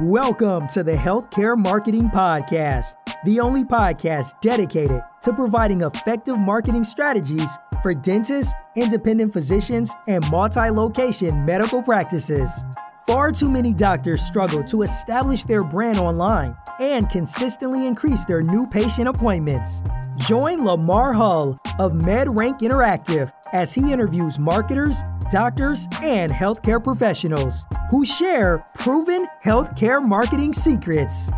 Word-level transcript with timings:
Welcome 0.00 0.66
to 0.70 0.82
the 0.82 0.94
Healthcare 0.96 1.56
Marketing 1.56 2.10
Podcast, 2.10 2.96
the 3.24 3.38
only 3.38 3.62
podcast 3.62 4.40
dedicated 4.40 5.00
to 5.22 5.32
providing 5.32 5.82
effective 5.82 6.36
marketing 6.36 6.82
strategies 6.82 7.56
for 7.80 7.94
dentists, 7.94 8.52
independent 8.74 9.32
physicians, 9.32 9.92
and 10.08 10.28
multi 10.32 10.68
location 10.68 11.46
medical 11.46 11.80
practices. 11.80 12.64
Far 13.06 13.30
too 13.30 13.48
many 13.48 13.72
doctors 13.72 14.20
struggle 14.20 14.64
to 14.64 14.82
establish 14.82 15.44
their 15.44 15.62
brand 15.62 16.00
online 16.00 16.56
and 16.80 17.08
consistently 17.08 17.86
increase 17.86 18.24
their 18.24 18.42
new 18.42 18.66
patient 18.66 19.06
appointments. 19.06 19.80
Join 20.26 20.64
Lamar 20.64 21.12
Hull 21.12 21.56
of 21.78 21.92
MedRank 21.92 22.58
Interactive 22.62 23.32
as 23.52 23.72
he 23.72 23.92
interviews 23.92 24.40
marketers, 24.40 25.04
doctors, 25.30 25.86
and 26.02 26.30
healthcare 26.30 26.82
professionals 26.82 27.64
who 27.90 28.04
share 28.04 28.64
proven 28.76 29.26
healthcare 29.44 30.02
marketing 30.02 30.52
secrets. 30.52 31.30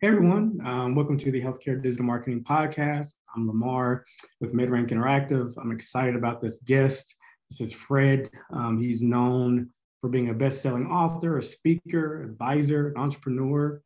Hey 0.00 0.08
everyone, 0.08 0.58
um, 0.66 0.94
welcome 0.94 1.16
to 1.16 1.30
the 1.30 1.40
Healthcare 1.40 1.82
Digital 1.82 2.04
Marketing 2.04 2.44
Podcast. 2.44 3.14
I'm 3.34 3.46
Lamar 3.46 4.04
with 4.38 4.52
MedRank 4.52 4.90
Interactive. 4.90 5.54
I'm 5.56 5.72
excited 5.72 6.14
about 6.14 6.42
this 6.42 6.58
guest. 6.58 7.14
This 7.50 7.62
is 7.62 7.72
Fred. 7.72 8.28
Um, 8.52 8.78
he's 8.78 9.02
known 9.02 9.70
for 10.02 10.10
being 10.10 10.28
a 10.28 10.34
best-selling 10.34 10.88
author, 10.88 11.38
a 11.38 11.42
speaker, 11.42 12.22
advisor, 12.22 12.92
entrepreneur. 12.96 13.80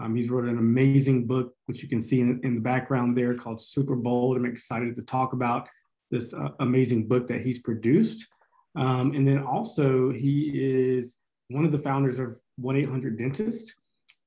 Um, 0.00 0.16
he's 0.16 0.30
wrote 0.30 0.44
an 0.44 0.58
amazing 0.58 1.26
book, 1.26 1.54
which 1.66 1.82
you 1.82 1.88
can 1.88 2.00
see 2.00 2.20
in, 2.20 2.40
in, 2.44 2.54
the 2.54 2.60
background 2.60 3.16
there, 3.16 3.34
called 3.34 3.60
Super 3.60 3.94
Bold. 3.94 4.36
I'm 4.36 4.46
excited 4.46 4.94
to 4.96 5.02
talk 5.02 5.32
about 5.34 5.68
this 6.10 6.32
uh, 6.32 6.48
amazing 6.60 7.08
book 7.08 7.26
that 7.26 7.42
he's 7.42 7.58
produced. 7.58 8.26
Um, 8.74 9.12
and 9.12 9.28
then 9.28 9.42
also, 9.42 10.10
he 10.10 10.52
is 10.54 11.18
one 11.48 11.64
of 11.64 11.72
the 11.72 11.78
founders 11.78 12.18
of 12.18 12.36
1 12.56 12.76
800 12.76 13.18
Dentist. 13.18 13.74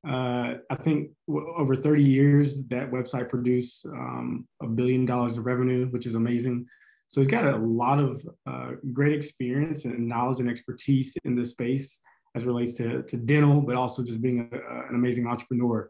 Uh, 0.08 0.56
I 0.70 0.76
think 0.76 1.10
over 1.28 1.76
30 1.76 2.04
years, 2.04 2.64
that 2.68 2.92
website 2.92 3.28
produced 3.28 3.88
um, 3.88 4.48
a 4.62 4.68
billion 4.68 5.06
dollars 5.06 5.38
of 5.38 5.48
revenue, 5.48 5.88
which 5.88 6.06
is 6.06 6.14
amazing. 6.14 6.68
So 7.08 7.22
he's 7.22 7.28
got 7.28 7.46
a 7.46 7.58
lot 7.58 8.00
of 8.00 8.22
uh, 8.46 8.72
great 8.94 9.14
experience 9.14 9.86
and 9.86 10.08
knowledge 10.08 10.40
and 10.42 10.50
expertise 10.50 11.16
in 11.24 11.36
this 11.36 11.52
space 11.52 12.00
as 12.36 12.46
relates 12.46 12.74
to, 12.74 13.02
to 13.04 13.18
dental, 13.18 13.62
but 13.62 13.76
also 13.76 14.04
just 14.04 14.22
being 14.22 14.50
a, 14.52 14.56
an 14.90 14.96
amazing 14.96 15.26
entrepreneur. 15.26 15.90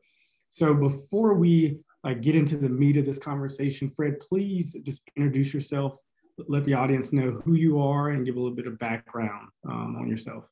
So 0.50 0.74
before 0.74 1.34
we 1.34 1.80
like 2.04 2.22
get 2.22 2.36
into 2.36 2.56
the 2.56 2.70
meat 2.70 2.98
of 2.98 3.06
this 3.06 3.20
conversation, 3.20 3.90
Fred, 3.90 4.20
please 4.20 4.76
just 4.84 5.02
introduce 5.18 5.54
yourself, 5.54 6.00
let 6.48 6.64
the 6.64 6.76
audience 6.76 7.12
know 7.12 7.32
who 7.44 7.56
you 7.56 7.82
are, 7.82 8.12
and 8.12 8.26
give 8.26 8.36
a 8.36 8.40
little 8.40 8.56
bit 8.56 8.68
of 8.68 8.78
background 8.78 9.50
um, 9.68 9.98
on 10.00 10.08
yourself. 10.08 10.46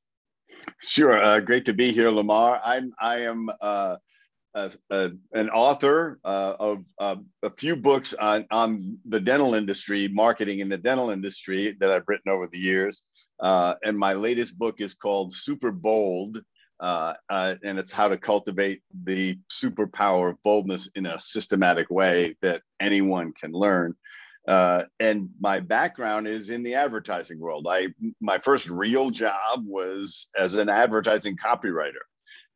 Sure, 0.81 1.21
uh, 1.21 1.39
great 1.39 1.65
to 1.65 1.73
be 1.73 1.91
here, 1.91 2.09
Lamar. 2.09 2.59
I'm 2.65 2.93
I 2.99 3.19
am 3.19 3.49
uh, 3.61 3.97
a, 4.55 4.71
a, 4.89 5.11
an 5.33 5.49
author 5.49 6.19
uh, 6.23 6.55
of 6.59 6.85
uh, 6.99 7.17
a 7.43 7.49
few 7.51 7.75
books 7.75 8.13
on 8.13 8.47
on 8.49 8.97
the 9.05 9.19
dental 9.19 9.55
industry, 9.55 10.07
marketing 10.07 10.59
in 10.59 10.69
the 10.69 10.77
dental 10.77 11.09
industry 11.09 11.75
that 11.79 11.91
I've 11.91 12.07
written 12.07 12.31
over 12.31 12.47
the 12.47 12.59
years. 12.59 13.03
Uh, 13.39 13.75
and 13.83 13.97
my 13.97 14.13
latest 14.13 14.57
book 14.57 14.79
is 14.79 14.93
called 14.93 15.33
Super 15.33 15.71
Bold, 15.71 16.41
uh, 16.79 17.13
uh, 17.29 17.55
and 17.63 17.79
it's 17.79 17.91
how 17.91 18.07
to 18.07 18.17
cultivate 18.17 18.81
the 19.03 19.37
superpower 19.51 20.31
of 20.31 20.43
boldness 20.43 20.89
in 20.95 21.05
a 21.05 21.19
systematic 21.19 21.89
way 21.89 22.35
that 22.41 22.61
anyone 22.79 23.33
can 23.33 23.51
learn. 23.51 23.95
Uh, 24.47 24.83
and 24.99 25.29
my 25.39 25.59
background 25.59 26.27
is 26.27 26.49
in 26.49 26.63
the 26.63 26.75
advertising 26.75 27.39
world. 27.39 27.65
I 27.69 27.87
my 28.19 28.37
first 28.37 28.69
real 28.69 29.09
job 29.09 29.63
was 29.65 30.27
as 30.37 30.55
an 30.55 30.67
advertising 30.67 31.37
copywriter, 31.37 32.03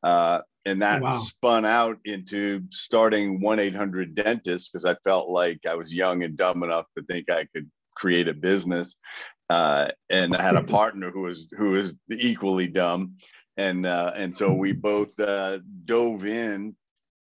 uh, 0.03 0.41
and 0.67 0.81
that 0.81 1.01
wow. 1.01 1.11
spun 1.11 1.65
out 1.65 1.97
into 2.03 2.61
starting 2.71 3.39
1-800 3.39 4.15
dentist 4.15 4.71
because 4.71 4.83
i 4.83 4.95
felt 5.03 5.29
like 5.29 5.59
i 5.67 5.73
was 5.73 5.93
young 5.93 6.23
and 6.23 6.35
dumb 6.35 6.61
enough 6.61 6.85
to 6.97 7.03
think 7.05 7.29
i 7.29 7.47
could 7.55 7.69
create 7.95 8.27
a 8.27 8.33
business 8.33 8.97
uh, 9.49 9.89
and 10.09 10.35
I 10.35 10.41
had 10.41 10.55
a 10.55 10.63
partner 10.63 11.11
who 11.11 11.21
was 11.21 11.47
who 11.57 11.71
was 11.71 11.95
equally 12.11 12.67
dumb, 12.67 13.15
and 13.55 13.85
uh, 13.85 14.11
and 14.15 14.35
so 14.35 14.53
we 14.53 14.71
both 14.73 15.17
uh, 15.19 15.59
dove 15.85 16.25
in, 16.25 16.75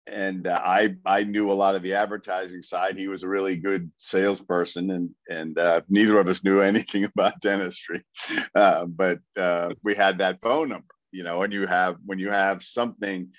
and 0.07 0.47
uh, 0.47 0.61
I 0.65 0.97
I 1.05 1.25
knew 1.25 1.51
a 1.51 1.55
lot 1.55 1.77
of 1.77 1.83
the 1.83 1.95
advertising 1.95 2.63
side. 2.63 2.97
He 2.97 3.09
was 3.09 3.23
a 3.23 3.29
really 3.29 3.57
good 3.57 3.91
salesperson, 3.97 4.91
and 4.91 5.11
and 5.29 5.59
uh, 5.59 5.83
neither 5.89 6.19
of 6.19 6.27
us 6.27 6.43
knew 6.43 6.61
anything 6.61 7.05
about 7.17 7.41
dentistry, 7.41 8.03
uh, 8.55 8.87
but 8.87 9.21
we 9.83 9.95
had 9.95 10.19
that 10.19 10.41
phone 10.43 10.71
number, 10.71 10.95
you 11.13 11.23
know. 11.23 11.43
And 11.43 11.53
you 11.53 11.67
have 11.67 11.97
when 12.05 12.19
you 12.19 12.31
have 12.31 12.63
something 12.63 13.31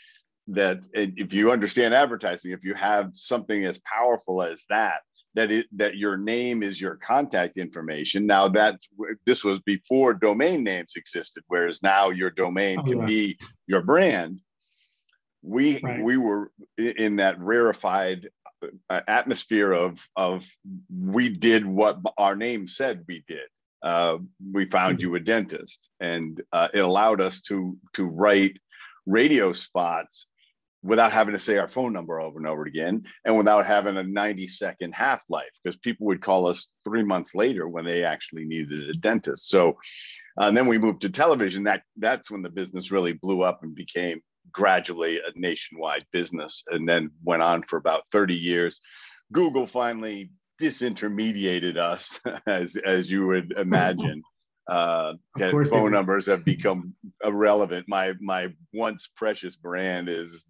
that 0.49 0.87
if 0.93 1.33
you 1.33 1.51
understand 1.51 1.93
advertising, 1.93 2.51
if 2.51 2.63
you 2.63 2.73
have 2.73 3.09
something 3.13 3.65
as 3.65 3.79
powerful 3.79 4.41
as 4.41 4.63
that 4.69 5.01
that 5.35 5.51
it, 5.51 5.67
that 5.73 5.97
your 5.97 6.17
name 6.17 6.63
is 6.63 6.79
your 6.79 6.95
contact 6.95 7.57
information. 7.57 8.25
Now 8.25 8.47
that's 8.47 8.89
this 9.25 9.43
was 9.43 9.59
before 9.61 10.13
domain 10.13 10.63
names 10.63 10.93
existed, 10.95 11.43
whereas 11.47 11.83
now 11.83 12.09
your 12.09 12.29
domain 12.31 12.79
oh, 12.79 12.83
can 12.83 13.05
be 13.05 13.37
your 13.67 13.81
brand. 13.81 14.41
We 15.43 15.79
right. 15.79 16.03
we 16.03 16.17
were 16.17 16.51
in 16.77 17.17
that 17.17 17.39
rarefied 17.39 18.29
uh, 18.89 19.01
atmosphere 19.07 19.71
of 19.71 20.05
of 20.15 20.45
we 20.89 21.29
did 21.29 21.65
what 21.65 21.99
our 22.17 22.35
name 22.35 22.67
said 22.67 23.05
we 23.07 23.23
did. 23.27 23.47
Uh, 23.83 24.17
we 24.51 24.65
found 24.65 25.01
you 25.01 25.13
a 25.15 25.19
dentist, 25.19 25.89
and 25.99 26.41
uh, 26.51 26.67
it 26.73 26.79
allowed 26.79 27.21
us 27.21 27.41
to 27.41 27.77
to 27.93 28.05
write 28.05 28.57
radio 29.05 29.53
spots 29.53 30.27
without 30.83 31.11
having 31.11 31.33
to 31.33 31.39
say 31.39 31.57
our 31.57 31.67
phone 31.67 31.91
number 31.91 32.19
over 32.19 32.37
and 32.37 32.47
over 32.47 32.63
again 32.63 33.03
and 33.25 33.37
without 33.37 33.65
having 33.65 33.97
a 33.97 34.03
90 34.03 34.47
second 34.47 34.93
half 34.93 35.23
life 35.29 35.49
because 35.63 35.77
people 35.77 36.07
would 36.07 36.21
call 36.21 36.47
us 36.47 36.69
three 36.83 37.03
months 37.03 37.33
later 37.33 37.67
when 37.67 37.85
they 37.85 38.03
actually 38.03 38.45
needed 38.45 38.89
a 38.89 38.93
dentist. 38.93 39.49
So 39.49 39.77
and 40.37 40.55
then 40.55 40.67
we 40.67 40.77
moved 40.77 41.01
to 41.01 41.09
television. 41.09 41.63
That 41.63 41.81
that's 41.97 42.29
when 42.29 42.43
the 42.43 42.49
business 42.49 42.91
really 42.91 43.13
blew 43.13 43.41
up 43.41 43.63
and 43.63 43.73
became 43.73 44.21
gradually 44.51 45.17
a 45.17 45.31
nationwide 45.35 46.05
business 46.11 46.63
and 46.67 46.87
then 46.87 47.11
went 47.23 47.41
on 47.41 47.63
for 47.63 47.77
about 47.77 48.07
30 48.11 48.35
years. 48.35 48.79
Google 49.31 49.67
finally 49.67 50.31
disintermediated 50.61 51.77
us 51.77 52.19
as 52.47 52.75
as 52.77 53.11
you 53.11 53.27
would 53.27 53.51
imagine 53.57 54.21
uh, 54.67 55.13
phone 55.37 55.91
numbers 55.91 56.25
have 56.25 56.43
become 56.45 56.93
irrelevant. 57.23 57.85
My 57.87 58.13
my 58.19 58.53
once 58.73 59.09
precious 59.15 59.55
brand 59.55 60.09
is 60.09 60.45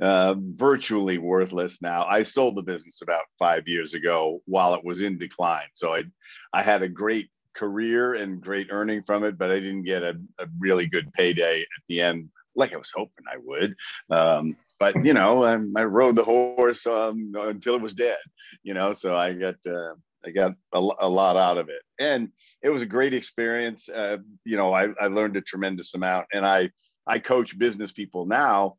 uh, 0.00 0.34
virtually 0.38 1.18
worthless 1.18 1.82
now. 1.82 2.04
I 2.04 2.22
sold 2.22 2.56
the 2.56 2.62
business 2.62 3.02
about 3.02 3.24
five 3.38 3.66
years 3.66 3.94
ago 3.94 4.40
while 4.46 4.74
it 4.74 4.84
was 4.84 5.00
in 5.00 5.18
decline. 5.18 5.68
So 5.72 5.94
I 5.94 6.04
I 6.52 6.62
had 6.62 6.82
a 6.82 6.88
great 6.88 7.30
career 7.54 8.14
and 8.14 8.40
great 8.40 8.68
earning 8.70 9.02
from 9.02 9.24
it, 9.24 9.36
but 9.36 9.50
I 9.50 9.58
didn't 9.58 9.82
get 9.82 10.02
a, 10.02 10.16
a 10.38 10.46
really 10.58 10.86
good 10.86 11.12
payday 11.12 11.62
at 11.62 11.82
the 11.88 12.00
end, 12.00 12.28
like 12.54 12.72
I 12.72 12.76
was 12.76 12.92
hoping 12.94 13.24
I 13.30 13.38
would. 13.42 13.74
Um, 14.10 14.56
but 14.78 15.04
you 15.04 15.12
know, 15.12 15.42
I, 15.42 15.54
I 15.76 15.84
rode 15.84 16.14
the 16.14 16.24
horse 16.24 16.86
um, 16.86 17.32
until 17.36 17.74
it 17.74 17.82
was 17.82 17.94
dead. 17.94 18.18
You 18.62 18.74
know, 18.74 18.92
so 18.92 19.16
I 19.16 19.32
got 19.34 19.56
uh, 19.66 19.94
I 20.24 20.30
got 20.30 20.54
a, 20.72 20.78
a 20.78 21.08
lot 21.08 21.36
out 21.36 21.58
of 21.58 21.68
it, 21.68 21.82
and 21.98 22.30
it 22.62 22.70
was 22.70 22.82
a 22.82 22.86
great 22.86 23.14
experience. 23.14 23.88
Uh, 23.88 24.18
you 24.44 24.56
know, 24.56 24.72
I, 24.72 24.88
I 25.00 25.06
learned 25.06 25.36
a 25.36 25.40
tremendous 25.40 25.94
amount, 25.94 26.26
and 26.32 26.44
I 26.44 26.70
I 27.06 27.18
coach 27.18 27.58
business 27.58 27.92
people 27.92 28.26
now 28.26 28.76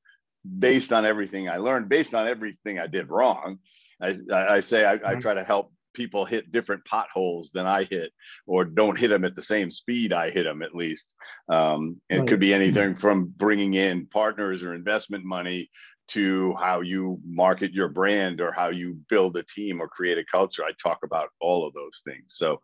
based 0.57 0.93
on 0.93 1.05
everything 1.05 1.49
I 1.49 1.57
learned, 1.57 1.89
based 1.89 2.13
on 2.13 2.27
everything 2.27 2.79
I 2.79 2.87
did 2.87 3.09
wrong. 3.09 3.59
I, 4.01 4.17
I 4.31 4.59
say 4.61 4.85
I, 4.85 4.93
I 4.93 4.97
mm-hmm. 4.97 5.19
try 5.19 5.33
to 5.33 5.43
help 5.43 5.73
people 5.93 6.23
hit 6.23 6.51
different 6.51 6.85
potholes 6.85 7.51
than 7.51 7.65
I 7.65 7.83
hit, 7.83 8.11
or 8.45 8.63
don't 8.63 8.97
hit 8.97 9.09
them 9.09 9.25
at 9.25 9.35
the 9.35 9.43
same 9.43 9.71
speed 9.71 10.13
I 10.13 10.29
hit 10.29 10.43
them 10.43 10.61
at 10.61 10.75
least. 10.75 11.13
Um, 11.49 11.99
it 12.09 12.19
right. 12.19 12.27
could 12.27 12.39
be 12.39 12.53
anything 12.53 12.95
from 12.95 13.33
bringing 13.35 13.73
in 13.73 14.05
partners 14.07 14.63
or 14.63 14.73
investment 14.73 15.25
money 15.25 15.69
to 16.09 16.55
how 16.59 16.81
you 16.81 17.19
market 17.25 17.73
your 17.73 17.89
brand 17.89 18.41
or 18.41 18.51
how 18.51 18.69
you 18.69 18.97
build 19.09 19.37
a 19.37 19.43
team 19.43 19.81
or 19.81 19.87
create 19.87 20.17
a 20.17 20.25
culture. 20.25 20.63
I 20.63 20.71
talk 20.81 20.99
about 21.03 21.29
all 21.39 21.67
of 21.67 21.73
those 21.73 22.01
things. 22.05 22.25
So, 22.27 22.61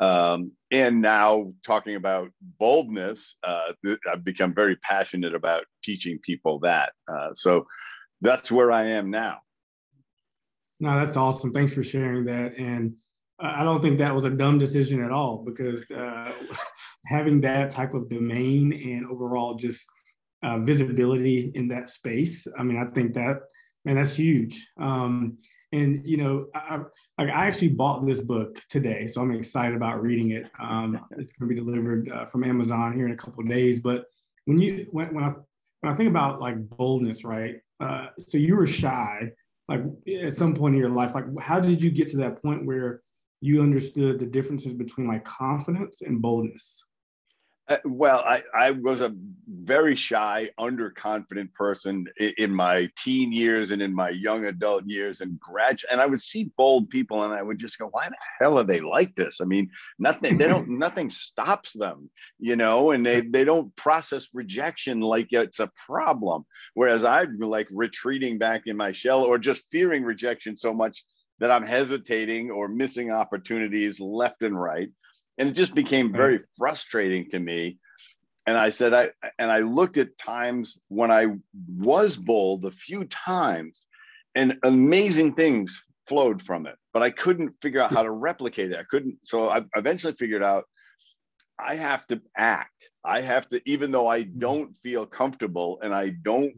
um, 0.00 0.52
and 0.70 1.00
now 1.00 1.52
talking 1.64 1.96
about 1.96 2.30
boldness, 2.58 3.36
uh, 3.44 3.72
I've 4.10 4.24
become 4.24 4.54
very 4.54 4.76
passionate 4.76 5.34
about 5.34 5.64
teaching 5.84 6.18
people 6.22 6.58
that. 6.60 6.92
Uh, 7.08 7.30
so 7.34 7.66
that's 8.20 8.50
where 8.50 8.72
I 8.72 8.86
am 8.86 9.10
now. 9.10 9.38
No, 10.80 10.98
that's 10.98 11.16
awesome. 11.16 11.52
Thanks 11.52 11.72
for 11.72 11.84
sharing 11.84 12.24
that. 12.24 12.56
And 12.58 12.96
I 13.38 13.64
don't 13.64 13.80
think 13.80 13.98
that 13.98 14.14
was 14.14 14.24
a 14.24 14.30
dumb 14.30 14.58
decision 14.58 15.02
at 15.02 15.10
all 15.10 15.44
because 15.44 15.90
uh, 15.90 16.32
having 17.06 17.40
that 17.42 17.70
type 17.70 17.94
of 17.94 18.08
domain 18.08 18.72
and 18.72 19.06
overall 19.06 19.54
just 19.54 19.86
uh, 20.42 20.58
visibility 20.58 21.52
in 21.54 21.68
that 21.68 21.88
space. 21.88 22.46
I 22.58 22.62
mean, 22.62 22.78
I 22.78 22.90
think 22.92 23.14
that, 23.14 23.40
man, 23.84 23.96
that's 23.96 24.14
huge. 24.14 24.68
Um, 24.80 25.38
and 25.72 26.06
you 26.06 26.18
know, 26.18 26.46
I, 26.54 26.80
I, 27.18 27.24
I 27.24 27.46
actually 27.46 27.68
bought 27.68 28.06
this 28.06 28.20
book 28.20 28.58
today, 28.68 29.06
so 29.06 29.20
I'm 29.20 29.32
excited 29.32 29.74
about 29.74 30.02
reading 30.02 30.32
it. 30.32 30.44
Um, 30.60 31.00
it's 31.12 31.32
going 31.32 31.48
to 31.48 31.54
be 31.54 31.60
delivered 31.60 32.10
uh, 32.10 32.26
from 32.26 32.44
Amazon 32.44 32.92
here 32.92 33.06
in 33.06 33.12
a 33.12 33.16
couple 33.16 33.42
of 33.42 33.48
days. 33.48 33.80
But 33.80 34.04
when 34.44 34.58
you 34.58 34.86
when, 34.90 35.14
when 35.14 35.24
I 35.24 35.32
when 35.80 35.92
I 35.92 35.96
think 35.96 36.10
about 36.10 36.40
like 36.40 36.56
boldness, 36.76 37.24
right? 37.24 37.56
Uh, 37.80 38.08
so 38.18 38.38
you 38.38 38.56
were 38.56 38.66
shy, 38.66 39.30
like 39.68 39.80
at 40.22 40.34
some 40.34 40.54
point 40.54 40.74
in 40.74 40.80
your 40.80 40.90
life. 40.90 41.14
Like, 41.14 41.24
how 41.40 41.58
did 41.58 41.82
you 41.82 41.90
get 41.90 42.08
to 42.08 42.18
that 42.18 42.42
point 42.42 42.66
where 42.66 43.00
you 43.40 43.62
understood 43.62 44.18
the 44.18 44.26
differences 44.26 44.72
between 44.72 45.08
like 45.08 45.24
confidence 45.24 46.02
and 46.02 46.20
boldness? 46.20 46.84
Uh, 47.68 47.76
well, 47.84 48.18
I, 48.26 48.42
I 48.52 48.70
was 48.72 49.02
a 49.02 49.14
very 49.46 49.94
shy, 49.94 50.50
underconfident 50.58 51.52
person 51.52 52.06
in, 52.16 52.34
in, 52.36 52.54
my 52.54 52.90
teen 52.98 53.30
years 53.30 53.70
and 53.70 53.80
in 53.80 53.94
my 53.94 54.10
young 54.10 54.46
adult 54.46 54.84
years 54.86 55.20
and 55.20 55.38
grad. 55.38 55.78
And 55.90 56.00
I 56.00 56.06
would 56.06 56.20
see 56.20 56.50
bold 56.56 56.90
people, 56.90 57.22
and 57.22 57.32
I 57.32 57.40
would 57.40 57.60
just 57.60 57.78
go, 57.78 57.86
"Why 57.86 58.08
the 58.08 58.16
hell 58.40 58.58
are 58.58 58.64
they 58.64 58.80
like 58.80 59.14
this?" 59.14 59.38
I 59.40 59.44
mean, 59.44 59.70
nothing. 60.00 60.38
They 60.38 60.48
don't. 60.48 60.68
nothing 60.78 61.08
stops 61.08 61.72
them, 61.72 62.10
you 62.40 62.56
know, 62.56 62.90
and 62.90 63.06
they 63.06 63.20
they 63.20 63.44
don't 63.44 63.74
process 63.76 64.28
rejection 64.34 65.00
like 65.00 65.28
it's 65.30 65.60
a 65.60 65.70
problem. 65.86 66.44
Whereas 66.74 67.04
I'm 67.04 67.38
like 67.38 67.68
retreating 67.70 68.38
back 68.38 68.62
in 68.66 68.76
my 68.76 68.90
shell, 68.90 69.22
or 69.22 69.38
just 69.38 69.70
fearing 69.70 70.02
rejection 70.02 70.56
so 70.56 70.74
much 70.74 71.04
that 71.38 71.52
I'm 71.52 71.66
hesitating 71.66 72.50
or 72.50 72.66
missing 72.66 73.12
opportunities 73.12 74.00
left 74.00 74.42
and 74.42 74.60
right 74.60 74.90
and 75.38 75.48
it 75.48 75.52
just 75.52 75.74
became 75.74 76.12
very 76.12 76.40
frustrating 76.56 77.30
to 77.30 77.38
me. 77.38 77.78
And 78.46 78.58
i 78.58 78.70
said 78.70 78.92
i 78.92 79.10
and 79.38 79.52
i 79.52 79.60
looked 79.60 79.98
at 79.98 80.18
times 80.18 80.80
when 80.88 81.12
i 81.12 81.26
was 81.78 82.16
bold 82.16 82.64
a 82.64 82.72
few 82.72 83.04
times 83.04 83.86
and 84.34 84.58
amazing 84.64 85.34
things 85.34 85.80
flowed 86.08 86.42
from 86.42 86.66
it 86.66 86.76
but 86.92 87.04
i 87.04 87.10
couldn't 87.10 87.54
figure 87.62 87.80
out 87.80 87.92
how 87.92 88.02
to 88.02 88.10
replicate 88.10 88.72
it. 88.72 88.78
I 88.78 88.82
couldn't 88.82 89.18
so 89.22 89.48
i 89.48 89.62
eventually 89.76 90.14
figured 90.14 90.42
out 90.42 90.64
i 91.58 91.76
have 91.76 92.04
to 92.08 92.20
act. 92.36 92.90
I 93.04 93.20
have 93.20 93.48
to 93.50 93.60
even 93.64 93.92
though 93.92 94.08
i 94.08 94.22
mm-hmm. 94.22 94.40
don't 94.40 94.76
feel 94.76 95.06
comfortable 95.06 95.78
and 95.80 95.94
i 95.94 96.08
don't 96.08 96.52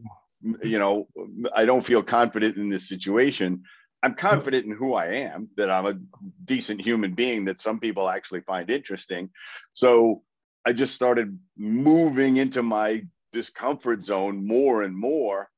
you 0.63 0.79
know 0.79 1.07
i 1.55 1.65
don't 1.65 1.85
feel 1.85 2.03
confident 2.03 2.57
in 2.57 2.69
this 2.69 2.89
situation 2.89 3.63
I'm 4.05 4.13
confident 4.13 4.67
in 4.67 4.71
who 4.71 4.93
I 4.93 5.07
am, 5.07 5.49
that 5.57 5.71
I'm 5.71 5.87
a 5.87 5.95
decent 6.43 6.79
human 6.79 7.15
being 7.15 7.45
that 7.45 7.59
some 7.59 7.79
people 7.79 8.07
actually 8.07 8.41
find 8.41 8.69
interesting. 8.69 9.31
So 9.73 10.21
I 10.63 10.73
just 10.73 10.93
started 10.93 11.39
moving 11.57 12.37
into 12.37 12.61
my 12.61 13.03
discomfort 13.33 14.05
zone 14.05 14.45
more 14.45 14.83
and 14.83 14.95
more 14.95 15.49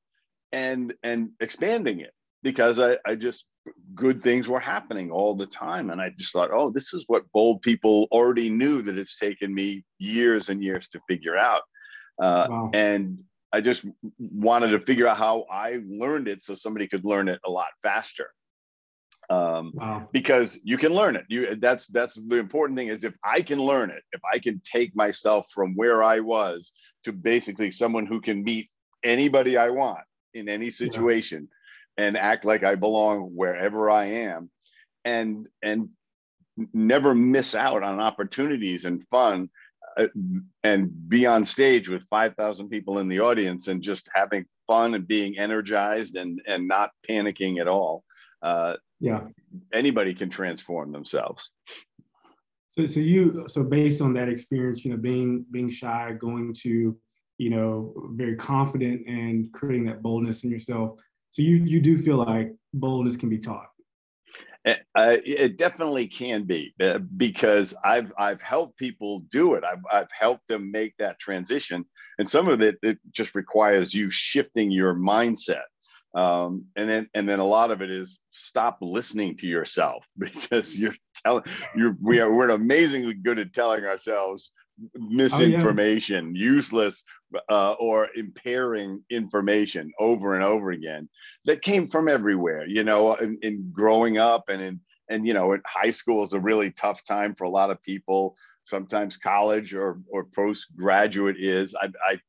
and 0.54 0.94
and 1.04 1.32
expanding 1.42 2.00
it 2.00 2.14
because 2.42 2.80
I, 2.80 2.98
I 3.06 3.16
just 3.16 3.46
good 3.94 4.24
things 4.24 4.48
were 4.48 4.62
happening 4.62 5.12
all 5.12 5.36
the 5.36 5.46
time. 5.46 5.90
And 5.90 6.00
I 6.00 6.12
just 6.18 6.32
thought, 6.32 6.52
oh, 6.54 6.72
this 6.72 6.94
is 6.94 7.04
what 7.08 7.30
bold 7.34 7.62
people 7.62 8.08
already 8.14 8.50
knew 8.50 8.82
that 8.82 8.98
it's 8.98 9.20
taken 9.20 9.54
me 9.54 9.84
years 10.00 10.48
and 10.48 10.64
years 10.64 10.88
to 10.90 11.02
figure 11.10 11.36
out. 11.36 11.64
Uh, 12.18 12.48
wow. 12.50 12.72
And 12.74 13.20
I 13.52 13.60
just 13.60 13.86
wanted 14.20 14.70
to 14.70 14.80
figure 14.80 15.08
out 15.08 15.18
how 15.18 15.46
I 15.52 15.82
learned 15.86 16.30
it 16.30 16.46
so 16.46 16.56
somebody 16.56 16.88
could 16.88 17.04
learn 17.04 17.28
it 17.28 17.42
a 17.46 17.52
lot 17.52 17.68
faster. 17.84 18.30
Um, 19.30 19.74
wow. 19.76 20.08
because 20.14 20.58
you 20.64 20.78
can 20.78 20.94
learn 20.94 21.18
it. 21.18 21.26
You 21.28 21.56
that's 21.56 21.88
that's 21.88 22.16
the 22.16 22.38
important 22.38 22.78
thing 22.78 22.88
is 22.88 23.04
if 23.04 23.14
I 23.26 23.42
can 23.42 23.60
learn 23.60 23.90
it, 23.90 24.02
if 24.14 24.22
I 24.24 24.40
can 24.40 24.62
take 24.64 24.96
myself 24.96 25.50
from 25.52 25.76
where 25.76 26.02
I 26.02 26.22
was 26.22 26.72
to 27.04 27.12
basically 27.12 27.72
someone 27.72 28.06
who 28.06 28.22
can 28.22 28.44
meet 28.44 28.70
anybody 29.04 29.58
I 29.58 29.70
want 29.70 30.06
in 30.34 30.48
any 30.48 30.70
situation 30.72 31.50
yeah. 31.98 32.06
and 32.06 32.18
act 32.18 32.46
like 32.46 32.64
I 32.64 32.76
belong 32.76 33.32
wherever 33.36 33.90
I 33.90 34.06
am 34.06 34.50
and 35.04 35.48
and 35.62 35.90
never 36.74 37.14
miss 37.14 37.56
out 37.56 37.84
on 37.84 38.00
opportunities 38.00 38.86
and 38.86 39.06
fun 39.10 39.50
uh, 39.98 40.08
and 40.64 41.10
be 41.10 41.26
on 41.26 41.46
stage 41.46 41.90
with 41.90 42.08
5000 42.10 42.70
people 42.70 43.00
in 43.00 43.08
the 43.08 43.20
audience 43.20 43.68
and 43.68 43.82
just 43.82 44.10
having 44.14 44.46
fun 44.68 44.94
and 44.94 45.08
being 45.08 45.38
energized 45.38 46.16
and 46.16 46.42
and 46.48 46.68
not 46.68 46.92
panicking 47.08 47.60
at 47.60 47.68
all 47.68 48.04
uh, 48.42 48.76
yeah 49.00 49.22
anybody 49.74 50.14
can 50.14 50.30
transform 50.30 50.92
themselves 50.92 51.50
so 52.70 52.86
so 52.86 53.00
you 53.00 53.46
so 53.48 53.64
based 53.64 54.02
on 54.02 54.14
that 54.14 54.30
experience 54.30 54.84
you 54.84 54.92
know 54.92 54.98
being 54.98 55.46
being 55.52 55.70
shy 55.70 56.14
going 56.20 56.54
to 56.54 56.98
you 57.38 57.50
know 57.50 57.94
very 58.12 58.36
confident 58.36 59.06
and 59.08 59.52
creating 59.54 59.86
that 59.86 60.02
boldness 60.02 60.44
in 60.44 60.50
yourself 60.50 61.00
so 61.32 61.42
you 61.42 61.58
you 61.58 61.80
do 61.80 61.98
feel 61.98 62.18
like 62.18 62.54
boldness 62.74 63.18
can 63.18 63.30
be 63.30 63.38
taught 63.38 63.68
uh, 64.96 65.18
it 65.24 65.58
definitely 65.58 66.08
can 66.08 66.44
be 66.44 66.74
uh, 66.82 67.00
because 67.00 67.74
I've 67.84 68.12
I've 68.18 68.42
helped 68.42 68.78
people 68.78 69.20
do 69.32 69.54
it. 69.54 69.64
I've 69.64 69.84
I've 69.92 70.12
helped 70.18 70.48
them 70.48 70.72
make 70.72 70.96
that 70.98 71.20
transition, 71.20 71.86
and 72.18 72.30
some 72.30 72.48
of 72.48 72.62
it 72.62 72.78
it 72.82 72.98
just 73.12 73.36
requires 73.36 73.94
you 73.94 74.12
shifting 74.12 74.72
your 74.72 74.94
mindset. 74.94 75.64
Um, 76.16 76.66
and 76.76 76.90
then 76.90 77.10
and 77.14 77.28
then 77.28 77.40
a 77.40 77.46
lot 77.46 77.70
of 77.72 77.82
it 77.82 77.92
is 77.92 78.20
stop 78.32 78.80
listening 78.82 79.38
to 79.38 79.48
yourself 79.48 80.08
because 80.18 80.78
you're 80.78 80.96
telling 81.24 81.44
you're 81.76 81.96
we 82.02 82.20
are 82.20 82.34
we're 82.34 82.50
amazingly 82.50 83.14
good 83.14 83.40
at 83.40 83.54
telling 83.54 83.86
ourselves 83.86 84.52
misinformation, 84.96 86.34
oh, 86.36 86.38
yeah. 86.38 86.46
useless 86.52 87.04
uh, 87.50 87.74
or 87.74 88.10
impairing 88.16 89.04
information 89.10 89.92
over 90.00 90.36
and 90.36 90.44
over 90.44 90.72
again 90.72 91.10
that 91.46 91.62
came 91.62 91.88
from 91.88 92.08
everywhere. 92.08 92.66
You 92.66 92.84
know, 92.84 93.16
in, 93.16 93.38
in 93.42 93.70
growing 93.72 94.18
up 94.18 94.50
and 94.50 94.62
in 94.62 94.80
and 95.10 95.26
you 95.26 95.34
know, 95.34 95.58
high 95.66 95.92
school 95.92 96.24
is 96.24 96.34
a 96.34 96.40
really 96.40 96.72
tough 96.72 97.04
time 97.06 97.34
for 97.36 97.46
a 97.46 97.50
lot 97.50 97.72
of 97.72 97.82
people. 97.82 98.36
Sometimes 98.64 99.18
college 99.18 99.74
or 99.74 100.00
or 100.10 100.26
postgraduate 100.26 101.38
is. 101.40 101.76
I, 101.76 101.92
I 102.04 102.20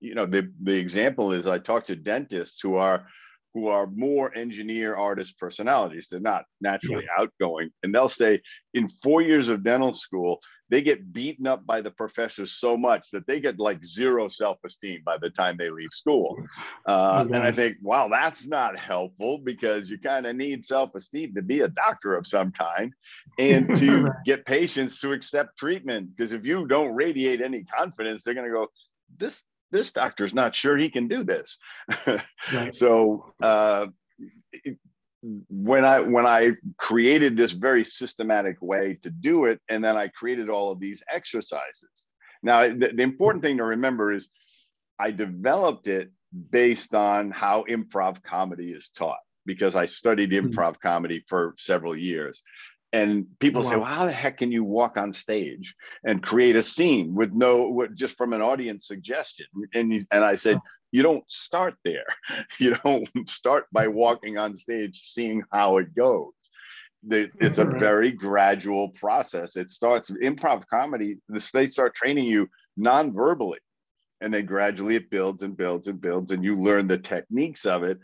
you 0.00 0.14
know, 0.14 0.26
the 0.26 0.52
the 0.62 0.78
example 0.78 1.32
is 1.32 1.46
I 1.46 1.58
talk 1.58 1.86
to 1.86 1.96
dentists 1.96 2.60
who 2.60 2.76
are 2.76 3.06
who 3.56 3.68
are 3.68 3.86
more 3.86 4.36
engineer 4.36 4.94
artist 4.94 5.38
personalities. 5.38 6.08
They're 6.10 6.20
not 6.20 6.44
naturally 6.60 7.06
yeah. 7.06 7.22
outgoing. 7.22 7.70
And 7.82 7.94
they'll 7.94 8.10
say, 8.10 8.42
in 8.74 8.86
four 8.86 9.22
years 9.22 9.48
of 9.48 9.64
dental 9.64 9.94
school, 9.94 10.40
they 10.68 10.82
get 10.82 11.10
beaten 11.10 11.46
up 11.46 11.64
by 11.64 11.80
the 11.80 11.90
professors 11.90 12.52
so 12.52 12.76
much 12.76 13.06
that 13.12 13.26
they 13.26 13.40
get 13.40 13.58
like 13.58 13.82
zero 13.82 14.28
self-esteem 14.28 15.00
by 15.06 15.16
the 15.16 15.30
time 15.30 15.56
they 15.56 15.70
leave 15.70 15.90
school. 15.90 16.36
Uh, 16.86 17.24
oh, 17.28 17.34
and 17.34 17.42
I 17.42 17.50
think, 17.50 17.78
wow, 17.82 18.08
that's 18.08 18.46
not 18.46 18.78
helpful 18.78 19.38
because 19.38 19.90
you 19.90 19.98
kind 19.98 20.24
of 20.24 20.36
need 20.36 20.64
self-esteem 20.64 21.34
to 21.34 21.42
be 21.42 21.62
a 21.62 21.68
doctor 21.68 22.14
of 22.14 22.26
some 22.26 22.52
kind 22.52 22.92
and 23.38 23.74
to 23.78 24.06
get 24.24 24.46
patients 24.46 25.00
to 25.00 25.12
accept 25.12 25.58
treatment. 25.58 26.10
Because 26.14 26.32
if 26.32 26.46
you 26.46 26.66
don't 26.66 26.94
radiate 26.94 27.40
any 27.40 27.64
confidence, 27.64 28.22
they're 28.22 28.34
going 28.34 28.46
to 28.46 28.52
go, 28.52 28.68
this 29.16 29.44
this 29.70 29.92
doctor's 29.92 30.34
not 30.34 30.54
sure 30.54 30.76
he 30.76 30.90
can 30.90 31.08
do 31.08 31.24
this. 31.24 31.58
right. 32.06 32.74
So 32.74 33.32
uh, 33.42 33.86
when 35.48 35.84
I 35.84 36.00
when 36.00 36.26
I 36.26 36.52
created 36.78 37.36
this 37.36 37.52
very 37.52 37.84
systematic 37.84 38.60
way 38.60 38.98
to 39.02 39.10
do 39.10 39.46
it, 39.46 39.60
and 39.68 39.82
then 39.82 39.96
I 39.96 40.08
created 40.08 40.48
all 40.48 40.70
of 40.70 40.80
these 40.80 41.02
exercises. 41.12 42.06
Now, 42.42 42.68
the, 42.68 42.92
the 42.94 43.02
important 43.02 43.42
thing 43.42 43.56
to 43.56 43.64
remember 43.64 44.12
is 44.12 44.28
I 44.98 45.10
developed 45.10 45.88
it 45.88 46.10
based 46.50 46.94
on 46.94 47.30
how 47.30 47.64
improv 47.68 48.22
comedy 48.22 48.72
is 48.72 48.90
taught 48.90 49.18
because 49.46 49.74
I 49.76 49.86
studied 49.86 50.32
hmm. 50.32 50.46
improv 50.46 50.72
mm-hmm. 50.72 50.88
comedy 50.88 51.24
for 51.26 51.54
several 51.58 51.96
years. 51.96 52.42
And 52.92 53.26
people 53.40 53.62
wow. 53.62 53.68
say, 53.68 53.76
well, 53.76 53.84
how 53.84 54.06
the 54.06 54.12
heck 54.12 54.38
can 54.38 54.52
you 54.52 54.64
walk 54.64 54.96
on 54.96 55.12
stage 55.12 55.74
and 56.04 56.22
create 56.22 56.56
a 56.56 56.62
scene 56.62 57.14
with 57.14 57.32
no, 57.32 57.86
just 57.94 58.16
from 58.16 58.32
an 58.32 58.40
audience 58.40 58.86
suggestion? 58.86 59.46
And, 59.74 59.92
you, 59.92 60.04
and 60.10 60.24
I 60.24 60.36
said, 60.36 60.56
oh. 60.56 60.68
you 60.92 61.02
don't 61.02 61.28
start 61.30 61.74
there. 61.84 62.06
You 62.58 62.74
don't 62.82 63.28
start 63.28 63.66
by 63.72 63.88
walking 63.88 64.38
on 64.38 64.56
stage, 64.56 65.00
seeing 65.00 65.42
how 65.52 65.78
it 65.78 65.94
goes. 65.94 66.32
It's 67.08 67.58
a 67.58 67.64
very 67.64 68.10
gradual 68.12 68.90
process. 68.90 69.56
It 69.56 69.70
starts 69.70 70.10
improv 70.10 70.64
comedy, 70.66 71.18
the 71.28 71.50
they 71.52 71.70
start 71.70 71.94
training 71.94 72.24
you 72.24 72.48
non-verbally. 72.76 73.60
And 74.20 74.32
then 74.32 74.46
gradually 74.46 74.96
it 74.96 75.10
builds 75.10 75.42
and 75.42 75.56
builds 75.56 75.88
and 75.88 76.00
builds, 76.00 76.30
and 76.30 76.42
you 76.42 76.58
learn 76.58 76.88
the 76.88 76.98
techniques 76.98 77.66
of 77.66 77.82
it. 77.82 77.98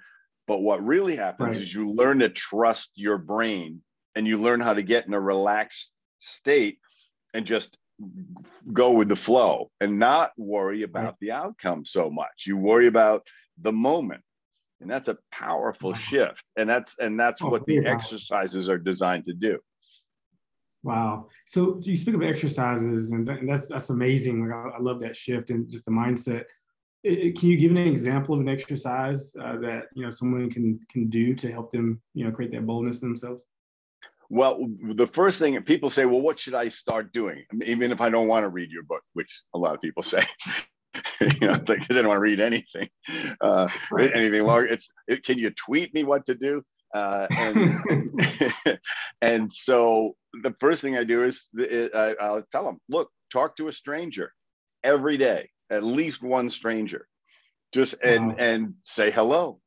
But 0.46 0.60
what 0.60 0.84
really 0.84 1.16
happens 1.16 1.56
right. 1.56 1.62
is 1.62 1.74
you 1.74 1.88
learn 1.88 2.18
to 2.18 2.28
trust 2.28 2.92
your 2.94 3.16
brain 3.16 3.80
and 4.14 4.26
you 4.26 4.36
learn 4.38 4.60
how 4.60 4.74
to 4.74 4.82
get 4.82 5.06
in 5.06 5.14
a 5.14 5.20
relaxed 5.20 5.92
state 6.20 6.78
and 7.34 7.46
just 7.46 7.78
go 8.72 8.90
with 8.92 9.08
the 9.08 9.16
flow 9.16 9.70
and 9.80 9.98
not 9.98 10.32
worry 10.36 10.82
about 10.82 11.16
the 11.20 11.30
outcome 11.30 11.84
so 11.84 12.10
much. 12.10 12.44
You 12.46 12.56
worry 12.56 12.86
about 12.86 13.26
the 13.60 13.72
moment 13.72 14.22
and 14.82 14.90
that's 14.90 15.08
a 15.08 15.16
powerful 15.30 15.90
wow. 15.90 15.96
shift. 15.96 16.44
And 16.56 16.68
that's 16.68 16.98
and 16.98 17.18
that's 17.18 17.40
oh, 17.40 17.48
what 17.48 17.64
the 17.66 17.80
wow. 17.80 17.90
exercises 17.90 18.68
are 18.68 18.78
designed 18.78 19.24
to 19.26 19.32
do. 19.32 19.58
Wow. 20.82 21.28
So 21.46 21.80
you 21.82 21.96
speak 21.96 22.16
of 22.16 22.22
exercises 22.22 23.12
and, 23.12 23.26
that's 23.48 23.68
that's 23.68 23.90
amazing. 23.90 24.46
Like 24.46 24.54
I, 24.54 24.76
I 24.76 24.80
love 24.80 25.00
that 25.00 25.16
shift 25.16 25.50
and 25.50 25.70
just 25.70 25.86
the 25.86 25.92
mindset. 25.92 26.44
Can 27.04 27.48
you 27.48 27.56
give 27.56 27.70
an 27.72 27.78
example 27.78 28.34
of 28.34 28.40
an 28.40 28.48
exercise 28.48 29.34
uh, 29.40 29.56
that 29.58 29.86
you 29.94 30.04
know 30.04 30.10
someone 30.10 30.50
can 30.50 30.78
can 30.90 31.08
do 31.08 31.34
to 31.34 31.50
help 31.50 31.70
them 31.70 32.00
you 32.14 32.24
know 32.24 32.30
create 32.30 32.52
that 32.52 32.66
boldness 32.66 33.02
in 33.02 33.08
themselves? 33.08 33.44
Well, 34.32 34.66
the 34.94 35.06
first 35.06 35.38
thing 35.38 35.60
people 35.62 35.90
say, 35.90 36.06
well, 36.06 36.22
what 36.22 36.40
should 36.40 36.54
I 36.54 36.68
start 36.68 37.12
doing? 37.12 37.44
Even 37.66 37.92
if 37.92 38.00
I 38.00 38.08
don't 38.08 38.28
want 38.28 38.44
to 38.44 38.48
read 38.48 38.70
your 38.70 38.82
book, 38.82 39.02
which 39.12 39.42
a 39.54 39.58
lot 39.58 39.74
of 39.74 39.82
people 39.82 40.02
say, 40.02 40.24
you 41.20 41.48
know, 41.48 41.56
they 41.56 41.76
don't 41.76 42.08
want 42.08 42.16
to 42.16 42.20
read 42.20 42.40
anything, 42.40 42.88
uh, 43.42 43.68
right. 43.90 44.10
anything 44.14 44.42
longer. 44.44 44.68
It's, 44.68 44.90
it, 45.06 45.22
can 45.22 45.38
you 45.38 45.50
tweet 45.50 45.92
me 45.92 46.04
what 46.04 46.24
to 46.26 46.34
do? 46.34 46.62
Uh, 46.94 47.26
and, 47.30 48.80
and 49.20 49.52
so 49.52 50.16
the 50.42 50.54
first 50.58 50.80
thing 50.80 50.96
I 50.96 51.04
do 51.04 51.24
is 51.24 51.48
I, 51.54 52.14
I'll 52.18 52.46
tell 52.50 52.64
them, 52.64 52.78
look, 52.88 53.10
talk 53.30 53.56
to 53.56 53.68
a 53.68 53.72
stranger 53.72 54.32
every 54.82 55.18
day, 55.18 55.50
at 55.68 55.84
least 55.84 56.22
one 56.22 56.48
stranger, 56.48 57.06
just 57.74 57.96
and 58.02 58.28
wow. 58.28 58.36
and 58.38 58.74
say 58.84 59.10
hello 59.10 59.60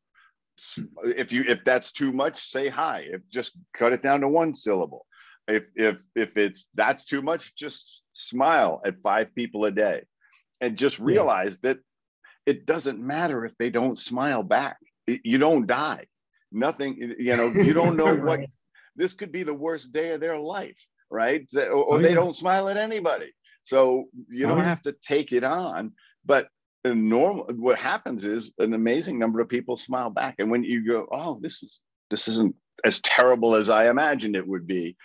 if 1.04 1.32
you 1.32 1.44
if 1.48 1.64
that's 1.66 1.92
too 1.92 2.12
much 2.12 2.46
say 2.48 2.70
hi. 2.70 3.06
If 3.12 3.22
just 3.30 3.58
cut 3.74 3.94
it 3.94 4.02
down 4.02 4.22
to 4.22 4.28
one 4.28 4.54
syllable. 4.54 5.06
If 5.48 5.68
if 5.76 6.02
if 6.16 6.38
it's 6.38 6.70
that's 6.74 7.06
too 7.06 7.22
much 7.22 7.56
just 7.56 8.04
smile 8.14 8.82
at 8.86 9.02
five 9.02 9.36
people 9.36 9.66
a 9.66 9.72
day 9.72 10.04
and 10.62 10.78
just 10.78 11.00
realize 11.00 11.60
yeah. 11.62 11.74
that 11.74 11.80
it 12.46 12.66
doesn't 12.66 13.00
matter 13.00 13.46
if 13.46 13.54
they 13.58 13.70
don't 13.70 14.00
smile 14.00 14.44
back. 14.44 14.78
You 15.08 15.38
don't 15.38 15.68
die. 15.68 16.06
Nothing 16.52 17.16
you 17.20 17.36
know 17.36 17.48
you 17.48 17.74
don't 17.74 17.98
know 18.02 18.16
what 18.16 18.42
this 18.96 19.14
could 19.14 19.32
be 19.32 19.44
the 19.44 19.54
worst 19.54 19.92
day 19.94 20.14
of 20.14 20.22
their 20.22 20.40
life 20.40 20.78
right? 21.12 21.48
Or, 21.56 21.72
or 21.72 21.96
oh, 21.98 22.02
they 22.02 22.16
don't 22.16 22.36
smile 22.36 22.68
at 22.68 22.78
anybody. 22.78 23.32
So 23.64 24.06
you 24.28 24.48
oh, 24.48 24.50
don't 24.50 24.66
have 24.66 24.82
to 24.84 24.96
take 25.08 25.32
it 25.32 25.44
on 25.44 25.94
but 26.26 26.48
and 26.86 27.10
normal 27.10 27.46
what 27.56 27.77
happens 27.77 28.24
is 28.24 28.54
an 28.60 28.74
amazing 28.74 29.20
number 29.20 29.42
of 29.42 29.50
people 29.50 29.75
smile 29.75 30.10
back. 30.10 30.36
And 30.39 30.50
when 30.50 30.63
you 30.63 30.88
go 30.88 31.08
oh 31.12 31.39
this 31.42 31.63
is 31.63 31.82
this 32.10 32.27
isn't 32.27 32.56
as 32.84 33.01
terrible 33.01 33.56
as 33.56 33.70
i 33.70 33.89
imagined 33.89 34.36
it 34.36 34.48
would 34.48 34.68
be 34.68 34.96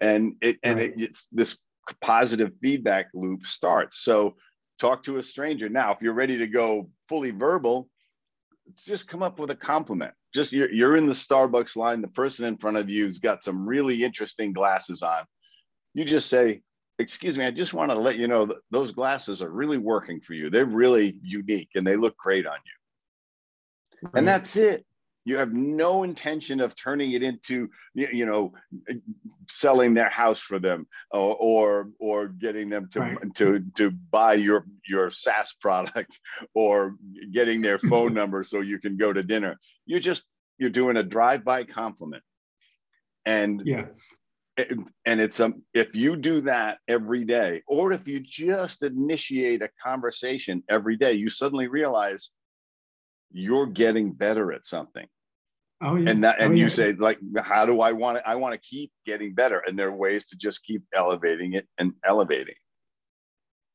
and 0.00 0.34
it 0.42 0.58
and 0.62 0.78
right. 0.78 0.92
it, 0.92 1.02
it's 1.02 1.26
this 1.32 1.60
positive 2.00 2.52
feedback 2.62 3.08
loop 3.14 3.46
starts. 3.46 3.98
So 3.98 4.36
talk 4.78 5.02
to 5.04 5.18
a 5.18 5.22
stranger. 5.22 5.68
Now 5.68 5.92
if 5.92 6.02
you're 6.02 6.12
ready 6.12 6.38
to 6.38 6.46
go 6.46 6.90
fully 7.08 7.30
verbal 7.30 7.88
just 8.86 9.08
come 9.08 9.22
up 9.22 9.38
with 9.38 9.50
a 9.50 9.56
compliment. 9.56 10.12
Just 10.32 10.52
you're, 10.52 10.70
you're 10.70 10.96
in 10.96 11.06
the 11.06 11.12
starbucks 11.12 11.74
line. 11.74 12.00
The 12.00 12.08
person 12.08 12.46
in 12.46 12.56
front 12.56 12.76
of 12.76 12.88
you's 12.88 13.18
got 13.18 13.42
some 13.42 13.66
really 13.66 14.04
interesting 14.04 14.52
glasses 14.52 15.02
on. 15.02 15.24
You 15.94 16.04
just 16.04 16.28
say 16.28 16.62
excuse 17.00 17.36
me, 17.36 17.44
I 17.44 17.50
just 17.50 17.74
want 17.74 17.90
to 17.90 17.98
let 17.98 18.16
you 18.16 18.28
know 18.28 18.46
that 18.46 18.58
those 18.70 18.92
glasses 18.92 19.42
are 19.42 19.50
really 19.50 19.78
working 19.78 20.20
for 20.20 20.34
you. 20.34 20.50
They're 20.50 20.64
really 20.64 21.16
unique 21.22 21.70
and 21.74 21.86
they 21.86 21.96
look 21.96 22.16
great 22.16 22.46
on 22.46 22.58
you. 22.64 24.08
Right. 24.08 24.18
And 24.18 24.28
that's 24.28 24.56
it. 24.56 24.86
You 25.24 25.36
have 25.36 25.52
no 25.52 26.02
intention 26.02 26.60
of 26.60 26.74
turning 26.74 27.12
it 27.12 27.22
into, 27.22 27.68
you 27.94 28.24
know, 28.24 28.54
selling 29.48 29.92
their 29.92 30.08
house 30.08 30.40
for 30.40 30.58
them 30.58 30.86
or 31.10 31.36
or, 31.36 31.90
or 32.00 32.28
getting 32.28 32.70
them 32.70 32.88
to, 32.92 33.00
right. 33.00 33.34
to 33.34 33.64
to 33.76 33.90
buy 33.90 34.34
your 34.34 34.64
your 34.88 35.10
SaaS 35.10 35.52
product 35.60 36.18
or 36.54 36.96
getting 37.32 37.60
their 37.60 37.78
phone 37.78 38.14
number 38.20 38.42
so 38.44 38.60
you 38.60 38.78
can 38.78 38.96
go 38.96 39.12
to 39.12 39.22
dinner. 39.22 39.58
You're 39.84 40.00
just 40.00 40.24
you're 40.58 40.70
doing 40.70 40.96
a 40.96 41.02
drive-by 41.02 41.64
compliment. 41.64 42.22
And 43.26 43.62
yeah 43.64 43.84
and 45.06 45.20
it's 45.20 45.40
um 45.40 45.62
if 45.74 45.94
you 45.94 46.16
do 46.16 46.40
that 46.40 46.78
every 46.88 47.24
day 47.24 47.62
or 47.66 47.92
if 47.92 48.06
you 48.06 48.20
just 48.20 48.82
initiate 48.82 49.62
a 49.62 49.70
conversation 49.82 50.62
every 50.68 50.96
day 50.96 51.12
you 51.12 51.28
suddenly 51.28 51.68
realize 51.68 52.30
you're 53.32 53.66
getting 53.66 54.12
better 54.12 54.52
at 54.52 54.66
something 54.66 55.06
oh, 55.82 55.96
yeah. 55.96 56.10
and 56.10 56.24
that 56.24 56.40
and 56.40 56.52
oh, 56.52 56.56
you 56.56 56.64
yeah. 56.64 56.68
say 56.68 56.92
like 56.92 57.18
how 57.42 57.64
do 57.64 57.80
i 57.80 57.92
want 57.92 58.18
to 58.18 58.28
i 58.28 58.34
want 58.34 58.54
to 58.54 58.60
keep 58.60 58.90
getting 59.06 59.34
better 59.34 59.62
and 59.66 59.78
there 59.78 59.88
are 59.88 59.96
ways 59.96 60.26
to 60.26 60.36
just 60.36 60.64
keep 60.64 60.82
elevating 60.94 61.54
it 61.54 61.66
and 61.78 61.92
elevating 62.04 62.54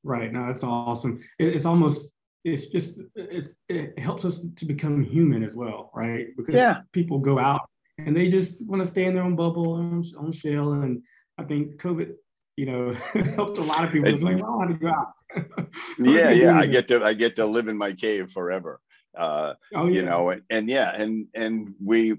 right 0.03 0.31
no 0.31 0.45
that's 0.47 0.63
awesome 0.63 1.19
it, 1.39 1.47
it's 1.47 1.65
almost 1.65 2.11
it's 2.43 2.67
just 2.67 3.01
it's 3.15 3.55
it 3.69 3.97
helps 3.97 4.23
us 4.23 4.45
to 4.55 4.65
become 4.65 5.03
human 5.03 5.43
as 5.43 5.55
well 5.55 5.89
right 5.95 6.27
because 6.37 6.53
yeah. 6.53 6.79
people 6.91 7.19
go 7.19 7.39
out 7.39 7.61
and 7.97 8.15
they 8.15 8.29
just 8.29 8.65
want 8.67 8.83
to 8.83 8.89
stay 8.89 9.05
in 9.05 9.15
their 9.15 9.23
own 9.23 9.35
bubble, 9.35 9.75
own, 9.75 10.03
own 10.17 10.31
shell. 10.31 10.73
And 10.73 11.01
I 11.37 11.43
think 11.43 11.81
COVID, 11.81 12.13
you 12.57 12.65
know, 12.65 12.91
helped 13.35 13.57
a 13.57 13.63
lot 13.63 13.83
of 13.83 13.91
people. 13.91 14.13
It's 14.13 14.23
like, 14.23 14.37
oh, 14.37 14.45
I 14.45 14.55
want 14.55 14.71
to 14.71 14.77
go 14.77 14.87
out. 14.87 15.67
yeah, 15.99 16.31
yeah. 16.31 16.57
I 16.57 16.65
get 16.67 16.87
to 16.89 17.03
I 17.03 17.13
get 17.13 17.35
to 17.37 17.45
live 17.45 17.67
in 17.67 17.77
my 17.77 17.93
cave 17.93 18.31
forever. 18.31 18.79
Uh, 19.17 19.53
oh, 19.73 19.87
yeah. 19.87 19.93
you 19.93 20.01
know, 20.01 20.29
and, 20.29 20.41
and 20.49 20.69
yeah, 20.69 20.91
and 20.93 21.27
and 21.35 21.73
we 21.83 22.15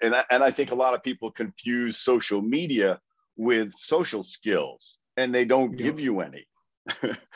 and 0.00 0.14
I, 0.14 0.24
and 0.30 0.42
I 0.42 0.50
think 0.50 0.72
a 0.72 0.74
lot 0.76 0.94
of 0.94 1.02
people 1.02 1.30
confuse 1.30 1.98
social 1.98 2.42
media 2.42 3.00
with 3.36 3.72
social 3.76 4.24
skills, 4.24 4.98
and 5.16 5.34
they 5.34 5.44
don't 5.44 5.78
yeah. 5.78 5.84
give 5.84 6.00
you 6.00 6.20
any. 6.20 6.44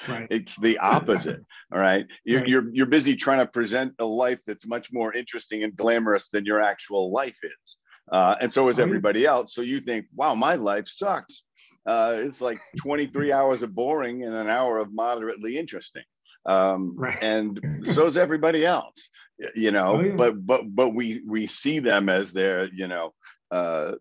Right. 0.08 0.26
It's 0.30 0.56
the 0.56 0.78
opposite. 0.94 1.40
all 1.72 1.80
right. 1.80 2.06
You're, 2.24 2.40
right. 2.40 2.48
you're 2.48 2.70
you're 2.74 2.86
busy 2.86 3.16
trying 3.16 3.38
to 3.38 3.46
present 3.46 3.94
a 3.98 4.04
life 4.04 4.40
that's 4.46 4.66
much 4.66 4.92
more 4.92 5.12
interesting 5.12 5.62
and 5.64 5.76
glamorous 5.76 6.28
than 6.28 6.44
your 6.44 6.60
actual 6.60 7.12
life 7.12 7.38
is. 7.42 7.76
Uh, 8.10 8.36
and 8.40 8.52
so 8.52 8.68
is 8.68 8.78
everybody 8.78 9.26
else. 9.26 9.54
So 9.54 9.62
you 9.62 9.80
think, 9.80 10.06
wow, 10.14 10.34
my 10.34 10.54
life 10.54 10.88
sucks. 10.88 11.42
Uh, 11.86 12.16
it's 12.18 12.40
like 12.40 12.60
23 12.78 13.32
hours 13.32 13.62
of 13.62 13.74
boring 13.74 14.24
and 14.24 14.34
an 14.34 14.48
hour 14.48 14.78
of 14.78 14.92
moderately 14.92 15.56
interesting. 15.56 16.02
Um, 16.44 16.94
right. 16.96 17.20
and 17.20 17.60
so 17.92 18.06
is 18.06 18.16
everybody 18.16 18.64
else, 18.64 19.10
you 19.54 19.72
know, 19.72 19.96
oh, 19.96 20.00
yeah. 20.00 20.14
but, 20.16 20.46
but, 20.46 20.62
but 20.74 20.90
we, 20.90 21.22
we 21.26 21.46
see 21.46 21.80
them 21.80 22.08
as 22.08 22.32
their, 22.32 22.68
you 22.72 22.86
know, 22.86 23.12
uh, 23.50 23.92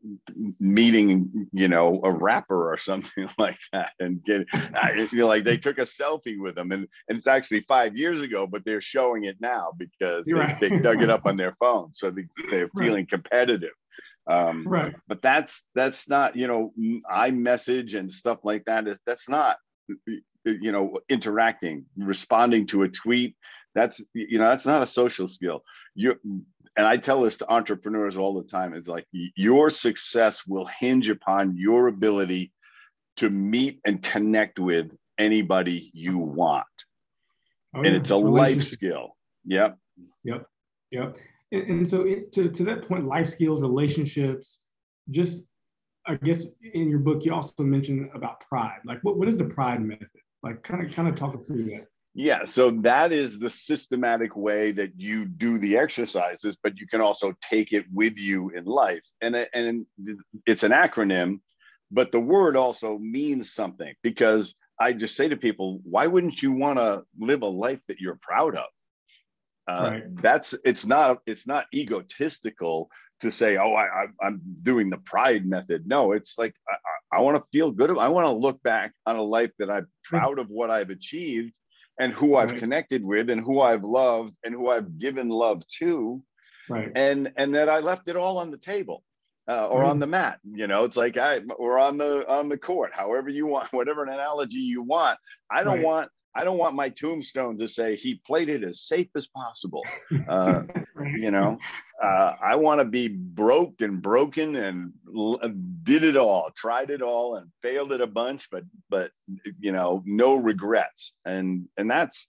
meeting, 0.60 1.48
you 1.52 1.68
know, 1.68 2.02
a 2.04 2.12
rapper 2.12 2.72
or 2.72 2.78
something 2.78 3.30
like 3.38 3.60
that, 3.72 3.92
and 4.00 4.24
get, 4.24 4.48
I 4.54 5.06
feel 5.06 5.28
like 5.28 5.44
they 5.44 5.58
took 5.58 5.78
a 5.78 5.82
selfie 5.82 6.40
with 6.40 6.56
them, 6.56 6.72
and, 6.72 6.88
and 7.08 7.18
it's 7.18 7.28
actually 7.28 7.62
five 7.62 7.96
years 7.96 8.22
ago, 8.22 8.48
but 8.48 8.66
they're 8.66 8.82
showing 8.82 9.26
it 9.26 9.38
now 9.40 9.72
because 9.78 10.26
they, 10.26 10.34
right. 10.34 10.60
they, 10.60 10.70
dug 10.80 11.04
it 11.04 11.10
up 11.10 11.26
on 11.26 11.38
their 11.38 11.56
phone, 11.60 11.92
so 11.94 12.10
they, 12.12 12.26
they're 12.50 12.70
feeling 12.78 13.04
right. 13.04 13.10
competitive. 13.10 13.74
Um, 14.28 14.68
right. 14.68 14.96
But 15.08 15.22
that's 15.22 15.68
that's 15.76 16.10
not, 16.10 16.36
you 16.36 16.48
know, 16.48 16.74
iMessage 17.12 17.96
and 17.96 18.12
stuff 18.12 18.40
like 18.44 18.66
that 18.66 18.88
is 18.88 19.00
that's 19.06 19.30
not, 19.30 19.58
you 20.08 20.72
know, 20.72 21.00
interacting, 21.10 21.86
responding 21.98 22.66
to 22.68 22.84
a 22.84 22.90
tweet. 22.90 23.36
That's 23.76 24.04
you 24.14 24.40
know 24.40 24.48
that's 24.48 24.66
not 24.66 24.82
a 24.82 24.88
social 24.88 25.28
skill. 25.28 25.64
You 25.96 26.16
and 26.78 26.86
I 26.86 26.98
tell 26.98 27.22
this 27.22 27.38
to 27.38 27.52
entrepreneurs 27.52 28.18
all 28.18 28.34
the 28.40 28.48
time 28.48 28.74
is 28.74 28.88
like 28.88 29.06
your 29.12 29.70
success 29.70 30.46
will 30.46 30.66
hinge 30.80 31.10
upon 31.10 31.56
your 31.56 31.88
ability 31.88 32.52
to 33.18 33.30
meet 33.30 33.80
and 33.86 34.04
connect 34.04 34.60
with 34.60 34.92
anybody 35.18 35.90
you 35.94 36.18
want. 36.18 36.66
Oh, 37.74 37.82
and 37.82 37.96
it's 37.96 38.12
a 38.12 38.18
life 38.18 38.64
skill. 38.64 39.16
Yep. 39.46 39.78
Yep. 40.24 40.46
Yep. 40.92 41.18
And, 41.52 41.64
and 41.70 41.88
so 41.88 42.02
it, 42.02 42.32
to, 42.34 42.50
to 42.50 42.64
that 42.66 42.88
point, 42.88 43.08
life 43.08 43.30
skills, 43.30 43.62
relationships, 43.62 44.60
just 45.10 45.46
I 46.08 46.16
guess 46.16 46.46
in 46.74 46.90
your 46.90 47.00
book 47.00 47.26
you 47.26 47.34
also 47.34 47.64
mentioned 47.64 48.10
about 48.14 48.42
pride. 48.42 48.80
Like 48.86 49.00
what, 49.04 49.18
what 49.18 49.28
is 49.28 49.38
the 49.38 49.46
pride 49.46 49.82
method? 49.82 50.08
Like 50.44 50.62
kind 50.64 50.86
of 50.86 50.94
kind 50.94 51.08
of 51.08 51.16
talk 51.16 51.46
through 51.48 51.66
that. 51.66 51.88
Yeah, 52.18 52.46
so 52.46 52.72
that 52.72 53.12
is 53.12 53.40
the 53.40 53.50
systematic 53.50 54.38
way 54.38 54.72
that 54.72 54.92
you 54.96 55.26
do 55.26 55.58
the 55.58 55.78
exercises, 55.78 56.58
but 56.64 56.78
you 56.80 56.88
can 56.88 57.02
also 57.02 57.34
take 57.42 57.74
it 57.74 57.86
with 57.94 58.18
you 58.18 58.52
in 58.52 58.64
life. 58.64 59.04
And, 59.20 59.36
and 59.54 59.86
it's 60.46 60.64
an 60.64 60.72
acronym, 60.72 61.42
but 61.92 62.14
the 62.14 62.22
word 62.22 62.56
also 62.56 62.98
means 62.98 63.52
something 63.52 63.94
because 64.02 64.56
I 64.80 64.94
just 64.94 65.18
say 65.18 65.28
to 65.28 65.36
people, 65.36 65.82
why 65.84 66.08
wouldn't 66.08 66.42
you 66.42 66.54
want 66.54 66.80
to 66.80 67.04
live 67.20 67.42
a 67.42 67.48
life 67.48 67.82
that 67.90 68.00
you're 68.00 68.20
proud 68.22 68.56
of? 68.56 68.68
Uh, 69.68 69.90
right. 69.92 70.22
That's 70.22 70.54
it's 70.64 70.86
not 70.86 71.22
it's 71.26 71.48
not 71.48 71.66
egotistical 71.74 72.88
to 73.22 73.32
say, 73.32 73.58
oh, 73.58 73.74
I, 73.74 74.06
I'm 74.22 74.40
doing 74.62 74.90
the 74.90 75.00
pride 75.00 75.46
method. 75.46 75.88
No, 75.88 76.12
it's 76.12 76.38
like 76.38 76.54
I, 76.70 77.18
I 77.18 77.22
want 77.22 77.38
to 77.38 77.44
feel 77.52 77.72
good. 77.72 77.90
I 77.98 78.10
want 78.10 78.28
to 78.28 78.32
look 78.32 78.62
back 78.62 78.94
on 79.06 79.16
a 79.16 79.24
life 79.24 79.52
that 79.58 79.72
I'm 79.72 79.88
proud 80.04 80.38
of 80.38 80.50
what 80.50 80.70
I've 80.70 80.92
achieved 80.92 81.58
and 82.00 82.14
who 82.14 82.36
I've 82.36 82.56
connected 82.56 83.04
with 83.04 83.30
and 83.30 83.42
who 83.42 83.62
I've 83.62 83.84
loved 83.84 84.36
and 84.44 84.54
who 84.54 84.70
I've 84.70 85.00
given 85.00 85.30
love 85.30 85.64
to. 85.80 86.22
Right. 86.70 86.92
And 86.96 87.32
and 87.38 87.56
that 87.56 87.70
I 87.70 87.80
left 87.80 88.08
it 88.08 88.16
all 88.16 88.38
on 88.38 88.52
the 88.52 88.58
table. 88.58 89.04
Uh, 89.48 89.68
or 89.68 89.82
right. 89.82 89.90
on 89.92 90.00
the 90.00 90.08
mat, 90.08 90.40
you 90.44 90.66
know, 90.66 90.86
it's 90.86 90.98
like 90.98 91.18
I 91.18 91.40
or 91.60 91.78
on 91.78 92.00
the 92.00 92.28
on 92.28 92.50
the 92.50 92.58
court, 92.58 92.92
however 92.96 93.30
you 93.30 93.46
want, 93.46 93.68
whatever 93.72 94.02
an 94.02 94.10
analogy 94.10 94.58
you 94.58 94.82
want. 94.82 95.20
I 95.52 95.64
don't 95.64 95.84
want 95.84 96.10
I 96.36 96.44
don't 96.44 96.58
want 96.58 96.76
my 96.76 96.90
tombstone 96.90 97.58
to 97.60 97.68
say 97.68 97.96
he 97.96 98.22
played 98.26 98.50
it 98.50 98.64
as 98.64 98.82
safe 98.82 99.10
as 99.16 99.28
possible. 99.28 99.84
Uh, 100.28 100.64
you 101.18 101.30
know, 101.30 101.58
uh, 102.02 102.34
I 102.42 102.56
want 102.56 102.80
to 102.82 102.86
be 102.86 103.08
broke 103.10 103.82
and 103.82 104.02
broken 104.02 104.56
and 104.56 104.92
l- 105.16 105.40
uh, 105.42 105.50
did 105.84 106.04
it 106.04 106.18
all, 106.18 106.50
tried 106.56 106.90
it 106.90 107.02
all, 107.02 107.36
and 107.36 107.52
failed 107.62 107.92
it 107.92 108.02
a 108.02 108.08
bunch, 108.08 108.50
but 108.50 108.64
but 108.90 109.12
you 109.60 109.72
know, 109.72 110.02
no 110.06 110.36
regrets. 110.36 111.14
And 111.26 111.68
and 111.78 111.90
that's 111.92 112.28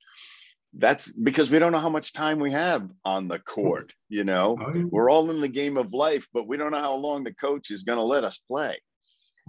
that's 0.78 1.10
because 1.10 1.50
we 1.50 1.58
don't 1.58 1.72
know 1.72 1.78
how 1.78 1.88
much 1.88 2.12
time 2.12 2.38
we 2.38 2.52
have 2.52 2.88
on 3.04 3.28
the 3.28 3.38
court 3.38 3.92
you 4.08 4.24
know 4.24 4.58
oh, 4.60 4.74
yeah. 4.74 4.84
we're 4.90 5.10
all 5.10 5.30
in 5.30 5.40
the 5.40 5.48
game 5.48 5.76
of 5.76 5.92
life 5.94 6.26
but 6.34 6.46
we 6.46 6.56
don't 6.56 6.72
know 6.72 6.80
how 6.80 6.94
long 6.94 7.24
the 7.24 7.34
coach 7.34 7.70
is 7.70 7.82
going 7.82 7.98
to 7.98 8.04
let 8.04 8.24
us 8.24 8.38
play 8.46 8.78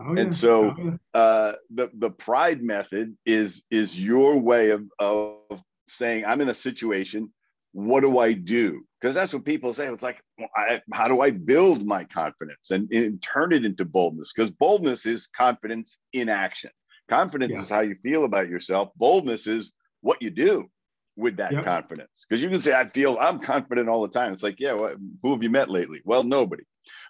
oh, 0.01 0.13
yeah. 0.13 0.21
and 0.21 0.35
so 0.35 0.75
oh, 0.77 0.83
yeah. 0.83 1.19
uh, 1.19 1.53
the 1.73 1.91
the 1.97 2.09
pride 2.09 2.61
method 2.61 3.15
is 3.25 3.63
is 3.71 4.01
your 4.01 4.37
way 4.37 4.71
of 4.71 4.83
of 4.99 5.61
saying 5.87 6.25
i'm 6.25 6.41
in 6.41 6.49
a 6.49 6.53
situation 6.53 7.31
what 7.73 8.01
do 8.01 8.19
i 8.19 8.33
do 8.33 8.81
because 8.99 9.13
that's 9.13 9.33
what 9.33 9.45
people 9.45 9.73
say 9.73 9.87
it's 9.87 10.03
like 10.03 10.21
well, 10.37 10.49
I, 10.55 10.81
how 10.91 11.07
do 11.07 11.21
i 11.21 11.31
build 11.31 11.85
my 11.85 12.03
confidence 12.05 12.71
and, 12.71 12.91
and 12.91 13.21
turn 13.21 13.53
it 13.53 13.65
into 13.65 13.85
boldness 13.85 14.33
because 14.35 14.51
boldness 14.51 15.05
is 15.05 15.27
confidence 15.27 15.99
in 16.13 16.29
action 16.29 16.71
confidence 17.09 17.57
is 17.57 17.69
how 17.69 17.81
you 17.81 17.95
feel 18.03 18.25
about 18.25 18.49
yourself 18.49 18.89
boldness 18.95 19.47
is 19.47 19.71
what 20.01 20.21
you 20.21 20.29
do 20.29 20.69
with 21.17 21.37
that 21.37 21.51
yep. 21.51 21.65
confidence. 21.65 22.25
Because 22.29 22.41
you 22.41 22.49
can 22.49 22.61
say, 22.61 22.73
I 22.73 22.85
feel 22.85 23.17
I'm 23.19 23.39
confident 23.39 23.89
all 23.89 24.03
the 24.03 24.07
time. 24.13 24.31
It's 24.31 24.43
like, 24.43 24.59
yeah, 24.59 24.73
well, 24.73 24.95
who 25.21 25.31
have 25.31 25.43
you 25.43 25.49
met 25.49 25.69
lately? 25.69 26.01
Well, 26.05 26.23
nobody. 26.23 26.63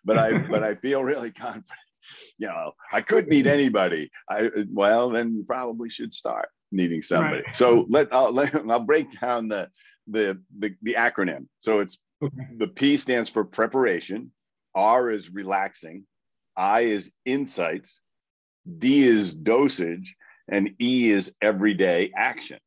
But 0.03 0.17
I 0.17 0.37
but 0.49 0.63
I 0.63 0.75
feel 0.75 1.03
really 1.03 1.31
confident. 1.31 1.65
You 2.39 2.47
know, 2.47 2.73
I 2.91 3.01
could 3.01 3.27
meet 3.27 3.47
anybody. 3.47 4.11
I 4.29 4.51
well, 4.71 5.09
then 5.09 5.33
you 5.33 5.43
probably 5.43 5.89
should 5.89 6.13
start 6.13 6.49
meeting 6.71 7.01
somebody. 7.01 7.41
Right. 7.47 7.55
So 7.55 7.87
let 7.89 8.09
I'll 8.13 8.31
let, 8.31 8.53
I'll 8.69 8.83
break 8.83 9.07
down 9.19 9.47
the 9.47 9.69
the 10.05 10.39
the, 10.59 10.75
the 10.83 10.93
acronym. 10.93 11.47
So 11.57 11.79
it's 11.79 11.97
okay. 12.23 12.47
the 12.57 12.67
P 12.67 12.97
stands 12.97 13.27
for 13.29 13.43
preparation, 13.43 14.31
R 14.75 15.09
is 15.09 15.33
relaxing, 15.33 16.05
I 16.55 16.81
is 16.81 17.11
insights, 17.25 18.01
D 18.77 19.03
is 19.03 19.33
dosage, 19.33 20.15
and 20.47 20.75
E 20.79 21.09
is 21.09 21.35
everyday 21.41 22.11
action 22.15 22.59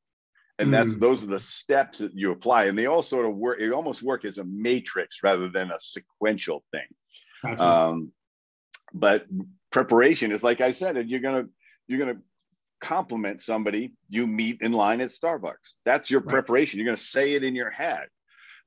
and 0.61 0.73
that's 0.73 0.95
mm. 0.95 1.01
those 1.01 1.23
are 1.23 1.29
the 1.29 1.41
steps 1.41 1.99
that 1.99 2.15
you 2.15 2.31
apply 2.31 2.67
and 2.67 2.79
they 2.79 2.87
all 2.87 3.03
sort 3.03 3.27
of 3.27 3.35
work 3.35 3.59
they 3.59 3.71
almost 3.71 4.03
work 4.03 4.25
as 4.25 4.39
a 4.39 4.45
matrix 4.45 5.19
rather 5.23 5.49
than 5.49 5.71
a 5.71 5.81
sequential 5.81 6.63
thing 6.71 6.87
gotcha. 7.43 7.63
um, 7.63 8.13
but 8.93 9.27
preparation 9.71 10.33
is 10.33 10.43
like 10.43 10.61
i 10.61 10.73
said 10.73 10.97
and 10.97 11.09
you're 11.11 11.21
gonna 11.21 11.45
you're 11.87 11.99
gonna 11.99 12.19
compliment 12.81 13.43
somebody 13.43 13.93
you 14.09 14.27
meet 14.27 14.61
in 14.63 14.73
line 14.73 15.01
at 15.01 15.11
starbucks 15.11 15.77
that's 15.85 16.11
your 16.11 16.21
right. 16.21 16.31
preparation 16.31 16.79
you're 16.79 16.87
gonna 16.87 16.97
say 16.97 17.35
it 17.35 17.45
in 17.45 17.55
your 17.55 17.71
head 17.71 18.07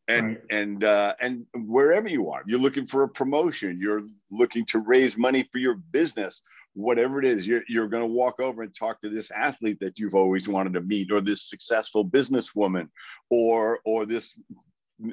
and 0.07 0.27
right. 0.27 0.41
and 0.49 0.83
uh, 0.83 1.15
and 1.21 1.45
wherever 1.55 2.07
you 2.07 2.29
are 2.29 2.43
you're 2.45 2.59
looking 2.59 2.85
for 2.85 3.03
a 3.03 3.09
promotion 3.09 3.79
you're 3.79 4.03
looking 4.29 4.65
to 4.65 4.79
raise 4.79 5.17
money 5.17 5.47
for 5.51 5.57
your 5.57 5.75
business 5.75 6.41
whatever 6.73 7.19
it 7.19 7.25
is, 7.25 7.47
you're, 7.47 7.63
you're 7.67 7.87
going 7.87 8.03
to 8.03 8.13
walk 8.13 8.39
over 8.39 8.63
and 8.63 8.75
talk 8.75 9.01
to 9.01 9.09
this 9.09 9.31
athlete 9.31 9.79
that 9.79 9.99
you've 9.99 10.15
always 10.15 10.47
wanted 10.47 10.73
to 10.73 10.81
meet, 10.81 11.11
or 11.11 11.21
this 11.21 11.49
successful 11.49 12.05
businesswoman, 12.05 12.89
or 13.29 13.79
or 13.85 14.05
this 14.05 14.37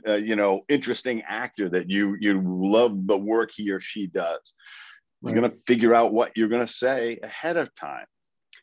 uh, 0.08 0.14
you 0.14 0.36
know 0.36 0.62
interesting 0.68 1.22
actor 1.28 1.68
that 1.68 1.88
you 1.88 2.16
you 2.20 2.40
love 2.44 3.06
the 3.06 3.16
work 3.16 3.50
he 3.54 3.70
or 3.70 3.80
she 3.80 4.06
does. 4.06 4.54
Right. 5.22 5.32
You're 5.34 5.40
going 5.40 5.52
to 5.52 5.60
figure 5.66 5.94
out 5.94 6.12
what 6.12 6.32
you're 6.36 6.48
going 6.48 6.66
to 6.66 6.72
say 6.72 7.18
ahead 7.22 7.56
of 7.56 7.74
time. 7.74 8.06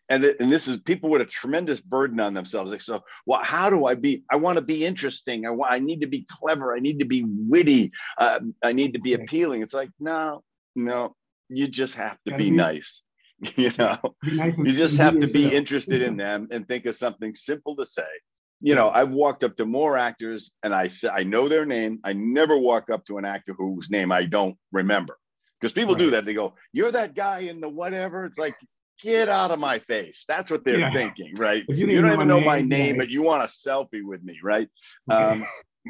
And, 0.09 0.23
it, 0.23 0.37
and 0.39 0.51
this 0.51 0.67
is 0.67 0.81
people 0.81 1.09
with 1.09 1.21
a 1.21 1.25
tremendous 1.25 1.81
burden 1.81 2.19
on 2.19 2.33
themselves. 2.33 2.71
Like, 2.71 2.81
so, 2.81 3.03
well, 3.25 3.41
how 3.43 3.69
do 3.69 3.85
I 3.85 3.95
be? 3.95 4.23
I 4.31 4.37
want 4.37 4.57
to 4.57 4.63
be 4.63 4.85
interesting. 4.85 5.45
I 5.45 5.49
want. 5.49 5.71
I 5.71 5.79
need 5.79 6.01
to 6.01 6.07
be 6.07 6.25
clever. 6.29 6.75
I 6.75 6.79
need 6.79 6.99
to 6.99 7.05
be 7.05 7.25
witty. 7.27 7.91
Uh, 8.17 8.39
I 8.63 8.71
need 8.71 8.93
to 8.93 8.99
be 8.99 9.13
appealing. 9.13 9.61
It's 9.63 9.73
like, 9.73 9.89
no, 9.99 10.43
no, 10.75 11.13
you 11.49 11.67
just 11.67 11.95
have 11.95 12.17
to 12.25 12.31
be, 12.37 12.49
be 12.49 12.51
nice. 12.51 13.01
You 13.55 13.71
know, 13.77 13.99
nice 14.23 14.57
you 14.57 14.71
just 14.71 14.97
have 14.97 15.19
to 15.19 15.27
be 15.27 15.53
interested 15.53 16.01
in 16.01 16.17
them 16.17 16.47
and 16.49 16.67
think 16.67 16.87
of 16.87 16.95
something 16.95 17.35
simple 17.35 17.75
to 17.75 17.85
say. 17.85 18.01
You 18.61 18.73
know, 18.73 18.89
I've 18.89 19.11
walked 19.11 19.43
up 19.43 19.55
to 19.57 19.65
more 19.67 19.95
actors 19.95 20.51
and 20.63 20.73
I 20.73 20.87
say 20.87 21.09
I 21.09 21.21
know 21.21 21.47
their 21.47 21.63
name. 21.63 21.99
I 22.03 22.13
never 22.13 22.57
walk 22.57 22.89
up 22.89 23.05
to 23.05 23.19
an 23.19 23.25
actor 23.25 23.53
whose 23.53 23.91
name 23.91 24.11
I 24.11 24.23
don't 24.23 24.57
remember. 24.71 25.19
Because 25.59 25.73
people 25.73 25.95
right. 25.95 25.99
do 25.99 26.09
that. 26.11 26.25
They 26.25 26.33
go, 26.33 26.53
You're 26.71 26.91
that 26.91 27.15
guy 27.15 27.39
in 27.39 27.61
the 27.61 27.69
whatever. 27.69 28.25
It's 28.25 28.37
like, 28.37 28.55
get 29.01 29.29
out 29.29 29.51
of 29.51 29.59
my 29.59 29.79
face. 29.79 30.25
That's 30.27 30.49
what 30.51 30.63
they're 30.65 30.79
yeah. 30.79 30.91
thinking, 30.91 31.35
right? 31.35 31.63
You, 31.67 31.87
you, 31.87 32.01
don't 32.01 32.13
even 32.13 32.27
know 32.27 32.41
my 32.41 32.57
name, 32.57 32.69
name 32.69 32.97
but 32.97 33.09
you 33.09 33.23
want 33.23 33.43
a 33.43 33.47
selfie 33.47 34.03
with 34.03 34.23
me, 34.23 34.39
right? 34.43 34.69
Um, 35.09 35.45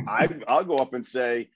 I, 0.08 0.30
I'll 0.48 0.66
go 0.66 0.78
up 0.78 0.94
and 0.94 1.06
say, 1.06 1.50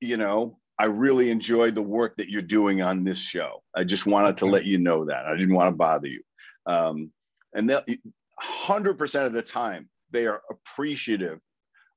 you 0.00 0.16
know, 0.16 0.58
I 0.78 0.86
really 0.86 1.30
enjoyed 1.30 1.74
the 1.74 1.82
work 1.82 2.16
that 2.16 2.28
you're 2.28 2.42
doing 2.42 2.82
on 2.82 3.04
this 3.04 3.18
show. 3.18 3.62
I 3.74 3.84
just 3.84 4.06
wanted 4.06 4.38
to 4.38 4.46
let 4.46 4.64
you 4.64 4.78
know 4.78 5.06
that. 5.06 5.26
I 5.26 5.36
didn't 5.36 5.54
want 5.54 5.68
to 5.68 5.76
bother 5.76 6.08
you. 6.08 6.22
Um, 6.66 7.10
and 7.54 7.70
100% 7.70 9.26
of 9.26 9.32
the 9.32 9.42
time, 9.42 9.88
they 10.10 10.26
are 10.26 10.42
appreciative. 10.50 11.40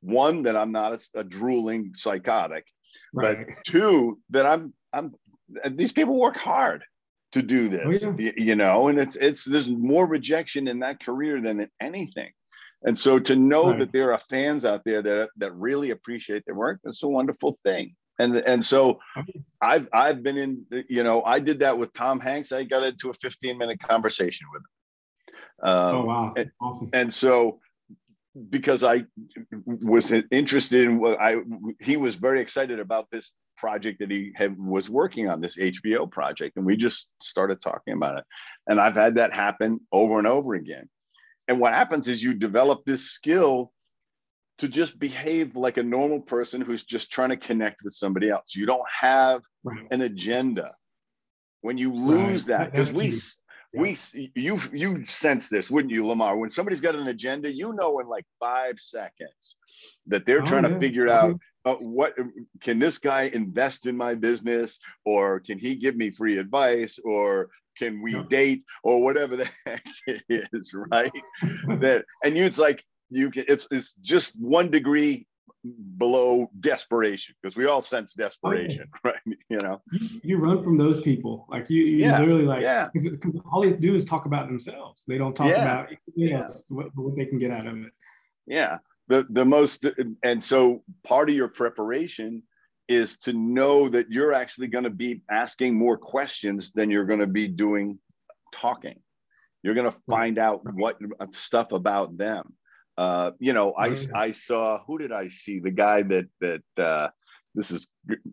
One, 0.02 0.44
that 0.44 0.56
I'm 0.56 0.72
not 0.72 0.94
a, 0.94 1.20
a 1.20 1.24
drooling 1.26 1.92
psychotic, 1.94 2.66
right. 3.14 3.48
but 3.48 3.66
two, 3.66 4.20
that 4.30 4.46
I'm, 4.46 4.74
I'm, 4.94 5.14
these 5.72 5.92
people 5.92 6.20
work 6.20 6.38
hard 6.38 6.84
to 7.32 7.42
do 7.42 7.70
this, 7.70 8.04
oh, 8.04 8.16
yeah. 8.18 8.32
you, 8.38 8.56
know, 8.56 8.88
and 8.88 8.98
it's, 8.98 9.16
it's, 9.16 9.44
there's 9.46 9.70
more 9.70 10.08
rejection 10.08 10.68
in 10.68 10.80
that 10.80 11.00
career 11.04 11.40
than 11.42 11.60
in 11.60 11.70
anything. 11.80 12.32
And 12.84 12.98
so 12.98 13.20
to 13.20 13.36
know 13.36 13.66
right. 13.66 13.80
that 13.80 13.92
there 13.92 14.14
are 14.14 14.20
fans 14.20 14.66
out 14.66 14.84
there 14.84 15.02
that, 15.02 15.30
that 15.38 15.54
really 15.54 15.92
appreciate 15.92 16.44
their 16.46 16.56
work, 16.56 16.80
that's 16.84 17.04
a 17.04 17.08
wonderful 17.08 17.58
thing 17.64 17.96
and 18.20 18.36
and 18.36 18.64
so 18.64 19.00
I've 19.62 19.88
I've 19.94 20.22
been 20.22 20.38
in 20.38 20.66
you 20.90 21.04
know 21.04 21.24
I 21.24 21.40
did 21.40 21.60
that 21.60 21.78
with 21.78 21.94
Tom 21.94 22.20
Hanks. 22.20 22.52
I 22.52 22.66
got 22.66 22.84
into 22.84 23.10
a 23.10 23.14
15 23.14 23.58
minute 23.58 23.80
conversation 23.80 24.48
with 24.52 24.62
him. 24.62 25.70
Um, 25.70 25.96
oh 25.96 26.06
wow, 26.06 26.34
and, 26.38 26.52
awesome! 26.62 26.90
And 26.94 27.14
so 27.14 27.60
because 28.50 28.84
I 28.84 29.06
was 29.66 30.12
interested 30.32 30.84
in 30.84 31.00
what 31.00 31.20
I 31.20 31.38
he 31.80 31.98
was 31.98 32.16
very 32.16 32.42
excited 32.42 32.80
about 32.80 33.08
this 33.10 33.34
project 33.60 34.00
that 34.00 34.12
he 34.12 34.32
had 34.36 34.58
was 34.58 34.90
working 34.90 35.30
on 35.30 35.42
this 35.42 35.58
HBO 35.58 36.10
project, 36.10 36.58
and 36.58 36.66
we 36.66 36.78
just 36.78 37.12
started 37.22 37.62
talking 37.62 37.94
about 37.94 38.18
it. 38.18 38.24
And 38.68 38.80
I've 38.80 38.96
had 38.96 39.16
that 39.16 39.34
happen 39.34 39.80
over 39.92 40.18
and 40.18 40.28
over 40.28 40.56
again. 40.56 40.90
And 41.48 41.60
what 41.60 41.74
happens 41.74 42.08
is 42.08 42.24
you 42.24 42.36
develop 42.36 42.86
this 42.86 43.10
skill 43.10 43.72
to 44.60 44.68
just 44.68 45.00
behave 45.00 45.56
like 45.56 45.78
a 45.78 45.84
normal 45.84 46.20
person 46.20 46.62
who's 46.62 46.84
just 46.84 47.12
trying 47.12 47.30
to 47.30 47.38
connect 47.38 47.82
with 47.84 47.94
somebody 47.94 48.30
else. 48.30 48.56
You 48.56 48.66
don't 48.66 48.88
have 48.88 49.42
right. 49.64 49.88
an 49.92 50.02
agenda. 50.02 50.74
When 51.62 51.78
you 51.78 51.94
lose 51.94 52.48
right. 52.48 52.60
that, 52.60 52.72
because 52.72 52.94
we 52.94 53.08
yeah. 53.74 53.82
we 53.82 53.98
you 54.36 54.60
you 54.72 55.06
sense 55.06 55.50
this, 55.50 55.70
wouldn't 55.70 55.94
you, 55.94 56.06
Lamar? 56.06 56.38
When 56.38 56.50
somebody's 56.50 56.80
got 56.80 56.96
an 56.96 57.08
agenda, 57.08 57.52
you 57.52 57.74
know 57.74 58.00
in 58.00 58.08
like 58.08 58.26
five 58.40 58.80
seconds 58.80 59.56
that 60.08 60.26
they're 60.26 60.42
oh, 60.42 60.46
trying 60.46 60.64
yeah. 60.64 60.70
to 60.70 60.80
figure 60.80 61.10
out 61.10 61.38
uh, 61.66 61.76
what 61.76 62.14
can 62.62 62.80
this 62.80 62.98
guy 62.98 63.24
invest 63.24 63.86
in 63.86 63.98
my 63.98 64.16
business, 64.16 64.80
or 65.06 65.40
can 65.40 65.58
he 65.58 65.76
give 65.76 65.96
me 65.96 66.10
free 66.10 66.38
advice, 66.38 67.00
or 67.04 67.50
can 67.78 68.02
we 68.02 68.22
date, 68.24 68.64
or 68.84 69.02
whatever 69.02 69.36
the 69.38 69.50
heck 69.66 69.86
it 70.08 70.24
is, 70.30 70.74
right? 70.74 71.12
that 71.80 72.06
and 72.24 72.38
you, 72.38 72.46
it's 72.46 72.60
like 72.60 72.84
you 73.10 73.30
can 73.32 73.46
it's 73.48 73.68
it's 73.72 73.94
just 74.02 74.40
one 74.40 74.72
degree 74.72 75.26
below 75.98 76.50
desperation 76.62 77.36
because 77.42 77.58
we 77.58 77.66
all 77.66 77.82
sense 77.82 78.14
desperation 78.14 78.88
right? 79.04 79.20
You 79.50 79.58
know? 79.58 79.82
You, 79.92 80.22
you, 80.24 80.38
run 80.38 80.64
from 80.64 80.78
those 80.78 81.02
people. 81.02 81.46
Like 81.50 81.70
you, 81.70 81.84
you 81.84 81.98
yeah. 81.98 82.18
literally 82.20 82.46
like 82.46 82.62
yeah. 82.62 82.88
because 82.94 83.18
all 83.52 83.62
they 83.62 83.74
do 83.74 83.94
is 83.94 84.06
talk 84.06 84.26
about 84.26 84.48
themselves. 84.48 85.04
They 85.06 85.18
don't 85.18 85.36
talk 85.36 85.48
yeah. 85.48 85.62
about 85.62 85.90
yeah. 86.16 86.48
what, 86.70 86.96
what 86.96 87.18
they 87.18 87.26
can 87.26 87.38
get 87.38 87.52
out 87.52 87.68
of 87.68 87.78
it. 87.78 87.92
Yeah 88.48 88.78
the 89.10 89.28
the 89.30 89.46
most 89.46 89.86
and 90.24 90.44
so 90.44 90.84
part 91.04 91.30
of 91.30 91.36
your 91.36 91.50
preparation 91.50 92.44
is 92.88 93.20
to 93.20 93.34
know 93.34 93.90
that 93.90 94.10
you're 94.10 94.34
actually 94.34 94.68
going 94.68 94.86
to 94.86 94.90
be 94.90 95.22
asking 95.30 95.78
more 95.78 95.98
questions 95.98 96.72
than 96.72 96.90
you're 96.90 97.06
going 97.06 97.20
to 97.20 97.28
be 97.28 97.48
doing 97.48 98.00
talking 98.54 99.00
you're 99.62 99.76
going 99.76 99.92
to 99.92 100.00
find 100.10 100.40
out 100.40 100.62
what 100.74 100.98
stuff 101.34 101.72
about 101.74 102.18
them 102.18 102.54
uh, 103.00 103.32
you 103.40 103.54
know, 103.54 103.74
I 103.78 103.92
mm-hmm. 103.92 104.14
I 104.14 104.32
saw 104.32 104.84
who 104.86 104.98
did 104.98 105.14
I 105.14 105.30
see? 105.30 105.62
The 105.62 105.72
guy 105.72 106.02
that 106.02 106.28
that 106.42 106.64
uh, 106.78 107.08
this 107.56 107.72
is 107.72 107.88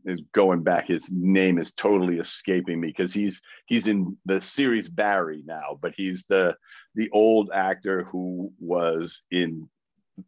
is 0.05 0.23
going 0.35 0.65
back. 0.65 0.89
His 0.89 1.09
name 1.09 1.59
is 1.59 1.73
totally 1.73 2.19
escaping 2.19 2.81
me 2.81 2.89
because 2.89 3.15
he's 3.15 3.43
he's 3.67 3.87
in 3.87 4.17
the 4.25 4.41
series 4.41 4.89
Barry 4.89 5.45
now, 5.47 5.79
but 5.81 5.95
he's 5.97 6.25
the 6.25 6.57
the 6.97 7.09
old 7.13 7.51
actor 7.55 8.09
who 8.11 8.53
was 8.59 9.23
in 9.31 9.69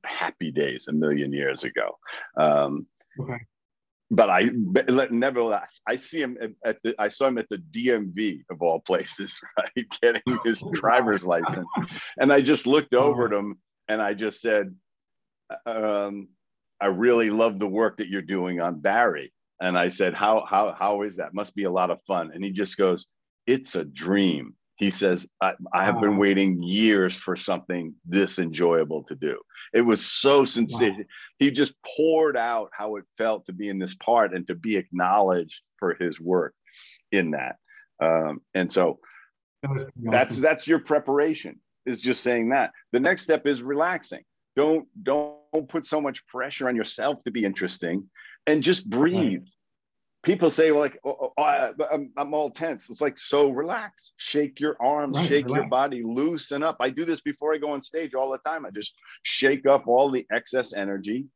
Happy 0.04 0.50
Days 0.50 0.88
a 0.88 0.92
million 0.92 1.32
years 1.32 1.64
ago. 1.64 1.98
Um, 2.36 2.86
okay. 3.20 3.38
But 4.10 4.30
I, 4.30 4.48
but 4.54 5.12
nevertheless, 5.12 5.82
I 5.86 5.96
see 5.96 6.22
him 6.22 6.38
at 6.64 6.78
the. 6.82 6.94
I 6.98 7.10
saw 7.10 7.26
him 7.26 7.36
at 7.36 7.48
the 7.50 7.58
DMV 7.58 8.40
of 8.50 8.62
all 8.62 8.80
places, 8.80 9.38
right, 9.58 9.86
getting 10.00 10.38
his 10.46 10.64
driver's 10.72 11.24
license, 11.24 11.68
and 12.18 12.32
I 12.32 12.40
just 12.40 12.66
looked 12.66 12.94
over 12.94 13.26
at 13.26 13.34
him 13.34 13.58
and 13.88 14.02
I 14.02 14.14
just 14.14 14.40
said, 14.40 14.74
um, 15.66 16.28
I 16.80 16.86
really 16.86 17.30
love 17.30 17.58
the 17.58 17.66
work 17.66 17.96
that 17.98 18.08
you're 18.08 18.22
doing 18.22 18.60
on 18.60 18.80
Barry. 18.80 19.32
And 19.60 19.76
I 19.76 19.88
said, 19.88 20.14
how, 20.14 20.44
how, 20.48 20.74
how 20.78 21.02
is 21.02 21.16
that? 21.16 21.34
Must 21.34 21.54
be 21.56 21.64
a 21.64 21.70
lot 21.70 21.90
of 21.90 22.00
fun. 22.06 22.30
And 22.32 22.44
he 22.44 22.52
just 22.52 22.76
goes, 22.76 23.06
it's 23.46 23.74
a 23.74 23.84
dream. 23.84 24.54
He 24.76 24.90
says, 24.90 25.26
I, 25.42 25.54
I 25.74 25.84
have 25.84 26.00
been 26.00 26.18
waiting 26.18 26.62
years 26.62 27.16
for 27.16 27.34
something 27.34 27.94
this 28.06 28.38
enjoyable 28.38 29.02
to 29.04 29.16
do. 29.16 29.40
It 29.72 29.82
was 29.82 30.04
so 30.04 30.44
sincere. 30.44 30.92
Wow. 30.92 31.04
He 31.38 31.50
just 31.50 31.74
poured 31.96 32.36
out 32.36 32.70
how 32.72 32.96
it 32.96 33.04
felt 33.16 33.46
to 33.46 33.52
be 33.52 33.68
in 33.68 33.78
this 33.78 33.94
part 33.94 34.34
and 34.34 34.46
to 34.48 34.54
be 34.54 34.76
acknowledged 34.76 35.62
for 35.78 35.94
his 35.94 36.20
work 36.20 36.54
in 37.12 37.32
that. 37.32 37.56
Um, 38.00 38.40
and 38.54 38.70
so 38.70 39.00
that 39.62 39.90
that's 39.96 40.36
that's 40.36 40.66
your 40.66 40.78
preparation 40.78 41.60
is 41.86 42.00
just 42.00 42.22
saying 42.22 42.50
that. 42.50 42.72
The 42.92 43.00
next 43.00 43.22
step 43.22 43.46
is 43.46 43.62
relaxing. 43.62 44.22
Don't 44.56 44.86
don't 45.02 45.68
put 45.68 45.86
so 45.86 46.00
much 46.00 46.26
pressure 46.26 46.68
on 46.68 46.76
yourself 46.76 47.22
to 47.24 47.30
be 47.30 47.44
interesting, 47.44 48.08
and 48.46 48.62
just 48.62 48.88
breathe. 48.88 49.40
Right 49.40 49.48
people 50.22 50.50
say 50.50 50.72
like 50.72 50.98
oh, 51.04 51.32
oh, 51.36 51.42
I, 51.42 51.72
am 51.92 52.10
I'm 52.16 52.34
all 52.34 52.50
tense. 52.50 52.88
It's 52.90 53.00
like 53.00 53.18
so 53.18 53.50
relax. 53.50 54.12
Shake 54.16 54.60
your 54.60 54.76
arms 54.80 55.16
right, 55.16 55.28
shake 55.28 55.46
relax. 55.46 55.60
your 55.60 55.68
body 55.68 56.02
loosen 56.04 56.62
up. 56.62 56.76
I 56.80 56.90
do 56.90 57.04
this 57.04 57.20
before 57.20 57.54
i 57.54 57.58
go 57.58 57.72
on 57.72 57.82
stage 57.82 58.14
all 58.14 58.30
the 58.30 58.38
time. 58.38 58.66
I 58.66 58.70
just 58.70 58.94
shake 59.22 59.66
off 59.66 59.86
all 59.86 60.10
the 60.10 60.26
excess 60.32 60.74
energy 60.74 61.26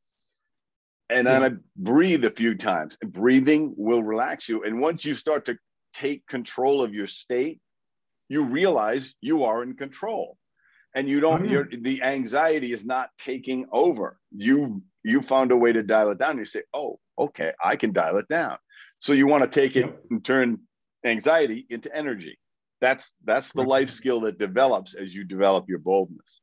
and 1.10 1.26
then 1.26 1.44
i 1.44 1.50
breathe 1.76 2.24
a 2.24 2.30
few 2.30 2.54
times. 2.54 2.96
And 3.02 3.12
breathing 3.12 3.74
will 3.76 4.02
relax 4.02 4.48
you 4.48 4.64
and 4.64 4.80
once 4.80 5.04
you 5.04 5.14
start 5.14 5.44
to 5.46 5.58
take 5.92 6.26
control 6.26 6.82
of 6.82 6.94
your 6.94 7.06
state 7.06 7.60
you 8.28 8.44
realize 8.44 9.14
you 9.20 9.44
are 9.44 9.62
in 9.62 9.74
control 9.74 10.38
and 10.94 11.08
you 11.08 11.20
don't 11.20 11.42
oh, 11.42 11.66
yeah. 11.70 11.78
the 11.80 12.02
anxiety 12.02 12.72
is 12.72 12.84
not 12.84 13.10
taking 13.18 13.66
over. 13.72 14.18
You 14.30 14.82
you 15.04 15.20
found 15.20 15.52
a 15.52 15.56
way 15.56 15.72
to 15.72 15.82
dial 15.82 16.10
it 16.10 16.18
down. 16.18 16.38
You 16.38 16.44
say 16.44 16.62
oh 16.72 16.98
okay 17.18 17.52
i 17.62 17.76
can 17.76 17.92
dial 17.92 18.18
it 18.18 18.28
down 18.28 18.56
so 19.02 19.12
you 19.14 19.26
want 19.26 19.42
to 19.42 19.60
take 19.60 19.74
it 19.74 19.92
and 20.10 20.24
turn 20.24 20.60
anxiety 21.04 21.66
into 21.68 21.94
energy. 21.94 22.38
That's 22.80 23.16
that's 23.24 23.52
the 23.52 23.64
life 23.64 23.90
skill 23.90 24.20
that 24.20 24.38
develops 24.38 24.94
as 24.94 25.12
you 25.12 25.24
develop 25.24 25.64
your 25.68 25.80
boldness. 25.80 26.38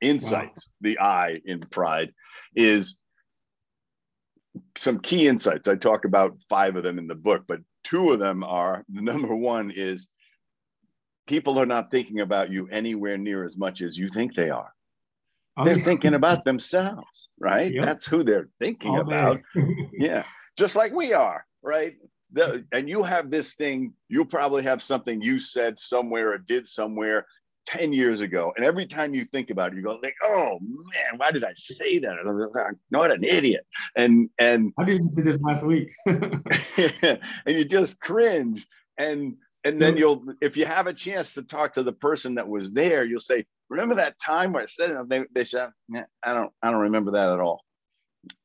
Insights, 0.00 0.68
wow. 0.68 0.72
the 0.82 0.98
I 1.00 1.40
in 1.44 1.64
pride, 1.68 2.12
is 2.54 2.96
some 4.76 5.00
key 5.00 5.26
insights. 5.26 5.66
I 5.66 5.74
talk 5.74 6.04
about 6.04 6.38
five 6.48 6.76
of 6.76 6.84
them 6.84 6.96
in 6.96 7.08
the 7.08 7.16
book, 7.16 7.42
but 7.48 7.58
two 7.82 8.12
of 8.12 8.20
them 8.20 8.44
are 8.44 8.84
the 8.88 9.02
number 9.02 9.34
one 9.34 9.72
is 9.74 10.08
people 11.26 11.58
are 11.58 11.66
not 11.66 11.90
thinking 11.90 12.20
about 12.20 12.52
you 12.52 12.68
anywhere 12.70 13.18
near 13.18 13.44
as 13.44 13.56
much 13.56 13.82
as 13.82 13.98
you 13.98 14.10
think 14.10 14.36
they 14.36 14.50
are. 14.50 14.72
Oh, 15.56 15.64
they're 15.64 15.80
thinking 15.80 16.14
about 16.14 16.44
themselves, 16.44 17.30
right? 17.40 17.72
Yep. 17.72 17.84
That's 17.84 18.06
who 18.06 18.22
they're 18.22 18.48
thinking 18.60 18.92
All 18.92 19.00
about. 19.00 19.40
yeah 19.92 20.22
just 20.56 20.76
like 20.76 20.92
we 20.92 21.12
are, 21.12 21.44
right? 21.62 21.94
The, 22.32 22.64
and 22.72 22.88
you 22.88 23.02
have 23.02 23.30
this 23.30 23.54
thing, 23.54 23.92
you 24.08 24.24
probably 24.24 24.62
have 24.64 24.82
something 24.82 25.22
you 25.22 25.38
said 25.40 25.78
somewhere 25.78 26.32
or 26.32 26.38
did 26.38 26.66
somewhere 26.68 27.26
10 27.66 27.92
years 27.92 28.20
ago. 28.20 28.52
And 28.56 28.64
every 28.64 28.86
time 28.86 29.14
you 29.14 29.24
think 29.24 29.50
about 29.50 29.72
it, 29.72 29.76
you 29.76 29.82
go 29.82 29.98
like, 30.02 30.14
oh 30.22 30.58
man, 30.60 31.18
why 31.18 31.30
did 31.30 31.44
I 31.44 31.52
say 31.54 31.98
that? 31.98 32.16
I'm 32.18 32.78
not 32.90 33.10
an 33.10 33.24
idiot. 33.24 33.66
And 33.96 34.30
and 34.38 34.72
I 34.78 34.84
didn't 34.84 35.14
do 35.14 35.22
this 35.22 35.40
last 35.40 35.64
week. 35.64 35.90
and 36.06 37.20
you 37.46 37.64
just 37.64 38.00
cringe. 38.00 38.66
And 38.98 39.36
and 39.64 39.82
then 39.82 39.96
you'll 39.96 40.24
if 40.40 40.56
you 40.56 40.64
have 40.64 40.86
a 40.86 40.94
chance 40.94 41.34
to 41.34 41.42
talk 41.42 41.74
to 41.74 41.82
the 41.82 41.92
person 41.92 42.36
that 42.36 42.48
was 42.48 42.72
there, 42.72 43.04
you'll 43.04 43.20
say, 43.20 43.44
remember 43.68 43.96
that 43.96 44.18
time 44.20 44.52
where 44.52 44.62
I 44.62 44.66
said 44.66 44.90
it? 44.90 45.08
They, 45.08 45.24
they 45.32 45.44
said, 45.44 45.70
I 46.22 46.34
don't 46.34 46.52
I 46.62 46.70
don't 46.70 46.82
remember 46.82 47.12
that 47.12 47.30
at 47.30 47.40
all. 47.40 47.64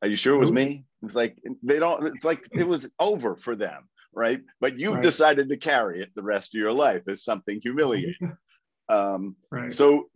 Are 0.02 0.08
you 0.08 0.16
sure 0.16 0.36
it 0.36 0.40
was 0.40 0.52
me? 0.52 0.86
It's 1.04 1.16
like 1.16 1.38
they 1.64 1.80
don't. 1.80 2.06
It's 2.08 2.26
like 2.26 2.48
it 2.52 2.68
was 2.68 2.92
over 3.00 3.36
for 3.36 3.56
them, 3.56 3.90
right? 4.14 4.42
But 4.60 4.78
you've 4.78 4.96
right. 4.96 5.04
decided 5.04 5.50
to 5.50 5.58
carry 5.58 6.02
it 6.02 6.10
the 6.16 6.24
rest 6.24 6.54
of 6.54 6.60
your 6.60 6.74
life 6.74 7.04
as 7.08 7.24
something 7.24 7.60
humiliating. 7.62 8.38
Um, 8.90 9.38
right. 9.50 9.72
So, 9.72 10.10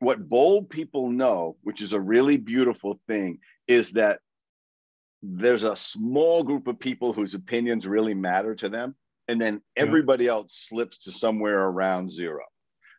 what 0.00 0.28
bold 0.28 0.68
people 0.68 1.08
know, 1.08 1.56
which 1.62 1.80
is 1.80 1.94
a 1.94 2.00
really 2.00 2.36
beautiful 2.36 3.00
thing, 3.08 3.38
is 3.66 3.92
that 3.92 4.20
there's 5.22 5.64
a 5.64 5.74
small 5.74 6.42
group 6.42 6.66
of 6.66 6.78
people 6.78 7.14
whose 7.14 7.32
opinions 7.32 7.86
really 7.86 8.14
matter 8.14 8.54
to 8.56 8.68
them, 8.68 8.94
and 9.28 9.40
then 9.40 9.62
everybody 9.76 10.24
yeah. 10.26 10.32
else 10.32 10.66
slips 10.68 11.04
to 11.04 11.12
somewhere 11.12 11.58
around 11.58 12.12
zero. 12.12 12.44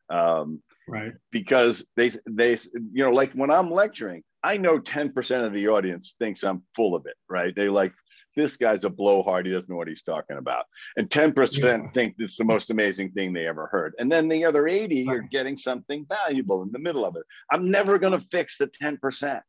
Um, 0.10 0.63
right. 0.88 1.13
Because 1.32 1.86
they 1.95 2.10
they 2.28 2.58
you 2.73 3.06
know 3.06 3.12
like 3.12 3.34
when 3.34 3.52
I'm 3.52 3.69
lecturing, 3.69 4.23
I 4.43 4.58
know 4.58 4.80
10% 4.80 5.45
of 5.45 5.54
the 5.54 5.67
audience 5.67 6.15
thinks 6.19 6.43
I'm 6.43 6.63
full 6.75 6.95
of 6.95 7.06
it, 7.06 7.15
right? 7.30 7.56
They 7.56 7.69
like, 7.69 7.93
this 8.36 8.58
guy's 8.58 8.86
a 8.86 8.89
blowhard. 8.89 9.45
He 9.45 9.52
doesn't 9.52 9.69
know 9.69 9.75
what 9.75 9.88
he's 9.88 10.04
talking 10.04 10.38
about. 10.38 10.65
And 10.95 11.10
10% 11.10 11.58
yeah. 11.58 11.91
think 11.93 12.15
this 12.17 12.32
is 12.32 12.38
the 12.38 12.45
most 12.45 12.69
amazing 12.69 13.12
thing 13.12 13.34
they 13.34 13.47
ever 13.47 13.67
heard. 13.67 13.95
And 13.99 14.12
then 14.12 14.30
the 14.30 14.45
other 14.45 14.67
80 14.67 15.06
right. 15.06 15.17
are 15.17 15.21
getting 15.21 15.58
something 15.58 16.06
valuable 16.08 16.63
in 16.63 16.71
the 16.71 16.80
middle 16.80 17.06
of 17.06 17.15
it. 17.15 17.23
I'm 17.52 17.69
never 17.69 17.97
going 17.97 18.17
to 18.17 18.25
fix 18.32 18.58
the 18.58 18.67
10% 18.67 19.41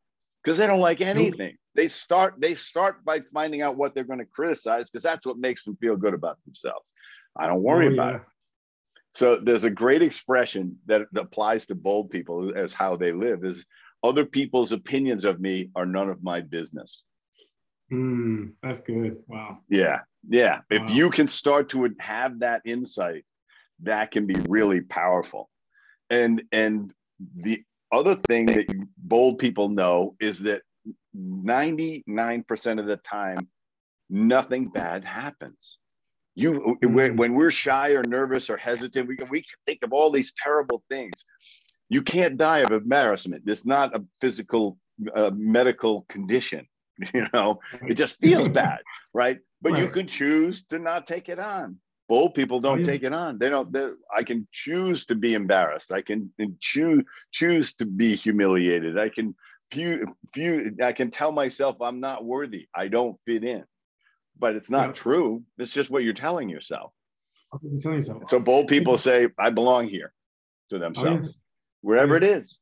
because 0.42 0.58
they 0.58 0.66
don't 0.66 0.80
like 0.80 1.00
anything. 1.00 1.56
They 1.74 1.88
start 1.88 2.34
they 2.38 2.54
start 2.56 3.04
by 3.04 3.20
finding 3.32 3.62
out 3.62 3.76
what 3.76 3.94
they're 3.94 4.04
going 4.04 4.18
to 4.18 4.24
criticize 4.24 4.90
because 4.90 5.04
that's 5.04 5.26
what 5.26 5.38
makes 5.38 5.64
them 5.64 5.76
feel 5.76 5.96
good 5.96 6.14
about 6.14 6.38
themselves. 6.44 6.92
I 7.38 7.46
don't 7.46 7.62
worry 7.62 7.88
oh, 7.88 7.92
about 7.92 8.14
it. 8.16 8.22
So 9.14 9.36
there's 9.36 9.64
a 9.64 9.70
great 9.70 10.02
expression 10.02 10.78
that 10.86 11.02
applies 11.16 11.66
to 11.66 11.74
bold 11.74 12.10
people 12.10 12.52
as 12.56 12.72
how 12.72 12.96
they 12.96 13.12
live 13.12 13.44
is 13.44 13.64
other 14.02 14.24
people's 14.24 14.72
opinions 14.72 15.24
of 15.24 15.40
me 15.40 15.70
are 15.74 15.86
none 15.86 16.08
of 16.08 16.22
my 16.22 16.40
business. 16.40 17.02
Mm, 17.92 18.52
that's 18.62 18.80
good. 18.80 19.18
Wow. 19.26 19.58
Yeah. 19.68 20.00
Yeah. 20.28 20.56
Wow. 20.56 20.62
If 20.70 20.90
you 20.90 21.10
can 21.10 21.28
start 21.28 21.70
to 21.70 21.88
have 21.98 22.40
that 22.40 22.62
insight, 22.64 23.24
that 23.82 24.10
can 24.10 24.26
be 24.26 24.34
really 24.48 24.80
powerful. 24.80 25.48
And 26.08 26.42
and 26.52 26.92
the 27.36 27.62
other 27.92 28.14
thing 28.14 28.46
that 28.46 28.66
bold 28.96 29.38
people 29.38 29.68
know 29.68 30.14
is 30.20 30.40
that 30.40 30.62
99% 31.16 32.78
of 32.78 32.86
the 32.86 32.96
time, 32.98 33.48
nothing 34.08 34.68
bad 34.68 35.04
happens. 35.04 35.78
You, 36.36 36.78
mm. 36.82 37.16
when 37.16 37.34
we're 37.34 37.50
shy 37.50 37.90
or 37.90 38.04
nervous 38.04 38.48
or 38.48 38.56
hesitant, 38.56 39.08
we 39.08 39.16
can, 39.16 39.28
we 39.28 39.40
can 39.40 39.58
think 39.66 39.80
of 39.82 39.92
all 39.92 40.10
these 40.10 40.32
terrible 40.40 40.84
things 40.88 41.24
you 41.90 42.02
can't 42.02 42.38
die 42.38 42.60
of 42.60 42.70
embarrassment. 42.70 43.42
It's 43.46 43.66
not 43.66 43.94
a 43.94 44.02
physical 44.20 44.78
uh, 45.14 45.32
medical 45.34 46.06
condition. 46.08 46.66
You 47.14 47.26
know, 47.32 47.60
it 47.88 47.94
just 47.94 48.20
feels 48.20 48.50
bad, 48.50 48.80
right? 49.14 49.38
But 49.62 49.72
right. 49.72 49.82
you 49.82 49.88
can 49.88 50.06
choose 50.06 50.64
to 50.64 50.78
not 50.78 51.06
take 51.06 51.30
it 51.30 51.38
on. 51.38 51.78
Bold 52.10 52.34
people 52.34 52.60
don't 52.60 52.74
oh, 52.74 52.80
yeah. 52.80 52.86
take 52.86 53.04
it 53.04 53.14
on. 53.14 53.38
They 53.38 53.48
don't. 53.48 53.74
I 54.14 54.22
can 54.22 54.46
choose 54.52 55.06
to 55.06 55.14
be 55.14 55.32
embarrassed. 55.32 55.92
I 55.92 56.02
can 56.02 56.30
choose 56.60 57.02
choose 57.32 57.72
to 57.76 57.86
be 57.86 58.16
humiliated. 58.16 58.98
I 58.98 59.08
can 59.08 59.34
few, 59.72 60.14
few, 60.34 60.76
I 60.82 60.92
can 60.92 61.10
tell 61.10 61.32
myself 61.32 61.80
I'm 61.80 62.00
not 62.00 62.22
worthy. 62.22 62.68
I 62.74 62.88
don't 62.88 63.16
fit 63.24 63.44
in. 63.44 63.64
But 64.38 64.54
it's 64.56 64.68
not 64.68 64.88
yeah. 64.88 64.92
true. 64.92 65.42
It's 65.56 65.70
just 65.70 65.88
what 65.88 66.02
you're 66.02 66.12
telling 66.12 66.50
yourself. 66.50 66.92
You're 67.62 67.80
telling 67.80 67.96
yourself. 68.00 68.24
So 68.28 68.40
bold 68.40 68.68
people 68.68 68.98
say, 68.98 69.28
"I 69.38 69.48
belong 69.48 69.88
here," 69.88 70.12
to 70.68 70.78
themselves. 70.78 71.30
Oh, 71.30 71.32
yeah 71.32 71.40
wherever 71.82 72.16
it 72.16 72.24
is. 72.24 72.58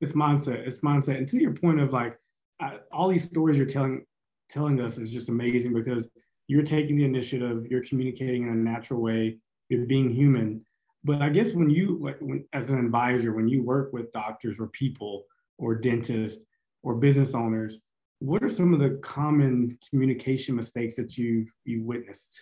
It's 0.00 0.12
mindset. 0.12 0.66
It's 0.66 0.78
mindset. 0.78 1.18
And 1.18 1.28
to 1.28 1.40
your 1.40 1.52
point 1.54 1.80
of 1.80 1.92
like 1.92 2.18
I, 2.60 2.78
all 2.92 3.08
these 3.08 3.24
stories 3.24 3.56
you're 3.56 3.66
telling 3.66 4.04
telling 4.48 4.80
us 4.80 4.98
is 4.98 5.10
just 5.10 5.28
amazing 5.28 5.72
because 5.72 6.08
you're 6.48 6.62
taking 6.62 6.96
the 6.96 7.04
initiative, 7.04 7.66
you're 7.70 7.84
communicating 7.84 8.42
in 8.42 8.48
a 8.48 8.54
natural 8.54 9.00
way, 9.00 9.38
you're 9.68 9.86
being 9.86 10.10
human. 10.10 10.60
But 11.04 11.22
I 11.22 11.28
guess 11.28 11.52
when 11.52 11.70
you, 11.70 11.96
when, 12.20 12.44
as 12.52 12.70
an 12.70 12.84
advisor, 12.84 13.32
when 13.32 13.48
you 13.48 13.62
work 13.62 13.92
with 13.92 14.10
doctors 14.10 14.58
or 14.58 14.66
people 14.68 15.24
or 15.58 15.76
dentists 15.76 16.44
or 16.82 16.96
business 16.96 17.34
owners, 17.34 17.82
what 18.18 18.42
are 18.42 18.50
some 18.50 18.74
of 18.74 18.80
the 18.80 18.98
common 19.02 19.78
communication 19.88 20.54
mistakes 20.54 20.96
that 20.96 21.16
you 21.16 21.46
you 21.64 21.82
witnessed? 21.82 22.38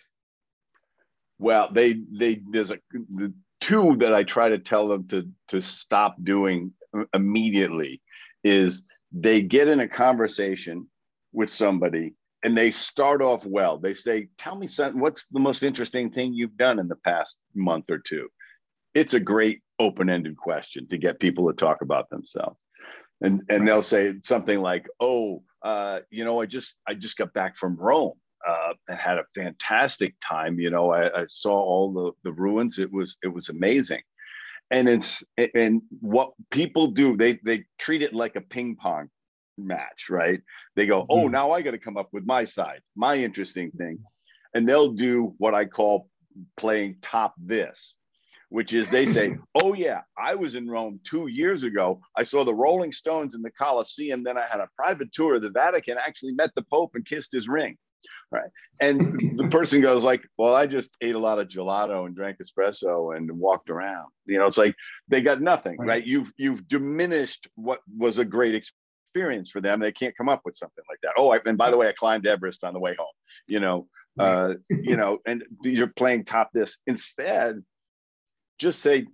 Well, 1.38 1.68
they 1.72 2.00
they 2.10 2.40
there's 2.50 2.72
a 2.72 2.78
the 2.92 3.32
two 3.60 3.96
that 3.96 4.14
I 4.14 4.24
try 4.24 4.48
to 4.48 4.58
tell 4.58 4.88
them 4.88 5.08
to 5.08 5.28
to 5.48 5.60
stop 5.60 6.16
doing 6.22 6.72
immediately 7.14 8.00
is 8.44 8.84
they 9.12 9.42
get 9.42 9.68
in 9.68 9.80
a 9.80 9.88
conversation 9.88 10.88
with 11.32 11.50
somebody 11.50 12.14
and 12.42 12.56
they 12.56 12.70
start 12.70 13.20
off 13.20 13.44
well. 13.44 13.78
They 13.78 13.94
say, 13.94 14.28
"Tell 14.38 14.56
me 14.56 14.66
something. 14.66 15.00
What's 15.00 15.26
the 15.26 15.40
most 15.40 15.62
interesting 15.62 16.10
thing 16.10 16.34
you've 16.34 16.56
done 16.56 16.78
in 16.78 16.88
the 16.88 16.96
past 16.96 17.38
month 17.54 17.90
or 17.90 17.98
two? 17.98 18.28
It's 18.94 19.14
a 19.14 19.20
great 19.20 19.62
open-ended 19.78 20.36
question 20.36 20.88
to 20.88 20.98
get 20.98 21.20
people 21.20 21.48
to 21.48 21.54
talk 21.54 21.82
about 21.82 22.10
themselves. 22.10 22.58
And 23.20 23.42
and 23.48 23.66
they'll 23.66 23.82
say 23.82 24.14
something 24.22 24.60
like, 24.60 24.86
"Oh, 25.00 25.42
uh, 25.62 26.00
you 26.10 26.24
know, 26.24 26.40
I 26.40 26.46
just 26.46 26.76
I 26.86 26.94
just 26.94 27.16
got 27.16 27.32
back 27.32 27.56
from 27.56 27.76
Rome 27.76 28.18
uh, 28.46 28.74
and 28.88 28.98
had 28.98 29.18
a 29.18 29.24
fantastic 29.34 30.14
time. 30.20 30.58
You 30.58 30.70
know, 30.70 30.90
I, 30.90 31.22
I, 31.22 31.26
saw 31.28 31.52
all 31.52 31.92
the, 31.92 32.12
the 32.24 32.32
ruins. 32.32 32.78
It 32.78 32.92
was 32.92 33.16
it 33.22 33.28
was 33.28 33.48
amazing, 33.48 34.02
and 34.70 34.88
it's 34.88 35.24
and 35.54 35.82
what 36.00 36.30
people 36.50 36.88
do 36.88 37.16
they 37.16 37.38
they 37.44 37.64
treat 37.78 38.02
it 38.02 38.14
like 38.14 38.36
a 38.36 38.40
ping 38.40 38.76
pong 38.76 39.10
match, 39.56 40.08
right? 40.08 40.40
They 40.76 40.86
go, 40.86 41.06
oh, 41.08 41.22
mm-hmm. 41.22 41.32
now 41.32 41.50
I 41.50 41.62
got 41.62 41.72
to 41.72 41.78
come 41.78 41.96
up 41.96 42.08
with 42.12 42.26
my 42.26 42.44
side, 42.44 42.80
my 42.96 43.16
interesting 43.16 43.70
thing, 43.72 43.98
and 44.54 44.68
they'll 44.68 44.92
do 44.92 45.34
what 45.38 45.54
I 45.54 45.64
call 45.64 46.08
playing 46.56 46.96
top 47.02 47.34
this, 47.38 47.94
which 48.50 48.72
is 48.72 48.88
they 48.88 49.04
say, 49.06 49.36
"Oh 49.62 49.74
yeah, 49.74 50.02
I 50.16 50.36
was 50.36 50.54
in 50.54 50.70
Rome 50.70 51.00
two 51.04 51.26
years 51.26 51.64
ago. 51.64 52.00
I 52.16 52.22
saw 52.22 52.44
the 52.44 52.54
Rolling 52.54 52.92
Stones 52.92 53.34
in 53.34 53.42
the 53.42 53.50
Colosseum. 53.50 54.22
Then 54.22 54.38
I 54.38 54.46
had 54.46 54.60
a 54.60 54.68
private 54.76 55.12
tour 55.12 55.34
of 55.34 55.42
the 55.42 55.50
Vatican. 55.50 55.98
Actually 55.98 56.32
met 56.32 56.50
the 56.54 56.64
Pope 56.70 56.92
and 56.94 57.04
kissed 57.04 57.32
his 57.32 57.48
ring." 57.48 57.76
Right, 58.30 58.50
and 58.80 59.38
the 59.38 59.48
person 59.50 59.80
goes 59.80 60.04
like, 60.04 60.22
"Well, 60.36 60.54
I 60.54 60.66
just 60.66 60.90
ate 61.00 61.14
a 61.14 61.18
lot 61.18 61.38
of 61.38 61.48
gelato 61.48 62.04
and 62.04 62.14
drank 62.14 62.36
espresso 62.42 63.16
and 63.16 63.30
walked 63.32 63.70
around." 63.70 64.08
You 64.26 64.38
know, 64.38 64.44
it's 64.44 64.58
like 64.58 64.74
they 65.08 65.22
got 65.22 65.40
nothing, 65.40 65.78
right? 65.78 65.88
right? 65.88 66.06
You've 66.06 66.30
you've 66.36 66.68
diminished 66.68 67.48
what 67.54 67.80
was 67.96 68.18
a 68.18 68.26
great 68.26 68.54
experience 68.54 69.50
for 69.50 69.62
them. 69.62 69.80
They 69.80 69.92
can't 69.92 70.16
come 70.16 70.28
up 70.28 70.42
with 70.44 70.56
something 70.56 70.84
like 70.90 70.98
that. 71.02 71.12
Oh, 71.16 71.32
I, 71.32 71.40
and 71.46 71.56
by 71.56 71.70
the 71.70 71.78
way, 71.78 71.88
I 71.88 71.92
climbed 71.92 72.26
Everest 72.26 72.64
on 72.64 72.74
the 72.74 72.80
way 72.80 72.94
home. 72.98 73.06
You 73.46 73.60
know, 73.60 73.88
uh, 74.18 74.54
you 74.68 74.96
know, 74.96 75.18
and 75.26 75.44
you're 75.62 75.92
playing 75.96 76.24
top 76.24 76.50
this 76.52 76.78
instead. 76.86 77.62
Just 78.58 78.80
say, 78.80 79.06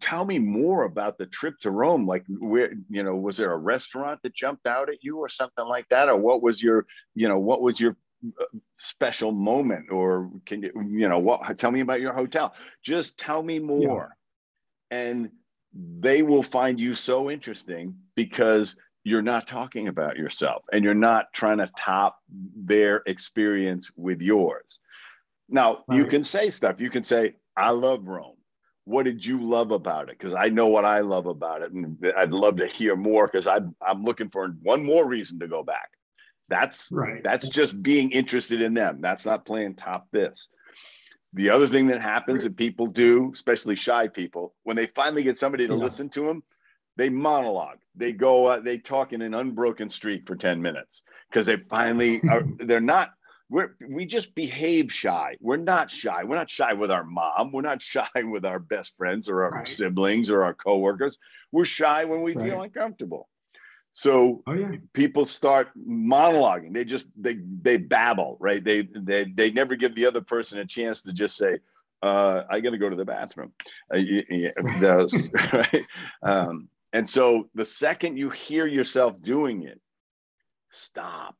tell 0.00 0.24
me 0.24 0.38
more 0.38 0.84
about 0.84 1.18
the 1.18 1.26
trip 1.26 1.58
to 1.60 1.70
Rome. 1.70 2.06
Like, 2.06 2.24
where 2.28 2.72
you 2.88 3.02
know, 3.02 3.16
was 3.16 3.36
there 3.36 3.52
a 3.52 3.58
restaurant 3.58 4.20
that 4.22 4.34
jumped 4.34 4.66
out 4.66 4.88
at 4.88 5.02
you, 5.02 5.18
or 5.18 5.28
something 5.28 5.66
like 5.66 5.88
that, 5.90 6.08
or 6.08 6.16
what 6.16 6.42
was 6.42 6.62
your, 6.62 6.86
you 7.14 7.28
know, 7.28 7.38
what 7.38 7.60
was 7.60 7.80
your 7.80 7.96
special 8.78 9.32
moment, 9.32 9.90
or 9.90 10.30
can 10.46 10.62
you, 10.62 10.72
you 10.90 11.08
know, 11.08 11.18
what? 11.18 11.58
Tell 11.58 11.70
me 11.70 11.80
about 11.80 12.00
your 12.00 12.12
hotel. 12.12 12.54
Just 12.82 13.18
tell 13.18 13.42
me 13.42 13.58
more, 13.58 14.16
yeah. 14.90 14.98
and 14.98 15.30
they 15.74 16.22
will 16.22 16.42
find 16.42 16.78
you 16.78 16.94
so 16.94 17.30
interesting 17.30 17.96
because 18.14 18.76
you're 19.04 19.22
not 19.22 19.46
talking 19.46 19.88
about 19.88 20.16
yourself 20.16 20.64
and 20.72 20.82
you're 20.82 20.94
not 20.94 21.32
trying 21.32 21.58
to 21.58 21.70
top 21.76 22.18
their 22.56 23.02
experience 23.06 23.90
with 23.96 24.20
yours. 24.20 24.78
Now, 25.48 25.84
right. 25.86 25.98
you 25.98 26.06
can 26.06 26.24
say 26.24 26.50
stuff. 26.50 26.80
You 26.80 26.90
can 26.90 27.04
say, 27.04 27.34
I 27.56 27.70
love 27.70 28.06
Rome. 28.06 28.36
What 28.86 29.04
did 29.04 29.24
you 29.24 29.42
love 29.42 29.72
about 29.72 30.08
it? 30.08 30.18
Because 30.18 30.34
I 30.34 30.48
know 30.48 30.68
what 30.68 30.84
I 30.84 31.00
love 31.00 31.26
about 31.26 31.62
it. 31.62 31.72
And 31.72 31.98
I'd 32.16 32.30
love 32.30 32.56
to 32.56 32.66
hear 32.66 32.96
more 32.96 33.26
because 33.26 33.46
I'm, 33.46 33.74
I'm 33.86 34.04
looking 34.04 34.30
for 34.30 34.48
one 34.62 34.84
more 34.84 35.06
reason 35.06 35.38
to 35.40 35.48
go 35.48 35.62
back. 35.62 35.90
That's 36.48 36.88
right. 36.90 37.22
That's 37.22 37.48
just 37.48 37.82
being 37.82 38.10
interested 38.10 38.60
in 38.60 38.74
them. 38.74 39.00
That's 39.00 39.24
not 39.24 39.46
playing 39.46 39.74
top 39.74 40.08
this. 40.10 40.48
The 41.32 41.50
other 41.50 41.66
thing 41.66 41.88
that 41.88 42.00
happens 42.00 42.44
that 42.44 42.56
people 42.56 42.86
do, 42.86 43.32
especially 43.32 43.76
shy 43.76 44.08
people, 44.08 44.54
when 44.62 44.76
they 44.76 44.86
finally 44.86 45.22
get 45.22 45.38
somebody 45.38 45.66
to 45.66 45.74
yeah. 45.74 45.82
listen 45.82 46.08
to 46.10 46.20
them, 46.20 46.42
they 46.96 47.08
monologue 47.08 47.78
they 47.94 48.12
go 48.12 48.46
uh, 48.46 48.60
they 48.60 48.78
talk 48.78 49.12
in 49.12 49.22
an 49.22 49.34
unbroken 49.34 49.88
streak 49.88 50.26
for 50.26 50.36
10 50.36 50.60
minutes 50.60 51.02
because 51.30 51.46
they 51.46 51.56
finally 51.56 52.20
are 52.30 52.44
they're 52.60 52.80
not 52.80 53.10
we're 53.50 53.74
we 53.88 54.06
just 54.06 54.34
behave 54.34 54.92
shy 54.92 55.36
we're 55.40 55.56
not 55.56 55.90
shy 55.90 56.24
we're 56.24 56.36
not 56.36 56.50
shy 56.50 56.72
with 56.72 56.90
our 56.90 57.04
mom 57.04 57.52
we're 57.52 57.62
not 57.62 57.82
shy 57.94 58.08
with 58.22 58.44
our 58.44 58.58
best 58.58 58.96
friends 58.96 59.28
or 59.28 59.44
our 59.44 59.50
right. 59.50 59.68
siblings 59.68 60.30
or 60.30 60.44
our 60.44 60.54
coworkers 60.54 61.18
we're 61.52 61.64
shy 61.64 62.04
when 62.04 62.22
we 62.22 62.34
right. 62.34 62.46
feel 62.46 62.62
uncomfortable 62.62 63.28
so 63.96 64.42
oh, 64.46 64.52
yeah. 64.52 64.72
people 64.92 65.24
start 65.24 65.68
monologuing 65.78 66.74
they 66.74 66.84
just 66.84 67.06
they 67.16 67.38
they 67.62 67.76
babble 67.76 68.36
right 68.40 68.64
they 68.64 68.88
they 68.94 69.24
they 69.24 69.50
never 69.50 69.76
give 69.76 69.94
the 69.94 70.04
other 70.04 70.20
person 70.20 70.58
a 70.58 70.66
chance 70.66 71.02
to 71.02 71.12
just 71.12 71.36
say 71.36 71.58
uh, 72.04 72.44
I 72.50 72.60
got 72.60 72.70
to 72.70 72.78
go 72.78 72.90
to 72.90 72.96
the 72.96 73.06
bathroom. 73.06 73.52
Uh, 73.92 73.96
yeah, 73.96 74.50
those, 74.78 75.30
right? 75.52 75.86
Um, 76.22 76.68
and 76.92 77.08
so 77.08 77.48
the 77.54 77.64
second 77.64 78.18
you 78.18 78.28
hear 78.28 78.66
yourself 78.66 79.20
doing 79.22 79.62
it, 79.62 79.80
stop 80.70 81.34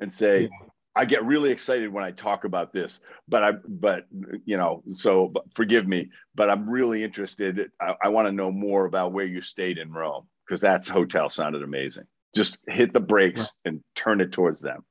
and 0.00 0.12
say, 0.12 0.42
yeah. 0.42 0.48
I 0.96 1.04
get 1.04 1.24
really 1.24 1.52
excited 1.52 1.92
when 1.92 2.02
I 2.02 2.10
talk 2.10 2.42
about 2.44 2.72
this, 2.72 2.98
but 3.28 3.44
I, 3.44 3.52
but 3.66 4.06
you 4.44 4.56
know, 4.56 4.82
so 4.92 5.32
forgive 5.54 5.86
me, 5.86 6.10
but 6.34 6.50
I'm 6.50 6.68
really 6.68 7.04
interested. 7.04 7.70
I, 7.80 7.94
I 8.02 8.08
want 8.08 8.26
to 8.26 8.32
know 8.32 8.50
more 8.50 8.86
about 8.86 9.12
where 9.12 9.24
you 9.24 9.40
stayed 9.40 9.78
in 9.78 9.92
Rome 9.92 10.26
because 10.46 10.60
that 10.60 10.86
hotel 10.86 11.30
sounded 11.30 11.62
amazing. 11.62 12.04
Just 12.34 12.58
hit 12.66 12.92
the 12.92 13.00
brakes 13.00 13.40
right. 13.40 13.50
and 13.66 13.80
turn 13.94 14.20
it 14.20 14.32
towards 14.32 14.60
them. 14.60 14.84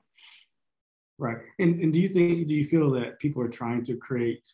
Right. 1.17 1.37
And, 1.59 1.79
and 1.81 1.93
do 1.93 1.99
you 1.99 2.07
think, 2.07 2.47
do 2.47 2.53
you 2.53 2.65
feel 2.65 2.91
that 2.91 3.19
people 3.19 3.41
are 3.41 3.49
trying 3.49 3.83
to 3.85 3.95
create 3.95 4.47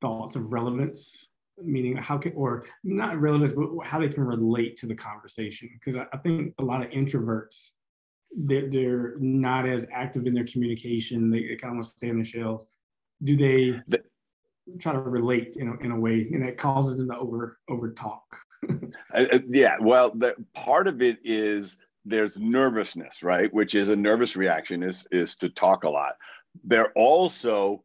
thoughts 0.00 0.36
of 0.36 0.52
relevance 0.52 1.28
meaning 1.62 1.96
how 1.96 2.18
can 2.18 2.32
or 2.34 2.64
not 2.84 3.20
relevance 3.20 3.52
but 3.52 3.68
how 3.84 4.00
they 4.00 4.08
can 4.08 4.24
relate 4.24 4.76
to 4.76 4.86
the 4.86 4.94
conversation 4.94 5.70
because 5.74 5.96
I, 5.96 6.06
I, 6.12 6.18
think 6.18 6.54
a 6.58 6.62
lot 6.62 6.82
of 6.82 6.90
introverts 6.90 7.70
they're, 8.36 8.68
they're 8.70 9.14
not 9.18 9.68
as 9.68 9.86
active 9.92 10.26
in 10.26 10.34
their 10.34 10.46
communication 10.46 11.30
they, 11.30 11.46
they 11.46 11.56
kind 11.56 11.72
of 11.72 11.76
want 11.76 11.84
to 11.84 11.90
stay 11.90 12.08
in 12.08 12.18
the 12.18 12.24
shells 12.24 12.66
do 13.22 13.36
they 13.36 13.78
the, 13.88 14.02
try 14.78 14.92
to 14.92 14.98
relate 14.98 15.56
in 15.58 15.68
a, 15.68 15.76
in 15.84 15.90
a 15.90 15.98
way 15.98 16.28
and 16.32 16.44
that 16.44 16.56
causes 16.56 16.96
them 16.96 17.08
to 17.08 17.16
over 17.16 17.58
over 17.68 17.92
talk 17.92 18.24
uh, 19.14 19.38
yeah 19.48 19.76
well 19.80 20.10
the 20.10 20.34
part 20.54 20.86
of 20.86 21.02
it 21.02 21.18
is 21.24 21.76
there's 22.04 22.38
nervousness 22.38 23.22
right? 23.22 23.52
Which 23.52 23.74
is 23.74 23.88
a 23.88 23.96
nervous 23.96 24.36
reaction 24.36 24.82
is 24.82 25.06
is 25.10 25.36
to 25.36 25.48
talk 25.48 25.84
a 25.84 25.90
lot. 25.90 26.16
They're 26.64 26.92
also 26.92 27.82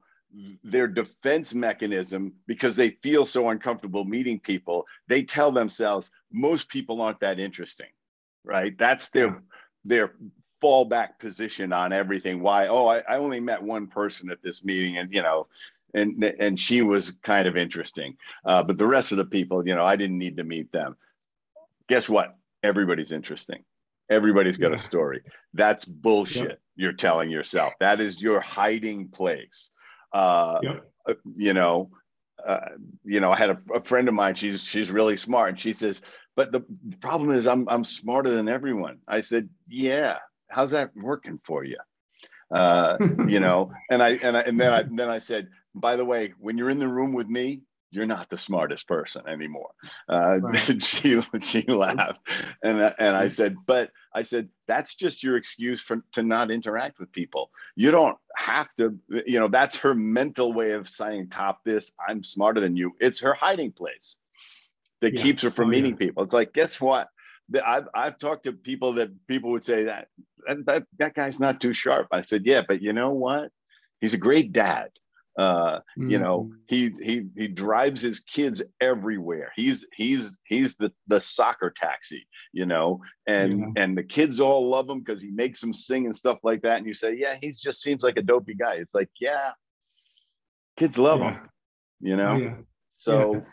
their 0.63 0.87
defense 0.87 1.53
mechanism 1.53 2.33
because 2.47 2.75
they 2.75 2.91
feel 3.01 3.25
so 3.25 3.49
uncomfortable 3.49 4.03
meeting 4.03 4.39
people 4.39 4.85
they 5.07 5.23
tell 5.23 5.51
themselves 5.51 6.11
most 6.31 6.67
people 6.67 7.01
aren't 7.01 7.21
that 7.21 7.39
interesting 7.39 7.87
right? 8.47 8.75
That's 8.77 9.09
their 9.09 9.27
yeah. 9.27 9.39
their 9.83 10.11
fallback 10.63 11.19
position 11.19 11.71
on 11.71 11.93
everything. 11.93 12.41
Why 12.41 12.67
oh 12.67 12.87
I, 12.87 12.99
I 12.99 13.17
only 13.17 13.39
met 13.39 13.61
one 13.61 13.87
person 13.87 14.31
at 14.31 14.41
this 14.41 14.63
meeting 14.63 14.97
and 14.97 15.13
you 15.13 15.21
know 15.21 15.47
and 15.97 16.23
and 16.23 16.59
she 16.59 16.81
was 16.81 17.11
kind 17.23 17.47
of 17.47 17.57
interesting 17.57 18.15
uh, 18.45 18.63
but 18.63 18.77
the 18.77 18.87
rest 18.87 19.11
of 19.11 19.17
the 19.17 19.25
people 19.25 19.67
you 19.67 19.75
know 19.75 19.83
i 19.83 19.95
didn't 19.95 20.17
need 20.17 20.37
to 20.37 20.43
meet 20.43 20.71
them 20.71 20.95
guess 21.89 22.07
what 22.07 22.35
everybody's 22.63 23.11
interesting 23.11 23.63
everybody's 24.09 24.57
got 24.57 24.69
yeah. 24.69 24.75
a 24.75 24.77
story 24.77 25.21
that's 25.53 25.85
bullshit 25.85 26.49
yep. 26.49 26.59
you're 26.75 26.93
telling 26.93 27.29
yourself 27.29 27.73
that 27.79 27.99
is 27.99 28.21
your 28.21 28.39
hiding 28.39 29.07
place 29.09 29.69
uh, 30.13 30.59
yep. 30.63 30.83
Uh, 31.07 31.13
you 31.35 31.53
know, 31.53 31.89
uh, 32.45 32.59
you 33.03 33.19
know, 33.19 33.31
I 33.31 33.37
had 33.37 33.49
a, 33.51 33.57
a, 33.75 33.83
friend 33.83 34.07
of 34.07 34.13
mine. 34.13 34.35
She's 34.35 34.61
she's 34.63 34.91
really 34.91 35.17
smart, 35.17 35.49
and 35.49 35.59
she 35.59 35.73
says, 35.73 36.01
"But 36.35 36.51
the 36.51 36.65
problem 37.01 37.31
is, 37.31 37.47
I'm 37.47 37.67
I'm 37.69 37.83
smarter 37.83 38.29
than 38.29 38.49
everyone." 38.49 38.99
I 39.07 39.21
said, 39.21 39.49
"Yeah, 39.67 40.17
how's 40.49 40.71
that 40.71 40.91
working 40.95 41.39
for 41.43 41.63
you?" 41.63 41.77
Uh, 42.51 42.97
you 43.27 43.39
know, 43.39 43.71
and 43.89 44.01
I 44.01 44.11
and 44.15 44.37
I 44.37 44.41
and 44.41 44.59
then 44.59 44.73
I 44.73 44.83
then 44.83 45.09
I 45.09 45.19
said, 45.19 45.49
"By 45.75 45.95
the 45.95 46.05
way, 46.05 46.33
when 46.39 46.57
you're 46.57 46.69
in 46.69 46.79
the 46.79 46.87
room 46.87 47.13
with 47.13 47.27
me, 47.27 47.61
you're 47.91 48.05
not 48.05 48.29
the 48.29 48.37
smartest 48.37 48.87
person 48.87 49.23
anymore. 49.27 49.71
Uh, 50.09 50.39
right. 50.41 50.83
she 50.83 51.21
she 51.41 51.61
laughed, 51.63 52.21
and 52.63 52.93
and 52.99 53.15
I 53.15 53.27
said, 53.27 53.55
but 53.65 53.91
I 54.13 54.23
said 54.23 54.49
that's 54.67 54.95
just 54.95 55.23
your 55.23 55.37
excuse 55.37 55.81
for 55.81 56.03
to 56.13 56.23
not 56.23 56.51
interact 56.51 56.99
with 56.99 57.11
people. 57.11 57.51
You 57.75 57.91
don't 57.91 58.17
have 58.35 58.67
to, 58.77 58.97
you 59.25 59.39
know, 59.39 59.47
that's 59.47 59.77
her 59.79 59.95
mental 59.95 60.53
way 60.53 60.71
of 60.71 60.89
saying, 60.89 61.29
"Top 61.29 61.63
this, 61.63 61.91
I'm 62.07 62.23
smarter 62.23 62.59
than 62.59 62.75
you." 62.75 62.93
It's 62.99 63.19
her 63.21 63.33
hiding 63.33 63.71
place 63.71 64.15
that 65.01 65.13
yeah. 65.13 65.21
keeps 65.21 65.41
her 65.43 65.51
from 65.51 65.67
oh, 65.67 65.71
meeting 65.71 65.91
yeah. 65.91 66.07
people. 66.07 66.23
It's 66.23 66.33
like, 66.33 66.53
guess 66.53 66.81
what? 66.81 67.09
I've 67.65 67.87
I've 67.93 68.17
talked 68.17 68.43
to 68.43 68.53
people 68.53 68.93
that 68.93 69.09
people 69.27 69.51
would 69.51 69.63
say 69.63 69.85
that 69.85 70.07
that 70.47 70.65
that, 70.65 70.83
that 70.99 71.13
guy's 71.13 71.39
not 71.39 71.61
too 71.61 71.73
sharp. 71.73 72.07
I 72.11 72.23
said, 72.23 72.45
yeah, 72.45 72.61
but 72.67 72.81
you 72.81 72.93
know 72.93 73.11
what? 73.11 73.51
He's 73.99 74.13
a 74.13 74.17
great 74.17 74.51
dad 74.51 74.89
uh, 75.37 75.77
mm-hmm. 75.77 76.09
You 76.09 76.19
know, 76.19 76.49
mm. 76.51 76.57
he 76.67 76.89
he 76.99 77.27
he 77.37 77.47
drives 77.47 78.01
his 78.01 78.19
kids 78.21 78.63
everywhere. 78.81 79.51
He's 79.55 79.85
he's 79.93 80.39
he's 80.45 80.75
the 80.75 80.91
the 81.07 81.21
soccer 81.21 81.71
taxi. 81.75 82.27
You 82.53 82.65
know, 82.65 83.01
and 83.27 83.59
yeah. 83.59 83.83
and 83.83 83.97
the 83.97 84.03
kids 84.03 84.39
all 84.39 84.67
love 84.67 84.89
him 84.89 84.99
because 84.99 85.21
he 85.21 85.29
makes 85.29 85.61
them 85.61 85.75
sing 85.75 86.05
and 86.05 86.15
stuff 86.15 86.39
like 86.41 86.63
that. 86.63 86.77
And 86.77 86.87
you 86.87 86.95
say, 86.95 87.15
yeah, 87.15 87.37
he 87.39 87.51
just 87.51 87.83
seems 87.83 88.01
like 88.01 88.17
a 88.17 88.23
dopey 88.23 88.55
guy. 88.55 88.75
It's 88.75 88.95
like, 88.95 89.09
yeah, 89.19 89.51
kids 90.75 90.97
love 90.97 91.19
yeah. 91.19 91.31
him. 91.33 91.49
You 92.01 92.17
know. 92.17 92.35
Yeah. 92.37 92.55
So 92.99 93.45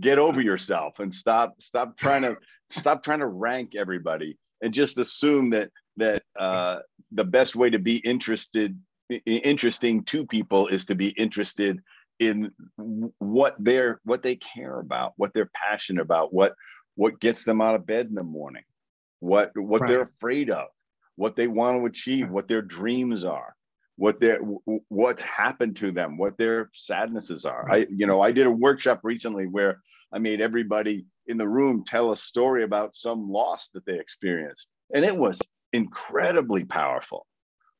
get 0.00 0.18
over 0.18 0.40
yourself 0.40 1.00
and 1.00 1.14
stop 1.14 1.60
stop 1.60 1.98
trying 1.98 2.22
to 2.22 2.38
stop 2.70 3.02
trying 3.02 3.18
to 3.18 3.26
rank 3.26 3.74
everybody 3.76 4.38
and 4.62 4.72
just 4.72 4.98
assume 4.98 5.50
that 5.50 5.70
that 5.98 6.22
uh, 6.38 6.78
the 7.12 7.24
best 7.24 7.56
way 7.56 7.68
to 7.68 7.78
be 7.78 7.96
interested 7.98 8.78
interesting 9.26 10.02
to 10.04 10.26
people 10.26 10.66
is 10.68 10.86
to 10.86 10.94
be 10.94 11.08
interested 11.08 11.78
in 12.18 12.50
what 13.18 13.54
they're 13.58 14.00
what 14.04 14.22
they 14.22 14.36
care 14.36 14.80
about 14.80 15.12
what 15.16 15.30
they're 15.34 15.50
passionate 15.54 16.00
about 16.00 16.32
what 16.32 16.54
what 16.94 17.20
gets 17.20 17.44
them 17.44 17.60
out 17.60 17.74
of 17.74 17.86
bed 17.86 18.06
in 18.06 18.14
the 18.14 18.22
morning 18.22 18.64
what 19.20 19.52
what 19.54 19.82
right. 19.82 19.90
they're 19.90 20.10
afraid 20.16 20.48
of 20.48 20.68
what 21.16 21.36
they 21.36 21.46
want 21.46 21.78
to 21.78 21.86
achieve 21.86 22.30
what 22.30 22.48
their 22.48 22.62
dreams 22.62 23.24
are 23.24 23.54
what 23.96 24.20
their 24.20 24.38
what's 24.88 25.22
happened 25.22 25.76
to 25.76 25.90
them 25.90 26.18
what 26.18 26.36
their 26.36 26.70
sadnesses 26.72 27.44
are. 27.44 27.70
I 27.70 27.86
you 27.90 28.06
know 28.06 28.20
i 28.20 28.30
did 28.32 28.46
a 28.46 28.50
workshop 28.50 29.00
recently 29.02 29.46
where 29.46 29.80
i 30.12 30.18
made 30.18 30.40
everybody 30.40 31.06
in 31.26 31.38
the 31.38 31.48
room 31.48 31.82
tell 31.84 32.12
a 32.12 32.16
story 32.16 32.62
about 32.62 32.94
some 32.94 33.30
loss 33.30 33.68
that 33.74 33.84
they 33.86 33.98
experienced. 33.98 34.68
And 34.94 35.04
it 35.04 35.16
was 35.16 35.40
incredibly 35.72 36.64
powerful 36.64 37.26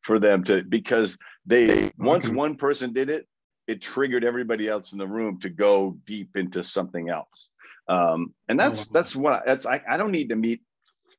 for 0.02 0.18
them 0.18 0.44
to 0.44 0.62
because 0.62 1.18
they 1.46 1.90
once 1.98 2.28
one 2.28 2.56
person 2.56 2.92
did 2.92 3.10
it 3.10 3.26
it 3.66 3.82
triggered 3.82 4.24
everybody 4.24 4.68
else 4.68 4.92
in 4.92 4.98
the 4.98 5.06
room 5.06 5.40
to 5.40 5.48
go 5.48 5.98
deep 6.06 6.36
into 6.36 6.62
something 6.62 7.08
else. 7.08 7.50
Um, 7.88 8.34
and 8.48 8.58
that's 8.58 8.86
that's 8.88 9.14
what 9.14 9.32
I, 9.32 9.42
that's 9.44 9.66
I, 9.66 9.80
I 9.88 9.96
don't 9.96 10.12
need 10.12 10.28
to 10.30 10.36
meet 10.36 10.62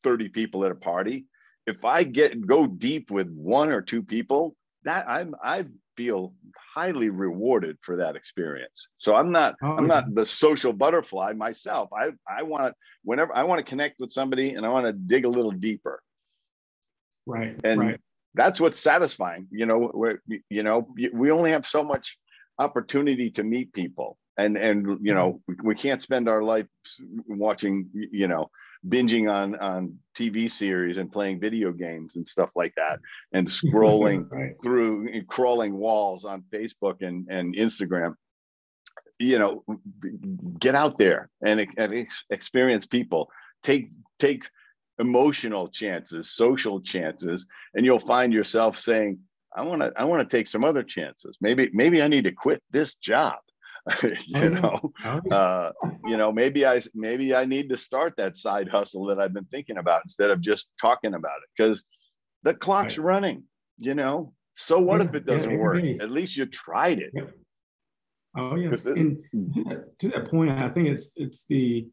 30 0.04 0.30
people 0.30 0.66
at 0.66 0.72
a 0.72 0.76
party. 0.76 1.26
If 1.66 1.84
I 1.84 2.04
get 2.04 2.46
go 2.46 2.66
deep 2.66 3.12
with 3.12 3.30
one 3.30 3.70
or 3.70 3.82
two 3.82 4.04
people, 4.04 4.56
that 4.88 5.08
I'm 5.08 5.36
I 5.44 5.66
feel 5.96 6.34
highly 6.76 7.10
rewarded 7.10 7.78
for 7.82 7.98
that 7.98 8.16
experience. 8.16 8.88
So 8.98 9.16
I'm 9.16 9.32
not 9.32 9.56
oh, 9.62 9.72
I'm 9.72 9.88
not 9.88 10.14
the 10.14 10.26
social 10.26 10.74
butterfly 10.74 11.34
myself. 11.34 11.90
I 11.94 12.12
I 12.28 12.44
want 12.44 12.68
to 12.68 12.74
whenever 13.04 13.36
I 13.36 13.44
want 13.44 13.60
to 13.60 13.66
connect 13.66 14.00
with 14.00 14.12
somebody 14.12 14.54
and 14.54 14.66
I 14.66 14.70
want 14.70 14.86
to 14.86 14.94
dig 14.94 15.26
a 15.26 15.30
little 15.30 15.52
deeper. 15.52 16.02
Right. 17.26 17.60
And 17.64 17.80
right. 17.80 18.00
that's 18.36 18.62
what's 18.62 18.80
satisfying. 18.80 19.48
You 19.52 19.66
know, 19.66 19.88
where 19.88 20.22
you 20.50 20.64
know 20.64 20.88
we 21.14 21.32
only 21.32 21.52
have 21.52 21.66
so 21.66 21.84
much 21.84 22.18
opportunity 22.60 23.32
to 23.32 23.44
meet 23.44 23.74
people 23.74 24.18
and 24.38 24.58
and 24.58 24.86
you 24.86 25.14
mm-hmm. 25.14 25.16
know 25.16 25.42
we 25.64 25.76
can't 25.76 26.02
spend 26.02 26.30
our 26.30 26.44
life 26.44 26.68
watching 27.28 27.90
you 27.94 28.28
know 28.28 28.50
binging 28.90 29.32
on 29.32 29.56
on 29.56 29.98
tv 30.18 30.50
series 30.50 30.98
and 30.98 31.12
playing 31.12 31.40
video 31.40 31.72
games 31.72 32.16
and 32.16 32.28
stuff 32.28 32.50
like 32.56 32.74
that 32.76 33.00
and 33.34 33.48
scrolling 33.48 34.26
right. 34.32 34.54
through 34.64 35.10
and 35.12 35.28
crawling 35.28 35.74
walls 35.78 36.26
on 36.26 36.44
facebook 36.54 37.02
and 37.02 37.28
and 37.30 37.56
instagram. 37.56 38.16
You 39.20 39.40
know 39.40 39.64
get 40.60 40.76
out 40.76 40.98
there 40.98 41.30
and, 41.44 41.66
and 41.78 42.08
experience 42.30 42.86
people. 42.86 43.30
Take 43.64 43.90
take 44.20 44.44
emotional 45.00 45.68
chances 45.68 46.32
social 46.32 46.82
chances 46.82 47.46
and 47.76 47.86
you'll 47.86 48.00
find 48.00 48.34
yourself 48.34 48.80
saying 48.80 49.20
i 49.56 49.62
want 49.62 49.80
to 49.80 49.94
i 49.96 50.04
want 50.04 50.28
to 50.28 50.38
take 50.38 50.48
some 50.48 50.64
other 50.64 50.84
chances. 50.84 51.38
Maybe 51.42 51.70
maybe 51.74 52.02
i 52.02 52.08
need 52.08 52.24
to 52.24 52.32
quit 52.32 52.62
this 52.72 52.96
job 52.96 53.38
you 54.26 54.50
know. 54.50 54.94
uh, 55.32 55.72
you 56.06 56.18
know 56.18 56.32
maybe 56.32 56.66
i 56.66 56.82
maybe 56.94 57.34
i 57.36 57.46
need 57.46 57.70
to 57.70 57.78
start 57.78 58.14
that 58.18 58.36
side 58.38 58.68
hustle 58.68 59.06
that 59.06 59.20
i've 59.20 59.34
been 59.34 59.46
thinking 59.46 59.78
about 59.78 60.02
instead 60.04 60.30
of 60.30 60.42
just 60.42 60.70
talking 60.80 61.14
about 61.14 61.38
it 61.38 61.50
because 61.58 61.86
the 62.44 62.54
clock's 62.54 62.98
right. 62.98 63.06
running 63.06 63.44
you 63.80 63.94
know? 63.94 64.34
So 64.56 64.80
what 64.80 65.02
yeah, 65.02 65.08
if 65.08 65.16
it 65.16 65.26
doesn't 65.26 65.52
yeah, 65.52 65.58
work? 65.58 65.84
at 66.02 66.10
least 66.10 66.36
you 66.36 66.46
tried 66.46 67.00
it. 67.00 67.12
Yeah. 67.14 67.26
oh 68.38 68.56
yeah. 68.56 68.74
And 68.86 69.20
to 70.00 70.10
that 70.10 70.30
point 70.30 70.50
i 70.52 70.70
think 70.70 70.88
it's 70.88 71.14
it's 71.16 71.46
the 71.46 71.88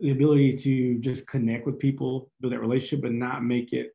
the 0.00 0.10
ability 0.10 0.52
to 0.52 0.98
just 0.98 1.26
connect 1.26 1.66
with 1.66 1.78
people 1.78 2.30
build 2.40 2.52
that 2.52 2.60
relationship 2.60 3.02
but 3.02 3.12
not 3.12 3.44
make 3.44 3.72
it 3.72 3.92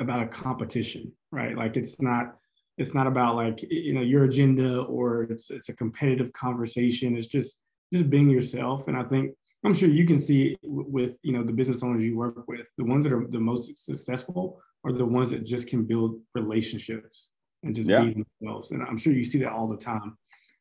about 0.00 0.22
a 0.22 0.26
competition 0.26 1.12
right? 1.32 1.56
Like 1.56 1.76
it's 1.76 2.00
not 2.00 2.36
it's 2.78 2.94
not 2.94 3.06
about 3.06 3.36
like 3.36 3.62
you 3.62 3.92
know 3.92 4.00
your 4.00 4.24
agenda 4.24 4.82
or 4.82 5.24
it's 5.24 5.50
it's 5.50 5.68
a 5.68 5.74
competitive 5.74 6.32
conversation. 6.32 7.16
It's 7.16 7.26
just 7.26 7.58
just 7.92 8.08
being 8.08 8.30
yourself. 8.30 8.88
And 8.88 8.96
i 8.96 9.02
think 9.02 9.34
i'm 9.64 9.74
sure 9.74 9.88
you 9.88 10.06
can 10.06 10.18
see 10.18 10.56
with 10.62 11.18
you 11.22 11.32
know 11.32 11.44
the 11.44 11.52
business 11.52 11.82
owners 11.82 12.02
you 12.02 12.16
work 12.16 12.48
with 12.48 12.66
the 12.78 12.84
ones 12.84 13.04
that 13.04 13.12
are 13.12 13.26
the 13.28 13.38
most 13.38 13.76
successful 13.76 14.60
are 14.84 14.92
the 14.92 15.04
ones 15.04 15.30
that 15.30 15.44
just 15.44 15.68
can 15.68 15.84
build 15.84 16.18
relationships 16.34 17.30
and 17.62 17.72
just 17.74 17.88
yeah. 17.88 18.02
be 18.02 18.24
themselves. 18.40 18.70
And 18.72 18.82
i'm 18.82 18.98
sure 18.98 19.12
you 19.12 19.24
see 19.24 19.38
that 19.38 19.52
all 19.52 19.68
the 19.68 19.76
time. 19.76 20.16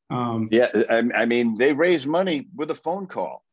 Um, 0.10 0.50
yeah 0.52 0.70
I, 0.90 1.04
I 1.16 1.26
mean 1.26 1.58
they 1.58 1.74
raise 1.74 2.06
money 2.06 2.48
with 2.56 2.70
a 2.72 2.76
phone 2.76 3.08
call 3.08 3.44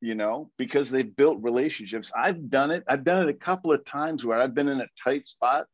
you 0.00 0.14
know 0.14 0.50
because 0.58 0.90
they've 0.90 1.16
built 1.16 1.38
relationships. 1.40 2.12
I've 2.14 2.50
done 2.50 2.70
it 2.70 2.84
i've 2.86 3.04
done 3.04 3.22
it 3.22 3.30
a 3.30 3.38
couple 3.48 3.72
of 3.72 3.84
times 3.84 4.24
where 4.24 4.38
i've 4.38 4.54
been 4.54 4.68
in 4.68 4.80
a 4.82 4.88
tight 5.02 5.26
spot 5.26 5.66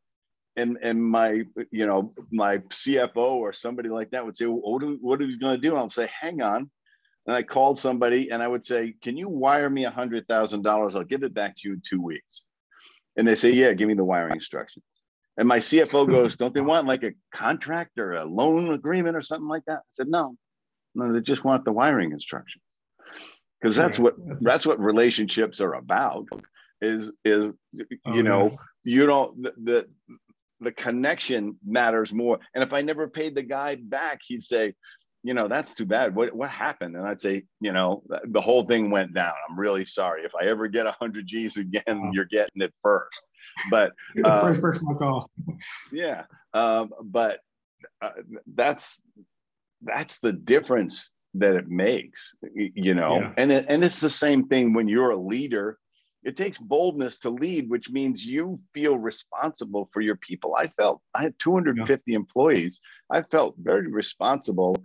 and 0.59 0.77
and 0.83 1.03
my 1.03 1.45
you 1.71 1.87
know 1.87 2.13
my 2.31 2.59
CFO 2.59 3.17
or 3.17 3.53
somebody 3.53 3.89
like 3.89 4.11
that 4.11 4.27
would 4.27 4.37
say, 4.37 4.47
well, 4.47 4.61
what 4.61 4.83
are, 4.83 4.97
what 5.01 5.23
are 5.23 5.27
we 5.27 5.39
going 5.39 5.55
to 5.55 5.61
do? 5.61 5.71
And 5.71 5.79
I'll 5.79 5.89
say, 5.89 6.11
hang 6.21 6.43
on. 6.43 6.71
And 7.27 7.37
I 7.37 7.43
called 7.43 7.79
somebody 7.79 8.31
and 8.31 8.43
I 8.43 8.49
would 8.49 8.67
say, 8.67 8.95
can 9.03 9.17
you 9.17 9.29
wire 9.29 9.71
me 9.71 9.85
a 9.85 9.91
hundred 9.91 10.27
thousand 10.27 10.63
dollars? 10.63 10.97
I'll 10.97 11.05
give 11.05 11.23
it 11.23 11.35
back 11.35 11.57
to 11.57 11.69
you 11.69 11.75
in 11.75 11.83
two 11.87 12.03
weeks. 12.03 12.43
And 13.17 13.27
they 13.27 13.35
say, 13.35 13.51
yeah, 13.51 13.73
give 13.73 13.89
me 13.89 13.95
the 13.95 14.05
wiring 14.05 14.35
instructions. 14.35 14.85
And 15.37 15.47
my 15.47 15.59
CFO 15.59 16.11
goes, 16.11 16.37
don't 16.37 16.55
they 16.55 16.61
want 16.61 16.87
like 16.87 17.05
a 17.05 17.13
contract 17.33 17.99
or 17.99 18.15
a 18.15 18.25
loan 18.25 18.73
agreement 18.73 19.17
or 19.17 19.23
something 19.23 19.49
like 19.49 19.65
that? 19.67 19.79
I 19.79 19.93
said, 19.93 20.09
no, 20.09 20.37
no, 20.95 21.13
they 21.13 21.21
just 21.21 21.45
want 21.45 21.65
the 21.65 21.73
wiring 21.73 22.13
instructions. 22.13 22.63
Because 23.61 23.77
that's 23.77 23.99
what 23.99 24.15
that's, 24.41 24.65
what 24.65 24.79
relationships 24.79 25.61
are 25.61 25.75
about. 25.75 26.27
Is 26.81 27.11
is 27.25 27.51
oh, 28.07 28.15
you 28.15 28.23
know 28.23 28.51
yeah. 28.51 28.57
you 28.85 29.07
don't 29.07 29.43
the, 29.43 29.53
the 29.65 29.89
the 30.61 30.73
connection 30.73 31.57
matters 31.67 32.13
more. 32.13 32.39
And 32.55 32.65
if 32.65 32.73
I 32.73 32.83
never 32.83 33.09
paid 33.09 33.35
the 33.35 33.43
guy 33.43 33.77
back, 33.77 34.21
he'd 34.27 34.43
say, 34.43 34.75
you 35.23 35.35
know, 35.35 35.49
that's 35.49 35.75
too 35.75 35.85
bad. 35.85 36.15
What 36.15 36.35
what 36.35 36.49
happened? 36.49 36.97
And 36.97 37.07
I'd 37.07 37.21
say, 37.21 37.45
you 37.61 37.73
know, 37.73 38.03
the 38.27 38.41
whole 38.41 38.63
thing 38.63 38.91
went 38.91 39.15
down. 39.15 39.33
I'm 39.49 39.59
really 39.59 39.85
sorry. 39.85 40.23
If 40.25 40.33
I 40.41 40.45
ever 40.47 40.69
get 40.69 40.87
a 40.87 40.93
hundred 40.93 41.27
G's 41.27 41.57
again, 41.57 41.83
wow. 41.87 42.11
you're 42.13 42.25
getting 42.25 42.63
it 42.63 42.73
first. 42.81 43.25
But 43.71 43.93
um, 44.25 44.41
first 44.41 44.61
person 44.61 44.87
I 44.91 44.95
call. 44.95 45.31
yeah, 45.93 46.25
um, 46.55 46.93
but 47.03 47.41
uh, 48.01 48.11
that's 48.55 49.01
that's 49.83 50.21
the 50.21 50.33
difference 50.33 51.11
that 51.35 51.55
it 51.57 51.69
makes. 51.69 52.35
You 52.55 52.95
know, 52.95 53.19
yeah. 53.21 53.33
and 53.37 53.51
it, 53.51 53.67
and 53.69 53.85
it's 53.85 54.01
the 54.01 54.11
same 54.11 54.47
thing 54.47 54.73
when 54.73 54.89
you're 54.89 55.11
a 55.11 55.17
leader 55.17 55.79
it 56.25 56.37
takes 56.37 56.59
boldness 56.59 57.21
to 57.21 57.31
lead, 57.31 57.71
which 57.71 57.91
means 57.91 58.25
you 58.25 58.59
feel 58.75 58.99
responsible 58.99 59.89
for 59.93 60.01
your 60.01 60.17
people. 60.17 60.55
I 60.57 60.69
felt 60.69 61.01
I 61.15 61.23
had 61.23 61.39
250 61.39 62.11
yeah. 62.11 62.17
employees. 62.17 62.81
I 63.11 63.23
felt 63.23 63.55
very 63.59 63.87
responsible 63.87 64.77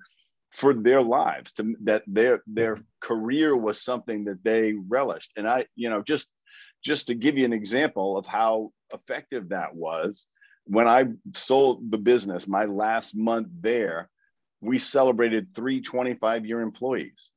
for 0.51 0.73
their 0.73 1.01
lives 1.01 1.51
to 1.53 1.75
that 1.81 2.03
their 2.05 2.43
their 2.45 2.75
mm-hmm. 2.75 2.83
career 3.01 3.57
was 3.57 3.81
something 3.81 4.25
that 4.25 4.43
they 4.43 4.73
relished. 4.87 5.31
And 5.35 5.47
I, 5.47 5.65
you 5.75 5.89
know, 5.89 6.03
just 6.03 6.29
just 6.85 7.07
to 7.07 7.15
give 7.15 7.37
you 7.37 7.45
an 7.45 7.53
example 7.53 8.17
of 8.17 8.27
how 8.27 8.71
effective 8.93 9.49
that 9.49 9.73
was, 9.73 10.27
when 10.65 10.87
I 10.87 11.05
sold 11.33 11.89
the 11.89 11.97
business, 11.97 12.47
my 12.47 12.65
last 12.65 13.15
month 13.15 13.47
there, 13.61 14.09
we 14.61 14.79
celebrated 14.79 15.55
three 15.55 15.81
25 15.81 16.45
year 16.45 16.61
employees. 16.61 17.29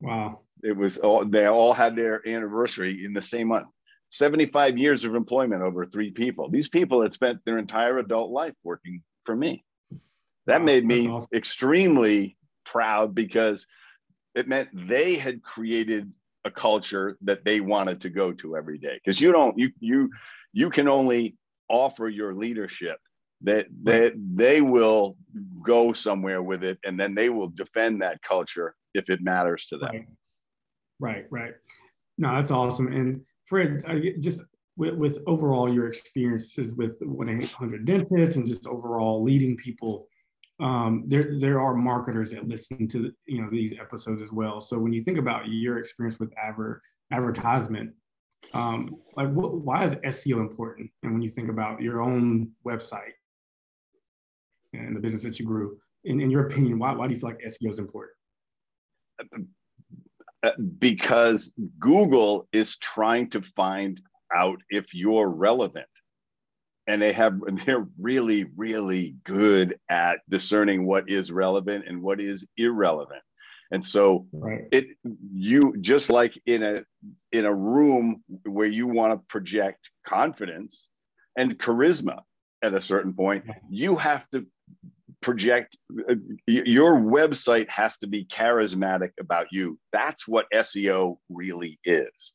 Wow. 0.00 0.40
It 0.62 0.76
was 0.76 0.98
all 0.98 1.24
they 1.24 1.46
all 1.46 1.72
had 1.72 1.96
their 1.96 2.26
anniversary 2.26 3.04
in 3.04 3.12
the 3.12 3.22
same 3.22 3.48
month. 3.48 3.68
75 4.10 4.78
years 4.78 5.04
of 5.04 5.14
employment 5.14 5.62
over 5.62 5.84
three 5.84 6.10
people. 6.10 6.48
These 6.50 6.68
people 6.68 7.02
had 7.02 7.12
spent 7.12 7.44
their 7.44 7.58
entire 7.58 7.98
adult 7.98 8.30
life 8.30 8.54
working 8.64 9.02
for 9.24 9.36
me. 9.36 9.64
That 10.46 10.60
wow, 10.60 10.64
made 10.64 10.84
me 10.84 11.08
awesome. 11.08 11.28
extremely 11.34 12.36
proud 12.64 13.14
because 13.14 13.66
it 14.34 14.48
meant 14.48 14.70
they 14.72 15.16
had 15.16 15.42
created 15.42 16.10
a 16.44 16.50
culture 16.50 17.18
that 17.22 17.44
they 17.44 17.60
wanted 17.60 18.00
to 18.02 18.10
go 18.10 18.32
to 18.32 18.56
every 18.56 18.78
day. 18.78 18.94
Because 18.94 19.20
you 19.20 19.30
don't 19.32 19.58
you 19.58 19.70
you 19.78 20.10
you 20.52 20.70
can 20.70 20.88
only 20.88 21.36
offer 21.68 22.08
your 22.08 22.34
leadership. 22.34 22.98
That 23.42 23.66
they, 23.84 24.10
they 24.16 24.60
will 24.60 25.16
go 25.62 25.92
somewhere 25.92 26.42
with 26.42 26.64
it 26.64 26.78
and 26.84 26.98
then 26.98 27.14
they 27.14 27.28
will 27.28 27.48
defend 27.48 28.02
that 28.02 28.20
culture 28.20 28.74
if 28.94 29.08
it 29.08 29.20
matters 29.22 29.66
to 29.66 29.78
them 29.78 29.90
right. 29.92 30.06
Right, 31.00 31.26
right. 31.30 31.54
No, 32.16 32.34
that's 32.34 32.50
awesome. 32.50 32.92
And 32.92 33.22
Fred, 33.46 33.84
I, 33.86 34.14
just 34.20 34.42
with, 34.76 34.94
with 34.94 35.18
overall 35.26 35.72
your 35.72 35.86
experiences 35.86 36.74
with 36.74 37.00
1-800 37.00 37.84
Dentists 37.84 38.36
and 38.36 38.46
just 38.46 38.66
overall 38.66 39.22
leading 39.22 39.56
people, 39.56 40.08
um, 40.60 41.04
there 41.06 41.38
there 41.38 41.60
are 41.60 41.72
marketers 41.72 42.32
that 42.32 42.48
listen 42.48 42.88
to 42.88 43.12
you 43.26 43.40
know 43.40 43.48
these 43.48 43.74
episodes 43.78 44.20
as 44.20 44.32
well. 44.32 44.60
So 44.60 44.76
when 44.76 44.92
you 44.92 45.00
think 45.00 45.16
about 45.16 45.46
your 45.46 45.78
experience 45.78 46.18
with 46.18 46.32
adver- 46.36 46.82
advertisement, 47.12 47.92
um, 48.54 48.96
like 49.16 49.30
what, 49.30 49.54
why 49.58 49.84
is 49.84 49.94
SEO 49.94 50.40
important? 50.40 50.90
And 51.04 51.12
when 51.12 51.22
you 51.22 51.28
think 51.28 51.48
about 51.48 51.80
your 51.80 52.02
own 52.02 52.50
website 52.66 53.14
and 54.72 54.96
the 54.96 55.00
business 55.00 55.22
that 55.22 55.38
you 55.38 55.46
grew, 55.46 55.78
in, 56.04 56.20
in 56.20 56.28
your 56.28 56.48
opinion, 56.48 56.80
why, 56.80 56.92
why 56.92 57.06
do 57.06 57.14
you 57.14 57.20
feel 57.20 57.30
like 57.30 57.40
SEO 57.46 57.70
is 57.70 57.78
important? 57.78 58.17
Uh, 60.44 60.52
because 60.78 61.52
Google 61.80 62.46
is 62.52 62.78
trying 62.78 63.28
to 63.30 63.42
find 63.42 64.00
out 64.32 64.60
if 64.70 64.94
you're 64.94 65.28
relevant. 65.28 65.88
And 66.86 67.02
they 67.02 67.12
have 67.12 67.40
they're 67.66 67.86
really, 67.98 68.46
really 68.56 69.16
good 69.24 69.78
at 69.88 70.20
discerning 70.28 70.86
what 70.86 71.10
is 71.10 71.32
relevant 71.32 71.86
and 71.88 72.02
what 72.02 72.20
is 72.20 72.46
irrelevant. 72.56 73.22
And 73.70 73.84
so 73.84 74.26
right. 74.32 74.64
it 74.72 74.86
you 75.34 75.74
just 75.80 76.08
like 76.08 76.40
in 76.46 76.62
a 76.62 76.84
in 77.32 77.44
a 77.44 77.54
room 77.54 78.22
where 78.44 78.66
you 78.66 78.86
want 78.86 79.12
to 79.12 79.26
project 79.26 79.90
confidence 80.06 80.88
and 81.36 81.58
charisma 81.58 82.20
at 82.62 82.72
a 82.72 82.80
certain 82.80 83.12
point, 83.12 83.44
you 83.68 83.96
have 83.96 84.26
to 84.30 84.46
project 85.20 85.76
uh, 86.08 86.14
your 86.46 86.96
website 86.96 87.68
has 87.68 87.96
to 87.98 88.06
be 88.06 88.24
charismatic 88.24 89.10
about 89.20 89.46
you. 89.50 89.78
That's 89.92 90.28
what 90.28 90.46
seo 90.54 91.18
really 91.28 91.78
is 91.84 92.34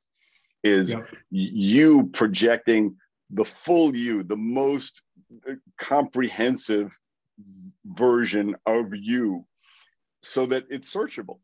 is 0.63 0.91
yep. 0.91 1.07
you 1.29 2.09
projecting 2.13 2.95
the 3.29 3.45
full 3.45 3.95
you 3.95 4.23
the 4.23 4.37
most 4.37 5.01
uh, 5.49 5.53
comprehensive 5.79 6.91
version 7.85 8.55
of 8.65 8.93
you 8.93 9.45
so 10.21 10.45
that 10.45 10.63
it's 10.69 10.93
searchable. 10.93 11.39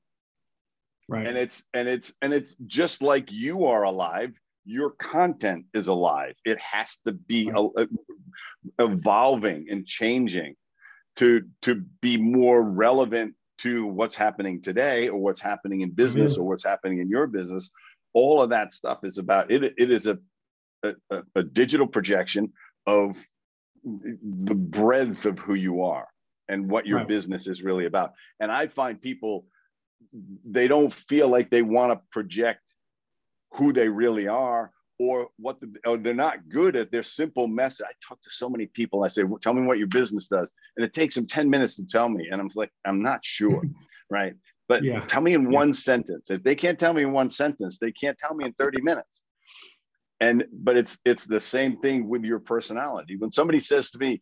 Right. 1.07 1.25
And 1.25 1.37
it's 1.37 1.65
and 1.73 1.87
it's 1.87 2.13
and 2.21 2.33
it's 2.33 2.55
just 2.67 3.01
like 3.01 3.31
you 3.31 3.65
are 3.65 3.83
alive 3.83 4.33
your 4.69 4.91
content 4.91 5.65
is 5.73 5.87
alive. 5.87 6.35
It 6.45 6.59
has 6.59 6.99
to 7.07 7.13
be 7.13 7.49
right. 7.49 7.87
evolving 8.77 9.65
and 9.69 9.85
changing 9.85 10.55
to 11.19 11.43
to 11.61 11.75
be 12.01 12.15
more 12.15 12.61
relevant 12.61 13.35
to 13.59 13.85
what's 13.85 14.15
happening 14.15 14.61
today 14.61 15.09
or 15.09 15.17
what's 15.17 15.41
happening 15.41 15.81
in 15.81 15.91
business 15.91 16.33
mm-hmm. 16.33 16.43
or 16.43 16.47
what's 16.47 16.63
happening 16.63 16.99
in 16.99 17.09
your 17.09 17.27
business 17.27 17.69
all 18.13 18.41
of 18.41 18.49
that 18.49 18.73
stuff 18.73 18.99
is 19.03 19.17
about 19.17 19.51
it 19.51 19.63
it 19.77 19.91
is 19.91 20.07
a 20.07 20.17
a, 20.83 20.95
a 21.35 21.43
digital 21.43 21.85
projection 21.85 22.53
of 22.87 23.17
the 23.83 24.55
breadth 24.55 25.25
of 25.25 25.37
who 25.39 25.55
you 25.55 25.83
are 25.83 26.07
and 26.47 26.71
what 26.71 26.87
your 26.87 26.99
right. 26.99 27.07
business 27.07 27.47
is 27.47 27.61
really 27.61 27.85
about 27.85 28.13
and 28.39 28.49
i 28.49 28.65
find 28.65 29.01
people 29.01 29.45
they 30.45 30.69
don't 30.69 30.93
feel 30.93 31.27
like 31.27 31.49
they 31.49 31.61
want 31.61 31.91
to 31.91 31.99
project 32.11 32.61
who 33.55 33.73
they 33.73 33.89
really 33.89 34.29
are 34.29 34.71
or 34.99 35.29
what 35.37 35.59
the, 35.61 35.73
or 35.85 35.97
they're 35.97 36.13
not 36.13 36.49
good 36.49 36.75
at 36.75 36.91
their 36.91 37.03
simple 37.03 37.47
message. 37.47 37.85
I 37.89 37.93
talk 38.05 38.21
to 38.21 38.29
so 38.31 38.49
many 38.49 38.67
people. 38.67 39.03
I 39.03 39.07
say, 39.07 39.23
well, 39.23 39.39
"Tell 39.39 39.53
me 39.53 39.65
what 39.65 39.77
your 39.77 39.87
business 39.87 40.27
does," 40.27 40.53
and 40.75 40.85
it 40.85 40.93
takes 40.93 41.15
them 41.15 41.25
ten 41.25 41.49
minutes 41.49 41.77
to 41.77 41.87
tell 41.87 42.09
me, 42.09 42.27
and 42.29 42.39
I'm 42.39 42.49
like, 42.53 42.71
"I'm 42.85 43.01
not 43.01 43.23
sure," 43.23 43.63
right? 44.09 44.33
But 44.67 44.83
yeah. 44.83 44.99
tell 45.01 45.21
me 45.21 45.33
in 45.33 45.51
yeah. 45.51 45.57
one 45.57 45.73
sentence. 45.73 46.29
If 46.29 46.43
they 46.43 46.55
can't 46.55 46.77
tell 46.77 46.93
me 46.93 47.03
in 47.03 47.13
one 47.13 47.29
sentence, 47.29 47.79
they 47.79 47.93
can't 47.93 48.17
tell 48.17 48.35
me 48.35 48.45
in 48.45 48.53
thirty 48.53 48.81
minutes. 48.81 49.23
And 50.19 50.45
but 50.51 50.77
it's 50.77 50.99
it's 51.05 51.25
the 51.25 51.39
same 51.39 51.77
thing 51.77 52.09
with 52.09 52.25
your 52.25 52.39
personality. 52.39 53.15
When 53.15 53.31
somebody 53.31 53.61
says 53.61 53.89
to 53.91 53.99
me, 53.99 54.21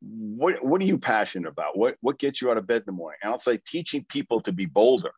"What 0.00 0.62
what 0.62 0.82
are 0.82 0.86
you 0.86 0.98
passionate 0.98 1.48
about? 1.48 1.78
What 1.78 1.96
what 2.02 2.18
gets 2.18 2.42
you 2.42 2.50
out 2.50 2.58
of 2.58 2.66
bed 2.66 2.82
in 2.82 2.86
the 2.86 2.92
morning?" 2.92 3.18
And 3.22 3.32
I'll 3.32 3.40
say, 3.40 3.58
"Teaching 3.66 4.04
people 4.10 4.42
to 4.42 4.52
be 4.52 4.66
bolder, 4.66 5.12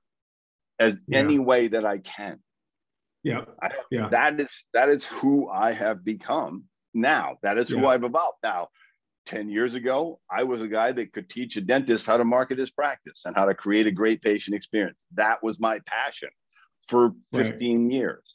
as 0.78 0.98
yeah. 1.08 1.18
any 1.18 1.40
way 1.40 1.66
that 1.66 1.84
I 1.84 1.98
can." 1.98 2.38
Yeah. 3.22 3.44
I, 3.62 3.68
yeah. 3.90 4.08
That 4.08 4.40
is 4.40 4.66
that 4.74 4.88
is 4.88 5.06
who 5.06 5.48
I 5.48 5.72
have 5.72 6.04
become 6.04 6.64
now. 6.94 7.36
That 7.42 7.58
is 7.58 7.68
who 7.68 7.82
yeah. 7.82 7.88
I've 7.88 8.04
evolved. 8.04 8.38
Now, 8.42 8.68
10 9.26 9.50
years 9.50 9.74
ago, 9.74 10.20
I 10.30 10.44
was 10.44 10.60
a 10.60 10.68
guy 10.68 10.92
that 10.92 11.12
could 11.12 11.30
teach 11.30 11.56
a 11.56 11.60
dentist 11.60 12.06
how 12.06 12.16
to 12.16 12.24
market 12.24 12.58
his 12.58 12.70
practice 12.70 13.22
and 13.24 13.36
how 13.36 13.44
to 13.44 13.54
create 13.54 13.86
a 13.86 13.92
great 13.92 14.22
patient 14.22 14.56
experience. 14.56 15.06
That 15.14 15.42
was 15.42 15.60
my 15.60 15.78
passion 15.86 16.30
for 16.88 17.12
15 17.34 17.84
right. 17.84 17.92
years. 17.92 18.34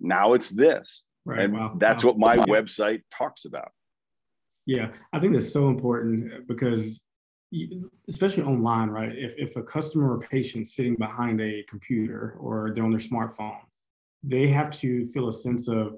Now 0.00 0.32
it's 0.32 0.50
this. 0.50 1.04
Right. 1.24 1.40
And 1.40 1.54
wow. 1.54 1.76
that's 1.78 2.04
wow. 2.04 2.10
what 2.10 2.18
my 2.18 2.36
website 2.44 3.02
talks 3.16 3.44
about. 3.44 3.70
Yeah, 4.66 4.92
I 5.12 5.20
think 5.20 5.34
that's 5.34 5.52
so 5.52 5.68
important 5.68 6.48
because 6.48 7.00
especially 8.08 8.42
online, 8.42 8.90
right? 8.90 9.12
If, 9.16 9.34
if 9.36 9.56
a 9.56 9.62
customer 9.62 10.12
or 10.12 10.20
patient 10.20 10.68
sitting 10.68 10.96
behind 10.96 11.40
a 11.40 11.64
computer 11.68 12.36
or 12.38 12.72
they're 12.74 12.84
on 12.84 12.90
their 12.90 13.00
smartphone, 13.00 13.60
they 14.22 14.48
have 14.48 14.70
to 14.72 15.06
feel 15.08 15.28
a 15.28 15.32
sense 15.32 15.68
of 15.68 15.96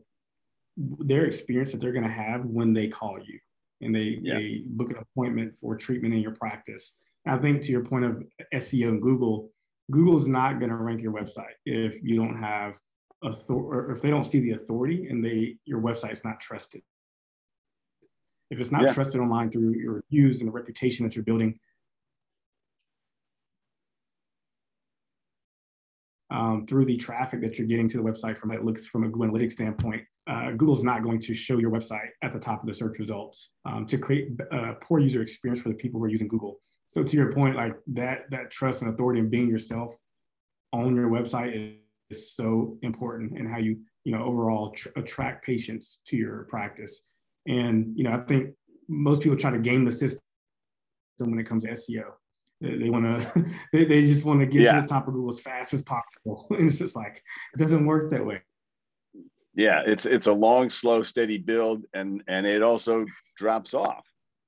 their 0.77 1.25
experience 1.25 1.73
that 1.73 1.81
they're 1.81 1.93
going 1.93 2.05
to 2.05 2.11
have 2.11 2.45
when 2.45 2.73
they 2.73 2.89
call 2.89 3.19
you 3.19 3.39
and 3.81 3.95
they, 3.95 4.19
yeah. 4.23 4.35
they 4.35 4.63
book 4.67 4.91
an 4.91 4.97
appointment 4.99 5.55
for 5.61 5.77
treatment 5.77 6.15
in 6.15 6.21
your 6.21 6.35
practice. 6.35 6.95
I 7.27 7.37
think 7.39 7.63
to 7.63 7.73
your 7.73 7.85
point 7.85 8.05
of 8.05 8.23
SEO 8.55 8.89
and 8.89 9.03
Google, 9.03 9.51
Google's 9.91 10.29
not 10.29 10.59
going 10.59 10.71
to 10.71 10.77
rank 10.77 11.01
your 11.01 11.13
website 11.13 11.55
if 11.65 12.03
you 12.03 12.17
don't 12.17 12.37
have 12.37 12.79
authority 13.23 13.77
or 13.77 13.93
if 13.93 14.03
they 14.03 14.11
don't 14.11 14.25
see 14.25 14.41
the 14.41 14.53
authority 14.53 15.09
and 15.09 15.25
they 15.25 15.57
your 15.65 15.81
website's 15.81 16.25
not 16.25 16.41
trusted. 16.41 16.83
If 18.51 18.61
it's 18.61 18.71
not 18.71 18.83
yeah. 18.83 18.93
trusted 18.93 19.21
online 19.21 19.51
through 19.51 19.75
your 19.75 19.95
reviews 19.95 20.41
and 20.41 20.49
the 20.49 20.53
reputation 20.53 21.05
that 21.05 21.17
you're 21.17 21.25
building, 21.25 21.59
um, 26.31 26.67
through 26.67 26.85
the 26.85 26.97
traffic 26.97 27.41
that 27.41 27.59
you're 27.59 27.67
getting 27.67 27.89
to 27.89 27.97
the 27.97 28.03
website 28.03 28.39
from 28.39 28.53
it 28.53 28.65
looks 28.65 28.87
from 28.87 29.05
a 29.05 29.09
Google 29.09 29.29
Analytics 29.31 29.53
standpoint, 29.53 30.03
uh, 30.29 30.51
Google's 30.53 30.85
not 30.85 31.03
going 31.03 31.21
to 31.21 31.35
show 31.35 31.59
your 31.59 31.71
website 31.71 32.09
at 32.23 32.33
the 32.33 32.39
top 32.39 32.61
of 32.61 32.67
the 32.67 32.75
search 32.75 32.99
results 32.99 33.51
um, 33.65 33.87
to 33.87 33.97
create 33.97 34.29
a 34.53 34.57
uh, 34.57 34.75
poor 34.83 34.99
user 34.99 35.23
experience 35.23 35.63
for 35.63 35.69
the 35.69 35.75
people 35.75 36.01
who 36.01 36.07
are 36.07 36.11
using 36.11 36.29
Google. 36.29 36.59
So 36.89 37.03
to 37.03 37.17
your 37.17 37.33
point, 37.33 37.57
like 37.57 37.77
that 37.89 38.31
that 38.31 38.51
trust 38.51 38.83
and 38.83 38.93
authority 38.93 39.21
and 39.21 39.31
being 39.31 39.49
yourself 39.49 39.95
on 40.73 40.95
your 40.95 41.09
website 41.09 41.55
is, 41.55 41.77
is 42.11 42.35
so 42.35 42.79
important 42.83 43.39
and 43.39 43.49
how 43.49 43.59
you 43.59 43.79
you 44.05 44.13
know 44.13 44.25
overall 44.25 44.71
tr- 44.71 44.89
attract 44.97 45.45
patients 45.45 46.01
to 46.07 46.17
your 46.17 46.45
practice. 46.45 47.03
And 47.47 47.97
you 47.97 48.05
know, 48.05 48.13
I 48.13 48.19
think 48.19 48.55
most 48.89 49.23
people 49.23 49.37
try 49.37 49.51
to 49.51 49.59
game 49.59 49.85
the 49.85 49.93
system 49.93 50.21
when 51.19 51.39
it 51.39 51.45
comes 51.45 51.63
to 51.65 51.71
SEO. 51.71 52.05
They, 52.61 52.77
they 52.79 52.91
want 52.91 53.05
to, 53.05 53.45
they, 53.73 53.85
they 53.85 54.07
just 54.07 54.25
want 54.25 54.41
to 54.41 54.47
get 54.47 54.63
yeah. 54.63 54.77
to 54.77 54.81
the 54.83 54.87
top 54.87 55.09
of 55.09 55.15
Google 55.15 55.31
as 55.31 55.41
fast 55.41 55.75
as 55.75 55.83
possible. 55.83 56.47
And 56.51 56.69
it's 56.69 56.79
just 56.79 56.97
like 56.97 57.23
it 57.55 57.59
doesn't 57.59 57.87
work 57.87 58.11
that 58.11 58.25
way. 58.25 58.41
Yeah, 59.55 59.83
it's 59.87 60.05
it's 60.05 60.27
a 60.27 60.33
long, 60.33 60.69
slow, 60.69 61.03
steady 61.03 61.39
build, 61.39 61.85
and 61.95 62.23
and 62.29 62.47
it 62.47 62.63
also 62.63 63.07
drops 63.39 63.73
off 63.73 64.05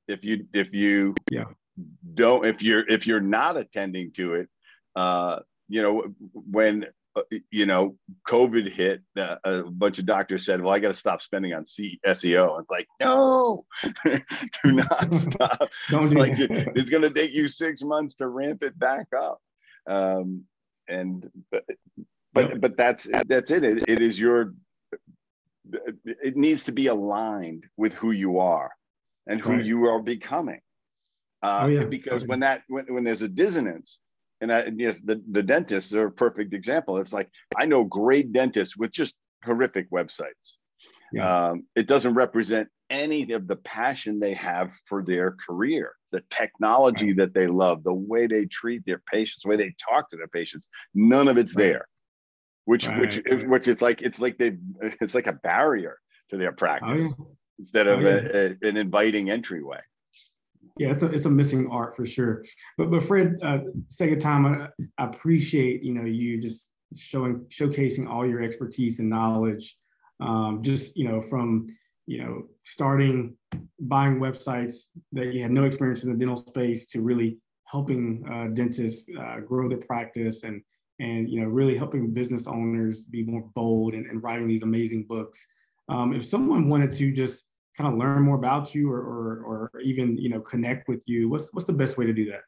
if 0.06 0.24
you 0.24 0.46
if 0.52 0.72
you 0.72 1.14
yeah 1.30 1.44
don't 2.14 2.44
if 2.44 2.62
you're 2.62 2.86
if 2.88 3.06
you're 3.06 3.20
not 3.20 3.56
attending 3.56 4.12
to 4.12 4.34
it. 4.34 4.48
Uh, 4.96 5.40
you 5.68 5.82
know 5.82 6.04
when 6.32 6.86
you 7.50 7.66
know, 7.66 7.96
COVID 8.26 8.72
hit, 8.72 9.02
uh, 9.18 9.36
a 9.44 9.62
bunch 9.64 9.98
of 9.98 10.06
doctors 10.06 10.44
said, 10.44 10.60
"Well, 10.60 10.72
I 10.72 10.78
got 10.78 10.88
to 10.88 10.94
stop 10.94 11.22
spending 11.22 11.54
on 11.54 11.66
C- 11.66 12.00
SEO." 12.06 12.60
It's 12.60 12.70
like, 12.70 12.88
no, 13.00 13.64
do 14.04 14.72
not 14.72 15.14
stop. 15.14 15.68
Don't 15.90 16.10
do 16.10 16.16
like 16.16 16.36
that. 16.36 16.72
it's 16.74 16.90
going 16.90 17.02
to 17.02 17.10
take 17.10 17.32
you 17.32 17.48
six 17.48 17.82
months 17.82 18.16
to 18.16 18.28
ramp 18.28 18.62
it 18.62 18.78
back 18.78 19.06
up. 19.16 19.40
Um, 19.88 20.44
and 20.88 21.30
but 21.50 21.64
but, 22.32 22.50
yep. 22.50 22.60
but 22.60 22.76
that's 22.76 23.08
that's 23.26 23.50
it. 23.50 23.64
it. 23.64 23.84
It 23.88 24.00
is 24.00 24.18
your. 24.18 24.54
It 26.04 26.36
needs 26.36 26.64
to 26.64 26.72
be 26.72 26.86
aligned 26.86 27.64
with 27.76 27.92
who 27.92 28.10
you 28.10 28.38
are 28.38 28.72
and 29.26 29.40
who 29.40 29.52
right. 29.52 29.64
you 29.64 29.84
are 29.86 30.00
becoming. 30.00 30.60
Uh, 31.42 31.60
oh, 31.64 31.66
yeah. 31.68 31.84
Because 31.84 32.24
when 32.24 32.40
that 32.40 32.62
when, 32.68 32.86
when 32.86 33.04
there's 33.04 33.22
a 33.22 33.28
dissonance, 33.28 33.98
and 34.40 34.52
I, 34.52 34.66
you 34.66 34.88
know, 34.88 34.94
the, 35.04 35.22
the 35.30 35.42
dentists 35.42 35.92
are 35.94 36.06
a 36.06 36.12
perfect 36.12 36.54
example. 36.54 36.98
It's 36.98 37.12
like 37.12 37.30
I 37.56 37.66
know 37.66 37.84
great 37.84 38.32
dentists 38.32 38.76
with 38.76 38.90
just 38.90 39.16
horrific 39.44 39.90
websites. 39.90 40.56
Yeah. 41.12 41.48
Um, 41.48 41.66
it 41.74 41.86
doesn't 41.86 42.14
represent 42.14 42.68
any 42.90 43.32
of 43.32 43.46
the 43.46 43.56
passion 43.56 44.20
they 44.20 44.34
have 44.34 44.72
for 44.86 45.02
their 45.02 45.36
career, 45.46 45.92
the 46.12 46.22
technology 46.30 47.08
right. 47.08 47.16
that 47.18 47.34
they 47.34 47.46
love, 47.46 47.82
the 47.82 47.94
way 47.94 48.26
they 48.26 48.44
treat 48.46 48.84
their 48.86 49.02
patients, 49.10 49.42
the 49.42 49.48
way 49.48 49.56
they 49.56 49.74
talk 49.88 50.10
to 50.10 50.16
their 50.16 50.28
patients. 50.28 50.68
None 50.94 51.28
of 51.28 51.38
it's 51.38 51.56
right. 51.56 51.64
there, 51.64 51.88
which 52.66 52.86
right. 52.86 53.00
which 53.00 53.22
is 53.26 53.44
which 53.44 53.68
is 53.68 53.82
like 53.82 54.02
it's 54.02 54.18
like 54.18 54.38
they 54.38 54.56
it's 55.00 55.14
like 55.14 55.26
a 55.26 55.32
barrier 55.32 55.98
to 56.30 56.36
their 56.36 56.52
practice 56.52 57.12
oh, 57.18 57.26
yeah. 57.26 57.34
instead 57.58 57.86
of 57.86 58.00
oh, 58.00 58.08
yeah. 58.08 58.28
a, 58.34 58.50
a, 58.50 58.68
an 58.68 58.76
inviting 58.76 59.30
entryway 59.30 59.80
yeah, 60.78 60.90
it's 60.90 61.02
a, 61.02 61.06
it's 61.06 61.24
a 61.24 61.30
missing 61.30 61.68
art 61.70 61.96
for 61.96 62.06
sure. 62.06 62.44
But 62.76 62.90
but 62.90 63.02
Fred, 63.02 63.36
uh, 63.42 63.58
second 63.88 64.20
time, 64.20 64.46
I, 64.46 64.68
I 65.02 65.06
appreciate 65.06 65.82
you 65.82 65.94
know 65.94 66.04
you 66.04 66.40
just 66.40 66.72
showing 66.96 67.44
showcasing 67.50 68.08
all 68.08 68.26
your 68.26 68.42
expertise 68.42 68.98
and 69.00 69.10
knowledge. 69.10 69.76
Um, 70.20 70.62
just 70.62 70.96
you 70.96 71.08
know 71.08 71.20
from 71.20 71.68
you 72.06 72.22
know 72.22 72.42
starting 72.64 73.36
buying 73.80 74.18
websites 74.18 74.90
that 75.12 75.32
you 75.32 75.42
had 75.42 75.50
no 75.50 75.64
experience 75.64 76.04
in 76.04 76.12
the 76.12 76.18
dental 76.18 76.36
space 76.36 76.86
to 76.86 77.02
really 77.02 77.38
helping 77.64 78.24
uh, 78.32 78.54
dentists 78.54 79.08
uh, 79.20 79.40
grow 79.40 79.68
their 79.68 79.78
practice 79.78 80.42
and 80.44 80.62
and 81.00 81.28
you 81.28 81.40
know 81.40 81.46
really 81.46 81.76
helping 81.76 82.12
business 82.12 82.46
owners 82.46 83.04
be 83.04 83.22
more 83.24 83.44
bold 83.54 83.94
and, 83.94 84.06
and 84.06 84.22
writing 84.22 84.48
these 84.48 84.62
amazing 84.62 85.04
books. 85.04 85.46
Um, 85.88 86.14
if 86.14 86.26
someone 86.26 86.68
wanted 86.68 86.92
to 86.92 87.12
just 87.12 87.44
kind 87.76 87.92
of 87.92 87.98
learn 87.98 88.22
more 88.22 88.36
about 88.36 88.74
you 88.74 88.90
or, 88.90 89.00
or, 89.00 89.70
or 89.74 89.80
even, 89.80 90.16
you 90.16 90.28
know, 90.28 90.40
connect 90.40 90.88
with 90.88 91.02
you, 91.06 91.28
what's, 91.28 91.52
what's 91.52 91.66
the 91.66 91.72
best 91.72 91.96
way 91.96 92.06
to 92.06 92.12
do 92.12 92.30
that? 92.30 92.42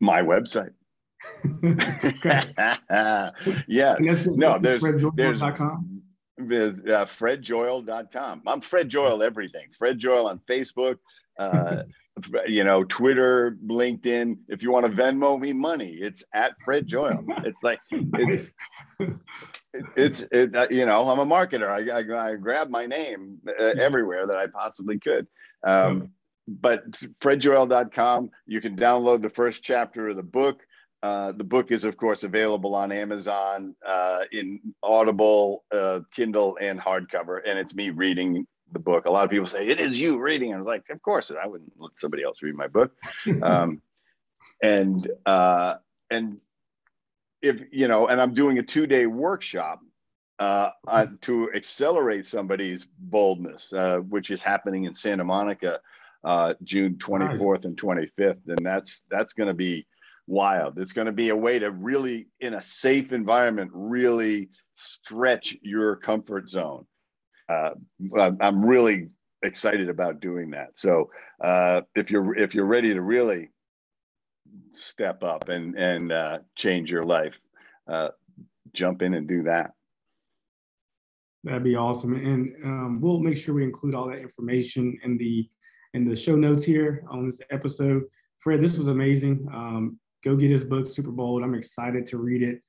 My 0.00 0.22
website. 0.22 0.70
yeah. 3.68 3.96
No, 3.98 4.58
there's, 4.58 4.82
there's, 4.82 5.04
there's 5.16 5.42
uh, 5.42 7.04
fredjoyal.com. 7.04 8.42
I'm 8.46 8.60
Fred 8.60 8.88
Joyal 8.88 9.22
everything. 9.22 9.66
Fred 9.76 9.98
Joyal 9.98 10.28
on 10.28 10.40
Facebook, 10.48 10.96
uh, 11.38 11.82
you 12.46 12.64
know, 12.64 12.84
Twitter, 12.84 13.56
LinkedIn. 13.66 14.38
If 14.48 14.62
you 14.62 14.70
want 14.70 14.86
to 14.86 14.92
Venmo 14.92 15.38
me 15.38 15.52
money, 15.52 15.98
it's 16.00 16.24
at 16.34 16.52
Fred 16.64 16.86
Joyal. 16.86 17.24
It's 17.44 17.58
like, 17.62 17.80
it's, 17.90 18.50
it's 19.96 20.22
it, 20.32 20.54
uh, 20.54 20.66
you 20.70 20.86
know 20.86 21.08
i'm 21.08 21.18
a 21.18 21.26
marketer 21.26 21.68
i, 21.68 21.98
I, 21.98 22.30
I 22.30 22.36
grab 22.36 22.70
my 22.70 22.86
name 22.86 23.38
uh, 23.48 23.74
everywhere 23.78 24.26
that 24.26 24.36
i 24.36 24.46
possibly 24.46 24.98
could 24.98 25.26
um, 25.66 26.10
but 26.46 26.90
fredjoyal.com 27.20 28.30
you 28.46 28.60
can 28.60 28.76
download 28.76 29.22
the 29.22 29.30
first 29.30 29.62
chapter 29.62 30.08
of 30.08 30.16
the 30.16 30.22
book 30.22 30.60
uh, 31.02 31.32
the 31.32 31.44
book 31.44 31.70
is 31.70 31.84
of 31.84 31.96
course 31.96 32.24
available 32.24 32.74
on 32.74 32.90
amazon 32.92 33.74
uh, 33.86 34.20
in 34.32 34.60
audible 34.82 35.64
uh, 35.72 36.00
kindle 36.14 36.56
and 36.60 36.80
hardcover 36.80 37.40
and 37.44 37.58
it's 37.58 37.74
me 37.74 37.90
reading 37.90 38.46
the 38.72 38.78
book. 38.78 39.06
A 39.06 39.10
lot 39.10 39.24
of 39.24 39.30
people 39.30 39.46
say 39.46 39.66
it 39.66 39.80
is 39.80 39.98
you 39.98 40.18
reading. 40.18 40.54
I 40.54 40.58
was 40.58 40.66
like, 40.66 40.84
of 40.90 41.00
course, 41.02 41.30
I 41.30 41.46
wouldn't 41.46 41.72
let 41.78 41.92
somebody 41.96 42.22
else 42.22 42.42
read 42.42 42.54
my 42.54 42.66
book. 42.66 42.92
um, 43.42 43.80
and 44.62 45.10
uh, 45.24 45.76
and 46.10 46.40
if 47.42 47.62
you 47.70 47.88
know, 47.88 48.08
and 48.08 48.20
I'm 48.20 48.34
doing 48.34 48.58
a 48.58 48.62
two 48.62 48.86
day 48.86 49.06
workshop 49.06 49.80
uh, 50.38 50.70
uh, 50.86 51.06
to 51.22 51.50
accelerate 51.52 52.26
somebody's 52.26 52.86
boldness, 52.98 53.72
uh, 53.72 53.98
which 53.98 54.30
is 54.30 54.42
happening 54.42 54.84
in 54.84 54.94
Santa 54.94 55.24
Monica, 55.24 55.80
uh, 56.24 56.54
June 56.62 56.94
24th 56.94 57.64
and 57.64 57.76
25th, 57.76 58.40
and 58.46 58.58
that's 58.64 59.02
that's 59.10 59.32
going 59.32 59.48
to 59.48 59.54
be 59.54 59.86
wild. 60.26 60.78
It's 60.78 60.92
going 60.92 61.06
to 61.06 61.12
be 61.12 61.30
a 61.30 61.36
way 61.36 61.58
to 61.58 61.70
really, 61.70 62.28
in 62.40 62.54
a 62.54 62.62
safe 62.62 63.12
environment, 63.12 63.70
really 63.72 64.50
stretch 64.74 65.56
your 65.62 65.96
comfort 65.96 66.48
zone. 66.48 66.86
Uh, 67.48 67.70
I'm 68.40 68.64
really 68.64 69.08
excited 69.42 69.88
about 69.88 70.20
doing 70.20 70.50
that. 70.50 70.70
So 70.74 71.10
uh, 71.42 71.82
if 71.94 72.10
you're 72.10 72.36
if 72.36 72.54
you're 72.54 72.66
ready 72.66 72.92
to 72.92 73.00
really 73.00 73.50
step 74.72 75.22
up 75.24 75.48
and 75.48 75.76
and 75.76 76.12
uh, 76.12 76.38
change 76.56 76.90
your 76.90 77.04
life, 77.04 77.38
uh, 77.86 78.10
jump 78.72 79.02
in 79.02 79.14
and 79.14 79.28
do 79.28 79.42
that. 79.44 79.72
That'd 81.44 81.64
be 81.64 81.76
awesome, 81.76 82.14
and 82.14 82.54
um, 82.64 83.00
we'll 83.00 83.20
make 83.20 83.36
sure 83.36 83.54
we 83.54 83.64
include 83.64 83.94
all 83.94 84.08
that 84.08 84.18
information 84.18 84.98
in 85.04 85.16
the 85.16 85.48
in 85.94 86.08
the 86.08 86.16
show 86.16 86.36
notes 86.36 86.64
here 86.64 87.04
on 87.08 87.26
this 87.26 87.40
episode. 87.50 88.04
Fred, 88.40 88.60
this 88.60 88.76
was 88.76 88.88
amazing. 88.88 89.46
Um, 89.52 89.98
go 90.24 90.36
get 90.36 90.50
his 90.50 90.64
book, 90.64 90.86
Superbold. 90.86 91.42
I'm 91.42 91.54
excited 91.54 92.06
to 92.06 92.18
read 92.18 92.42
it. 92.42 92.60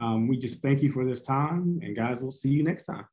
Um, 0.00 0.28
we 0.28 0.36
just 0.36 0.62
thank 0.62 0.82
you 0.82 0.90
for 0.90 1.04
this 1.04 1.22
time, 1.22 1.78
and 1.82 1.94
guys, 1.94 2.20
we'll 2.20 2.32
see 2.32 2.48
you 2.48 2.62
next 2.62 2.84
time. 2.84 3.06